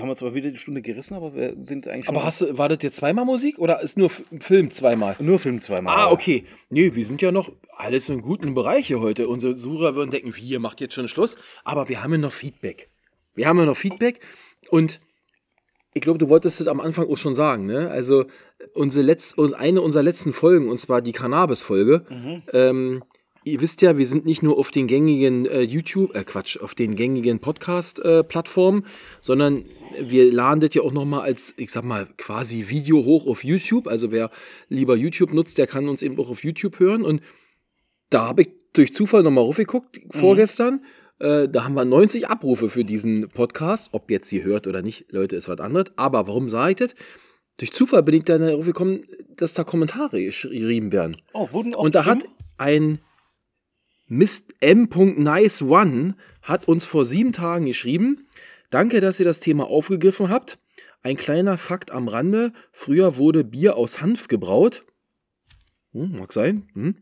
[0.00, 2.56] Da haben wir zwar wieder die Stunde gerissen, aber wir sind eigentlich Aber hast du,
[2.56, 5.14] war das jetzt zweimal Musik oder ist nur Film zweimal?
[5.20, 5.94] nur Film zweimal.
[5.94, 6.46] Ah, okay.
[6.70, 9.28] Nee, wir sind ja noch alles in guten Bereiche heute.
[9.28, 11.36] Unsere Sucher würden denken, wie, ihr macht jetzt schon Schluss.
[11.64, 12.88] Aber wir haben ja noch Feedback.
[13.34, 14.20] Wir haben ja noch Feedback
[14.70, 15.00] und
[15.92, 17.90] ich glaube, du wolltest es am Anfang auch schon sagen, ne?
[17.90, 18.24] Also
[18.72, 22.06] unsere Letz-, eine unserer letzten Folgen, und zwar die Cannabis-Folge,
[22.54, 23.04] ähm,
[23.44, 26.74] ihr wisst ja, wir sind nicht nur auf den gängigen äh, YouTube, äh, Quatsch, auf
[26.74, 28.86] den gängigen Podcast-Plattformen,
[29.20, 29.64] sondern
[30.00, 33.88] wir laden das ja auch nochmal als, ich sag mal, quasi Video hoch auf YouTube.
[33.88, 34.30] Also wer
[34.68, 37.02] lieber YouTube nutzt, der kann uns eben auch auf YouTube hören.
[37.02, 37.22] Und
[38.10, 40.84] da habe ich durch Zufall nochmal raufgeguckt, vorgestern.
[41.18, 43.90] Äh, da haben wir 90 Abrufe für diesen Podcast.
[43.92, 45.86] Ob jetzt ihr hört oder nicht, Leute, ist was anderes.
[45.96, 46.94] Aber warum sage ich das?
[47.58, 49.02] Durch Zufall bin ich dann darauf gekommen,
[49.36, 51.16] dass da Kommentare geschrieben werden.
[51.34, 52.24] Oh, wurden auch Und da hat
[54.10, 54.18] Stimmen?
[54.18, 58.26] ein Mist M.Nice1 hat uns vor sieben Tagen geschrieben.
[58.70, 60.58] Danke, dass ihr das Thema aufgegriffen habt.
[61.02, 62.52] Ein kleiner Fakt am Rande.
[62.72, 64.84] Früher wurde Bier aus Hanf gebraut.
[65.92, 66.68] Hm, mag sein.
[66.74, 66.96] Hm.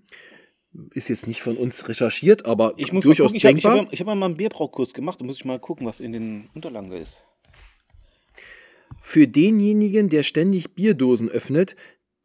[0.92, 3.86] Ist jetzt nicht von uns recherchiert, aber ich muss durchaus ich habe ich denkbar.
[3.86, 6.50] hab, ich hab mal einen Bierbraukurs gemacht, da muss ich mal gucken, was in den
[6.54, 7.20] Unterlagen da ist.
[9.00, 11.74] Für denjenigen, der ständig Bierdosen öffnet,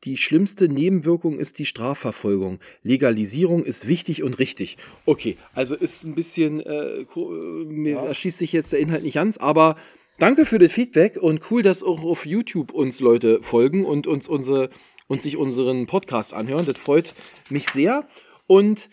[0.04, 2.60] die schlimmste Nebenwirkung ist die Strafverfolgung.
[2.82, 4.78] Legalisierung ist wichtig und richtig.
[5.06, 9.38] Okay, also ist ein bisschen, äh, äh, mir erschließt sich jetzt der Inhalt nicht ganz,
[9.38, 9.78] aber
[10.20, 14.28] danke für das Feedback und cool, dass auch auf YouTube uns Leute folgen und uns
[14.28, 14.70] unsere
[15.08, 16.66] und sich unseren Podcast anhören.
[16.66, 17.14] Das freut
[17.50, 18.08] mich sehr.
[18.48, 18.90] Und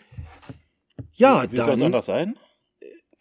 [1.13, 2.35] ja, Wie soll es dann, anders sein?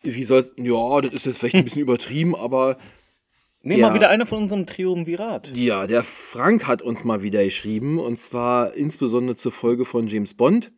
[0.03, 2.79] wie soll's, ja, das ist jetzt vielleicht ein bisschen übertrieben, aber
[3.63, 3.89] Nehmen Ja.
[3.89, 5.53] mal wieder einer von unserem Triumvirat.
[5.57, 10.35] Ja, der Frank hat uns mal wieder geschrieben und zwar insbesondere zur Folge von James
[10.35, 10.73] Bond.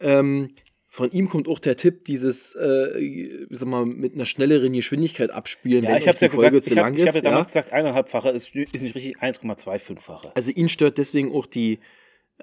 [0.00, 0.50] Ähm,
[0.88, 5.32] von ihm kommt auch der Tipp, dieses, äh, ich sag mal, mit einer schnelleren Geschwindigkeit
[5.32, 7.14] abspielen, Ja, wenn ich habe die ja Folge gesagt, zu ich lang habe hab ist.
[7.16, 7.60] ja damals ja.
[7.60, 10.30] gesagt, eineinhalbfache ist, ist nicht richtig, 1,25-fache.
[10.36, 11.80] Also ihn stört deswegen auch die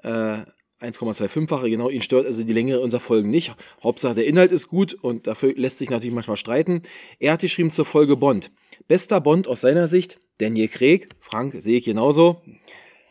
[0.02, 0.36] äh,
[0.82, 3.54] 1,25-fache, genau, ihn stört also die Länge unserer Folgen nicht.
[3.82, 6.82] Hauptsache der Inhalt ist gut und dafür lässt sich natürlich manchmal streiten.
[7.20, 8.50] Er hat geschrieben zur Folge Bond.
[8.88, 12.42] Bester Bond aus seiner Sicht, Daniel Craig, Frank, sehe ich genauso.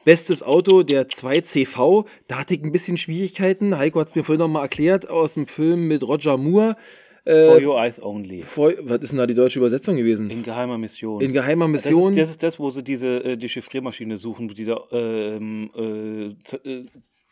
[0.04, 3.78] Bestes Auto, der 2CV, da hatte ich ein bisschen Schwierigkeiten.
[3.78, 6.76] Heiko hat es mir vorhin noch mal erklärt, aus dem Film mit Roger Moore.
[7.24, 8.42] For your eyes only.
[8.42, 10.32] Vor, was ist denn da die deutsche Übersetzung gewesen?
[10.32, 11.22] In geheimer Mission.
[11.22, 12.14] In geheimer das, Mission.
[12.14, 16.68] ist, das ist das, wo sie diese äh, Dechiffriermaschine suchen, wo die da, ähm, äh,
[16.68, 16.86] äh,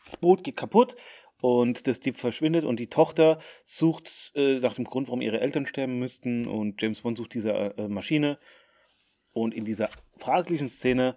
[0.04, 0.94] das Boot geht kaputt
[1.40, 5.66] und das Dieb verschwindet und die Tochter sucht äh, nach dem Grund, warum ihre Eltern
[5.66, 8.38] sterben müssten und James Bond sucht diese äh, Maschine
[9.32, 9.88] und in dieser
[10.18, 11.16] fraglichen Szene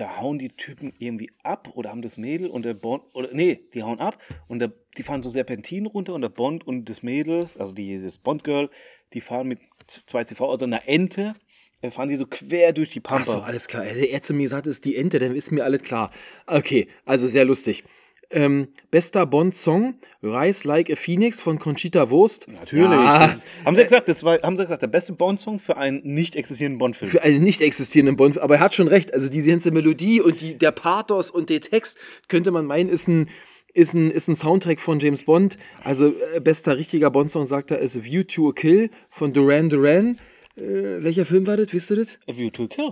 [0.00, 3.60] da hauen die Typen irgendwie ab oder haben das Mädel und der Bond, oder nee,
[3.74, 4.18] die hauen ab
[4.48, 8.00] und der, die fahren so Serpentin runter und der Bond und das Mädel, also die,
[8.00, 8.70] das Bond-Girl,
[9.12, 11.34] die fahren mit 2CV, also einer Ente,
[11.82, 13.22] äh, fahren die so quer durch die Pampa.
[13.22, 13.84] Ach so, alles klar.
[13.84, 16.10] Er zu mir gesagt, ist die Ente, dann ist mir alles klar.
[16.46, 17.84] Okay, also sehr lustig.
[18.32, 22.46] Ähm, bester Bond-Song, Rise Like a Phoenix von Conchita Wurst.
[22.46, 22.84] Natürlich.
[22.88, 26.36] Ja, haben sie gesagt, das war, haben sie gesagt, der beste Bond-Song für einen nicht
[26.36, 27.10] existierenden Bond-Film.
[27.10, 28.38] für einen nicht existierenden Bond.
[28.38, 29.12] Aber er hat schon recht.
[29.12, 33.08] Also diese ganze Melodie und die, der Pathos und der Text könnte man meinen, ist
[33.08, 33.28] ein,
[33.74, 35.58] ist ein, ist ein Soundtrack von James Bond.
[35.82, 40.18] Also äh, bester richtiger Bond-Song, sagt er, ist View to a Kill von Duran Duran.
[40.56, 40.62] Äh,
[41.02, 41.72] welcher Film war das?
[41.72, 42.16] Wisst ihr das?
[42.28, 42.90] A View to a Kill.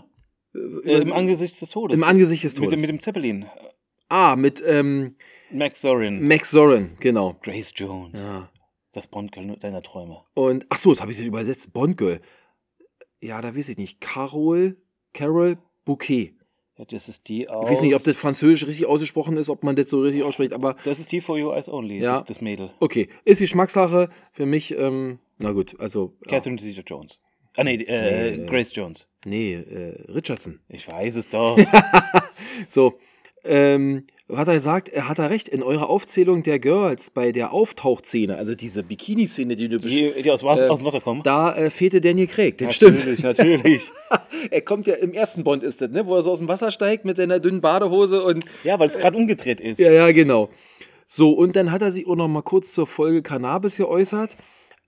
[0.84, 1.95] Äh, Im Angesicht des Todes.
[1.97, 2.76] Im Angesicht des Mit, Todes.
[2.76, 3.47] dem- mit dem Zeppelin.
[4.09, 5.16] Ah, mit ähm,
[5.51, 6.26] Max Zorin.
[6.26, 7.36] Max Zorin, genau.
[7.42, 8.18] Grace Jones.
[8.20, 8.51] Ja.
[8.92, 10.22] Das Bond-Girl deiner Träume.
[10.34, 11.72] Und, ach so, das habe ich übersetzt.
[11.72, 12.20] Bond Girl.
[13.20, 14.01] Ja, da weiß ich nicht.
[14.01, 14.76] Carol,
[15.12, 16.34] Carol Bouquet.
[16.76, 17.64] Ja, das ist die aus.
[17.64, 20.53] Ich weiß nicht, ob das Französisch richtig ausgesprochen ist, ob man das so richtig ausspricht,
[20.53, 21.99] aber Das ist die for your eyes only.
[21.99, 22.12] Ja.
[22.20, 22.70] Das, das Mädel.
[22.80, 23.09] okay.
[23.24, 26.16] Ist die Geschmackssache für mich, ähm, na gut, also.
[26.24, 26.30] Ja.
[26.32, 27.18] Catherine Zeta Jones.
[27.57, 29.07] Ah, nee, äh, Nee, äh, Grace Jones.
[29.24, 30.61] Nee, äh, Richardson.
[30.68, 31.59] Ich weiß es doch.
[32.68, 32.99] So,
[33.45, 37.53] ähm, hat er gesagt, er hat er recht, in eurer Aufzählung der Girls bei der
[37.53, 41.22] Auftauchszene, also diese Bikini-Szene, die du die, die aus, Äh, aus dem Wasser kommen.
[41.22, 42.59] da äh, fehlte Daniel Craig.
[42.59, 43.22] Das natürlich, stimmt.
[43.22, 43.91] natürlich.
[44.51, 46.07] Er kommt ja im ersten Bond ist das, ne?
[46.07, 48.97] Wo er so aus dem Wasser steigt mit seiner dünnen Badehose und Ja, weil es
[48.97, 49.78] gerade umgedreht ist.
[49.80, 50.49] Ja, ja, genau.
[51.07, 54.36] So, und dann hat er sich auch noch mal kurz zur Folge Cannabis geäußert.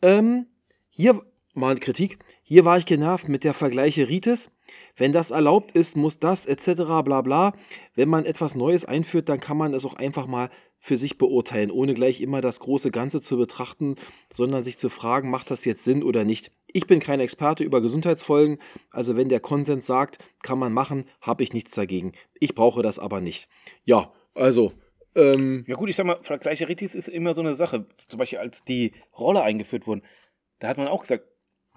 [0.02, 0.46] Ähm,
[0.90, 1.20] hier
[1.54, 2.18] mal eine Kritik.
[2.42, 4.52] Hier war ich genervt mit der Vergleiche Rites.
[5.00, 6.82] Wenn das erlaubt ist, muss das etc.
[7.02, 7.54] bla bla.
[7.94, 11.70] Wenn man etwas Neues einführt, dann kann man es auch einfach mal für sich beurteilen,
[11.70, 13.94] ohne gleich immer das große Ganze zu betrachten,
[14.30, 16.52] sondern sich zu fragen, macht das jetzt Sinn oder nicht.
[16.66, 18.58] Ich bin kein Experte über Gesundheitsfolgen,
[18.90, 22.12] also wenn der Konsens sagt, kann man machen, habe ich nichts dagegen.
[22.38, 23.48] Ich brauche das aber nicht.
[23.84, 24.70] Ja, also,
[25.14, 27.86] ähm, Ja gut, ich sag mal, Vergleicheritis ist immer so eine Sache.
[28.08, 30.02] Zum Beispiel als die Roller eingeführt wurden,
[30.58, 31.24] da hat man auch gesagt,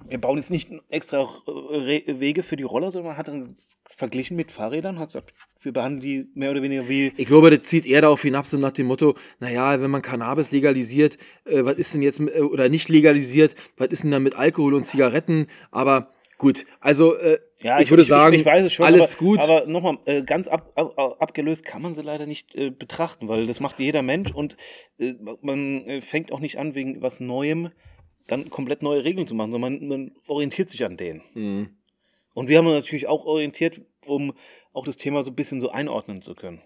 [0.10, 3.54] wir bauen jetzt nicht extra äh, Wege für die Roller, sondern man hat dann
[3.90, 7.62] verglichen mit Fahrrädern, hat gesagt, wir behandeln die mehr oder weniger wie Ich glaube, das
[7.68, 11.76] zieht eher darauf hinab, so nach dem Motto, naja, wenn man Cannabis legalisiert, äh, was
[11.78, 14.84] ist denn jetzt, mit- äh, oder nicht legalisiert, was ist denn da mit Alkohol und
[14.84, 15.48] Zigaretten?
[15.72, 19.40] Aber gut, also äh, Ja, ich, würde sagen, ich, es schon, alles aber, gut.
[19.40, 23.48] Aber nochmal, äh, ganz ab, ab, abgelöst kann man sie leider nicht äh, betrachten, weil
[23.48, 24.58] das macht jeder Mensch und
[24.98, 27.70] äh, man fängt auch nicht an, wegen was Neuem
[28.28, 31.22] dann komplett neue Regeln zu machen, sondern man, man orientiert sich an denen.
[31.34, 31.70] Mhm.
[32.34, 34.34] Und wir haben uns natürlich auch orientiert, um
[34.74, 36.62] auch das Thema so ein bisschen so einordnen zu können.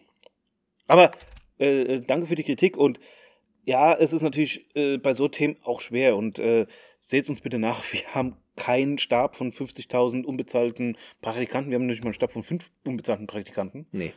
[0.88, 1.12] Aber
[1.60, 3.00] äh, äh, danke für die Kritik und
[3.66, 6.68] ja, es ist natürlich äh, bei so Themen auch schwer und äh,
[7.00, 12.04] seht uns bitte nach, wir haben keinen Stab von 50.000 unbezahlten Praktikanten, wir haben nicht
[12.04, 13.88] mal einen Stab von fünf unbezahlten Praktikanten.
[13.92, 14.14] nee.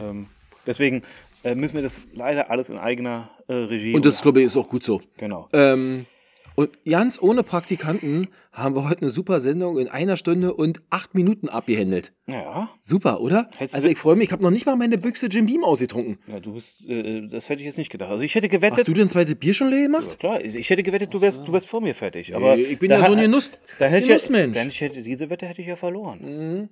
[0.00, 0.28] Ähm,
[0.66, 1.02] deswegen
[1.44, 3.94] äh, müssen wir das leider alles in eigener äh, Regie.
[3.94, 5.02] Und das, glaube ich, ist auch gut so.
[5.18, 5.48] genau.
[5.52, 6.06] Ähm,
[6.56, 11.14] und ganz ohne Praktikanten haben wir heute eine super Sendung in einer Stunde und acht
[11.14, 12.12] Minuten abgehandelt.
[12.26, 13.48] Ja, Super, oder?
[13.58, 16.18] Hättest Also ich freue mich, ich habe noch nicht mal meine Büchse Jim Beam ausgetrunken.
[16.26, 18.10] ja, du bist, äh, das hätte ich jetzt nicht gedacht.
[18.10, 18.78] Also ich hätte gewettet.
[18.78, 20.18] Hast du denn zweite Bier schon leer gemacht?
[20.18, 22.34] Klar, ich hätte gewettet, du wärst, du wärst vor mir fertig.
[22.34, 24.56] Aber ich bin ja so ein Genuss- dann hätte ich ja, Genussmensch.
[24.56, 26.18] dann hätte diese Wette hätte ich ja verloren.
[26.22, 26.68] Mhm.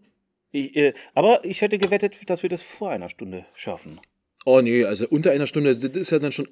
[0.50, 4.00] Ich, äh, aber ich hätte gewettet, dass wir das vor einer Stunde schaffen.
[4.46, 6.48] Oh nee, also unter einer Stunde, das ist ja dann schon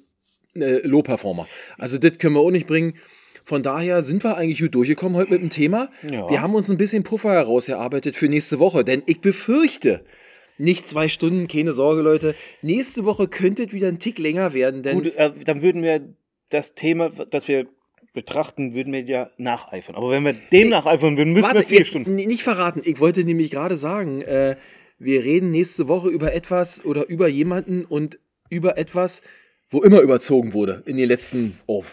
[0.55, 1.47] äh, Low-Performer.
[1.77, 2.93] Also das können wir auch nicht bringen.
[3.43, 5.89] Von daher sind wir eigentlich gut durchgekommen heute mit dem Thema.
[6.09, 6.29] Ja.
[6.29, 10.03] Wir haben uns ein bisschen Puffer herausgearbeitet für nächste Woche, denn ich befürchte,
[10.57, 12.35] nicht zwei Stunden, keine Sorge, Leute.
[12.61, 16.01] Nächste Woche könnte es wieder ein Tick länger werden, denn Gut, äh, dann würden wir
[16.49, 17.67] das Thema, das wir
[18.13, 19.95] betrachten, würden wir ja nacheifern.
[19.95, 22.15] Aber wenn wir dem nacheifern würden, müssten wir Warte, vier jetzt Stunden.
[22.15, 22.81] nicht verraten.
[22.85, 24.55] Ich wollte nämlich gerade sagen, äh,
[24.99, 28.19] wir reden nächste Woche über etwas oder über jemanden und
[28.49, 29.21] über etwas,
[29.73, 31.83] wo immer überzogen wurde in den letzten oh,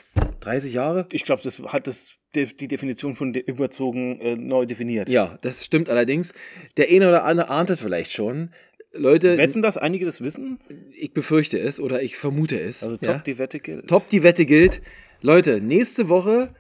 [0.41, 1.07] 30 Jahre.
[1.13, 5.09] Ich glaube, das hat das, die Definition von de überzogen äh, neu definiert.
[5.09, 6.33] Ja, das stimmt allerdings.
[6.77, 8.51] Der eine oder andere ahnt es vielleicht schon.
[8.93, 10.59] Leute, Wetten, dass einige das wissen?
[10.93, 12.83] ich befürchte es oder ich vermute es.
[12.83, 13.19] Also top, ja.
[13.19, 13.89] die Wette gilt.
[13.89, 14.83] Top, die Wette gilt.
[15.21, 16.55] Leute, nächste Woche,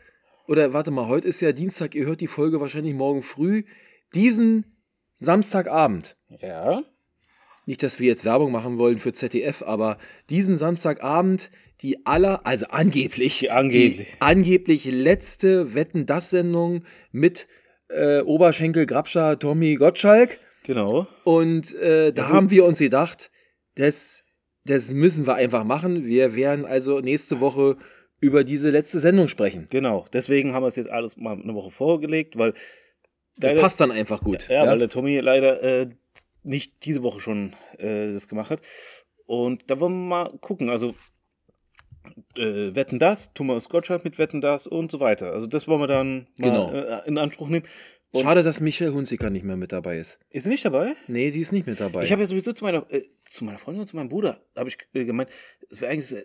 [0.47, 3.64] oder warte mal, heute ist ja Dienstag, ihr hört die Folge wahrscheinlich morgen früh,
[4.14, 4.64] diesen
[5.16, 6.16] Samstagabend.
[6.40, 6.84] Ja.
[7.70, 9.97] Nicht, dass wir jetzt Werbung machen wollen für ZDF, aber
[10.28, 11.52] diesen Samstagabend
[11.82, 14.09] die aller, also angeblich, Die angeblich.
[14.10, 16.82] die angeblich letzte Wetten das Sendung
[17.12, 17.47] mit
[17.88, 20.40] äh, Oberschenkel Grabscher Tommy Gottschalk.
[20.64, 21.06] Genau.
[21.22, 22.32] Und äh, da gut.
[22.32, 23.30] haben wir uns gedacht,
[23.76, 24.24] das,
[24.64, 26.05] das müssen wir einfach machen.
[26.05, 27.76] Wir werden also nächste Woche
[28.18, 29.68] über diese letzte Sendung sprechen.
[29.70, 30.06] Genau.
[30.12, 32.52] Deswegen haben wir es jetzt alles mal eine Woche vorgelegt, weil
[33.36, 34.48] Das passt dann einfach gut.
[34.48, 35.90] Ja, weil der Tommy leider äh,
[36.42, 38.62] nicht diese Woche schon äh, das gemacht hat.
[39.26, 40.70] Und da wollen wir mal gucken.
[40.70, 40.94] Also
[42.36, 45.32] äh, Wetten das, Thomas Gottschalk mit Wetten das und so weiter.
[45.32, 46.72] Also das wollen wir dann mal Genau.
[46.72, 47.66] äh, in Anspruch nehmen.
[48.12, 50.18] Und- Schade, dass Michael Hunziker nicht mehr mit dabei ist.
[50.30, 50.94] Ist sie nicht dabei?
[51.06, 52.02] Nee, die ist nicht mit dabei.
[52.02, 54.68] Ich habe ja sowieso zu meiner, äh, zu meiner Freundin und zu meinem Bruder, habe
[54.68, 55.30] ich äh, gemeint,
[55.70, 56.24] es wäre eigentlich,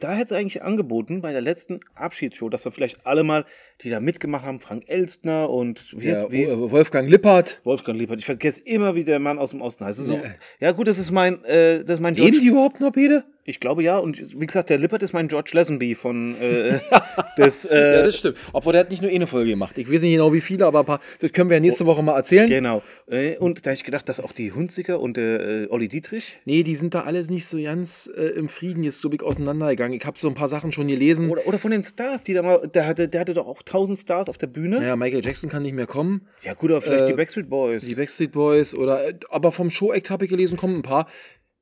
[0.00, 3.44] da hätte es eigentlich angeboten bei der letzten Abschiedsshow, dass wir vielleicht alle mal,
[3.82, 7.60] die da mitgemacht haben, Frank Elstner und wie ja, heißt, wie, Wolfgang Lippert.
[7.64, 8.18] Wolfgang Liebert.
[8.18, 9.98] Ich vergesse immer, wie der Mann aus dem Osten heißt.
[9.98, 10.22] Das So, Ja.
[10.60, 10.72] ja.
[10.72, 12.32] gut, das ist mein, äh, das ist mein George.
[12.32, 13.24] Leben die überhaupt noch, Bede?
[13.46, 13.98] Ich glaube ja.
[13.98, 16.80] Und wie gesagt, der Lippert ist mein George Lazenby von äh,
[17.36, 18.38] des, äh, Ja, das stimmt.
[18.52, 19.76] Obwohl, der hat nicht nur eine Folge gemacht.
[19.76, 22.02] Ich weiß nicht genau, wie viele, aber ein paar, das können wir ja nächste Woche
[22.02, 22.48] mal erzählen.
[22.48, 22.82] Genau.
[23.06, 26.38] Äh, Und da habe ich gedacht, dass auch die Hunziker und der äh, Olli Dietrich
[26.46, 29.83] Nee, die sind da alles nicht so ganz äh, im Frieden jetzt, glaube ich, auseinandergegangen.
[29.92, 31.30] Ich habe so ein paar Sachen schon gelesen.
[31.30, 33.98] oder, oder von den Stars, die da mal, der hatte, der hatte doch auch tausend
[33.98, 34.78] Stars auf der Bühne.
[34.80, 36.26] Naja, Michael Jackson kann nicht mehr kommen.
[36.42, 37.84] Ja gut, aber vielleicht Äh, die Backstreet Boys.
[37.84, 41.08] Die Backstreet Boys oder, äh, aber vom Show-Act habe ich gelesen, kommen ein paar.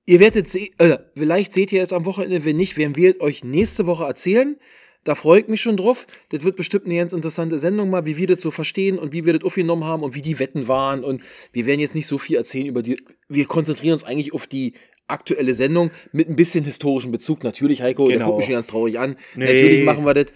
[0.05, 3.45] Ihr werdet sehen, äh, vielleicht seht ihr jetzt am Wochenende, wenn nicht, werden wir euch
[3.45, 4.57] nächste Woche erzählen.
[5.05, 6.07] Da freue ich mich schon drauf.
[6.29, 9.25] Das wird bestimmt eine ganz interessante Sendung mal, wie wir das so verstehen und wie
[9.25, 11.03] wir das aufgenommen haben und wie die Wetten waren.
[11.03, 13.03] Und wir werden jetzt nicht so viel erzählen über die.
[13.29, 14.75] Wir konzentrieren uns eigentlich auf die
[15.09, 17.45] aktuelle Sendung mit ein bisschen historischen Bezug.
[17.45, 18.27] Natürlich, Heiko, der Genau.
[18.27, 19.17] guckt mich schon ganz traurig an.
[19.35, 19.47] Nee.
[19.53, 20.27] Natürlich machen wir das.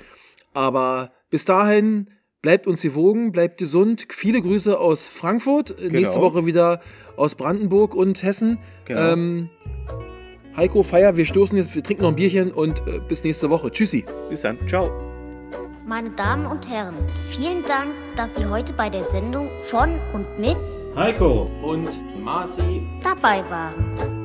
[0.55, 2.11] Aber bis dahin,
[2.43, 4.07] bleibt uns gewogen, bleibt gesund.
[4.11, 5.75] Viele Grüße aus Frankfurt.
[5.91, 6.81] Nächste Woche wieder
[7.17, 8.59] aus Brandenburg und Hessen.
[8.85, 9.13] Genau.
[9.13, 9.51] Ähm,
[10.57, 13.71] Heiko, Feier, wir stoßen jetzt, wir trinken noch ein Bierchen und äh, bis nächste Woche.
[13.71, 14.05] Tschüssi.
[14.31, 14.57] Bis dann.
[14.69, 14.91] Ciao.
[15.87, 16.95] Meine Damen und Herren,
[17.31, 20.57] vielen Dank, dass Sie heute bei der Sendung von und mit
[20.97, 21.49] Heiko.
[21.63, 21.91] Und
[22.25, 22.83] Marci.
[23.05, 24.16] dabei waren.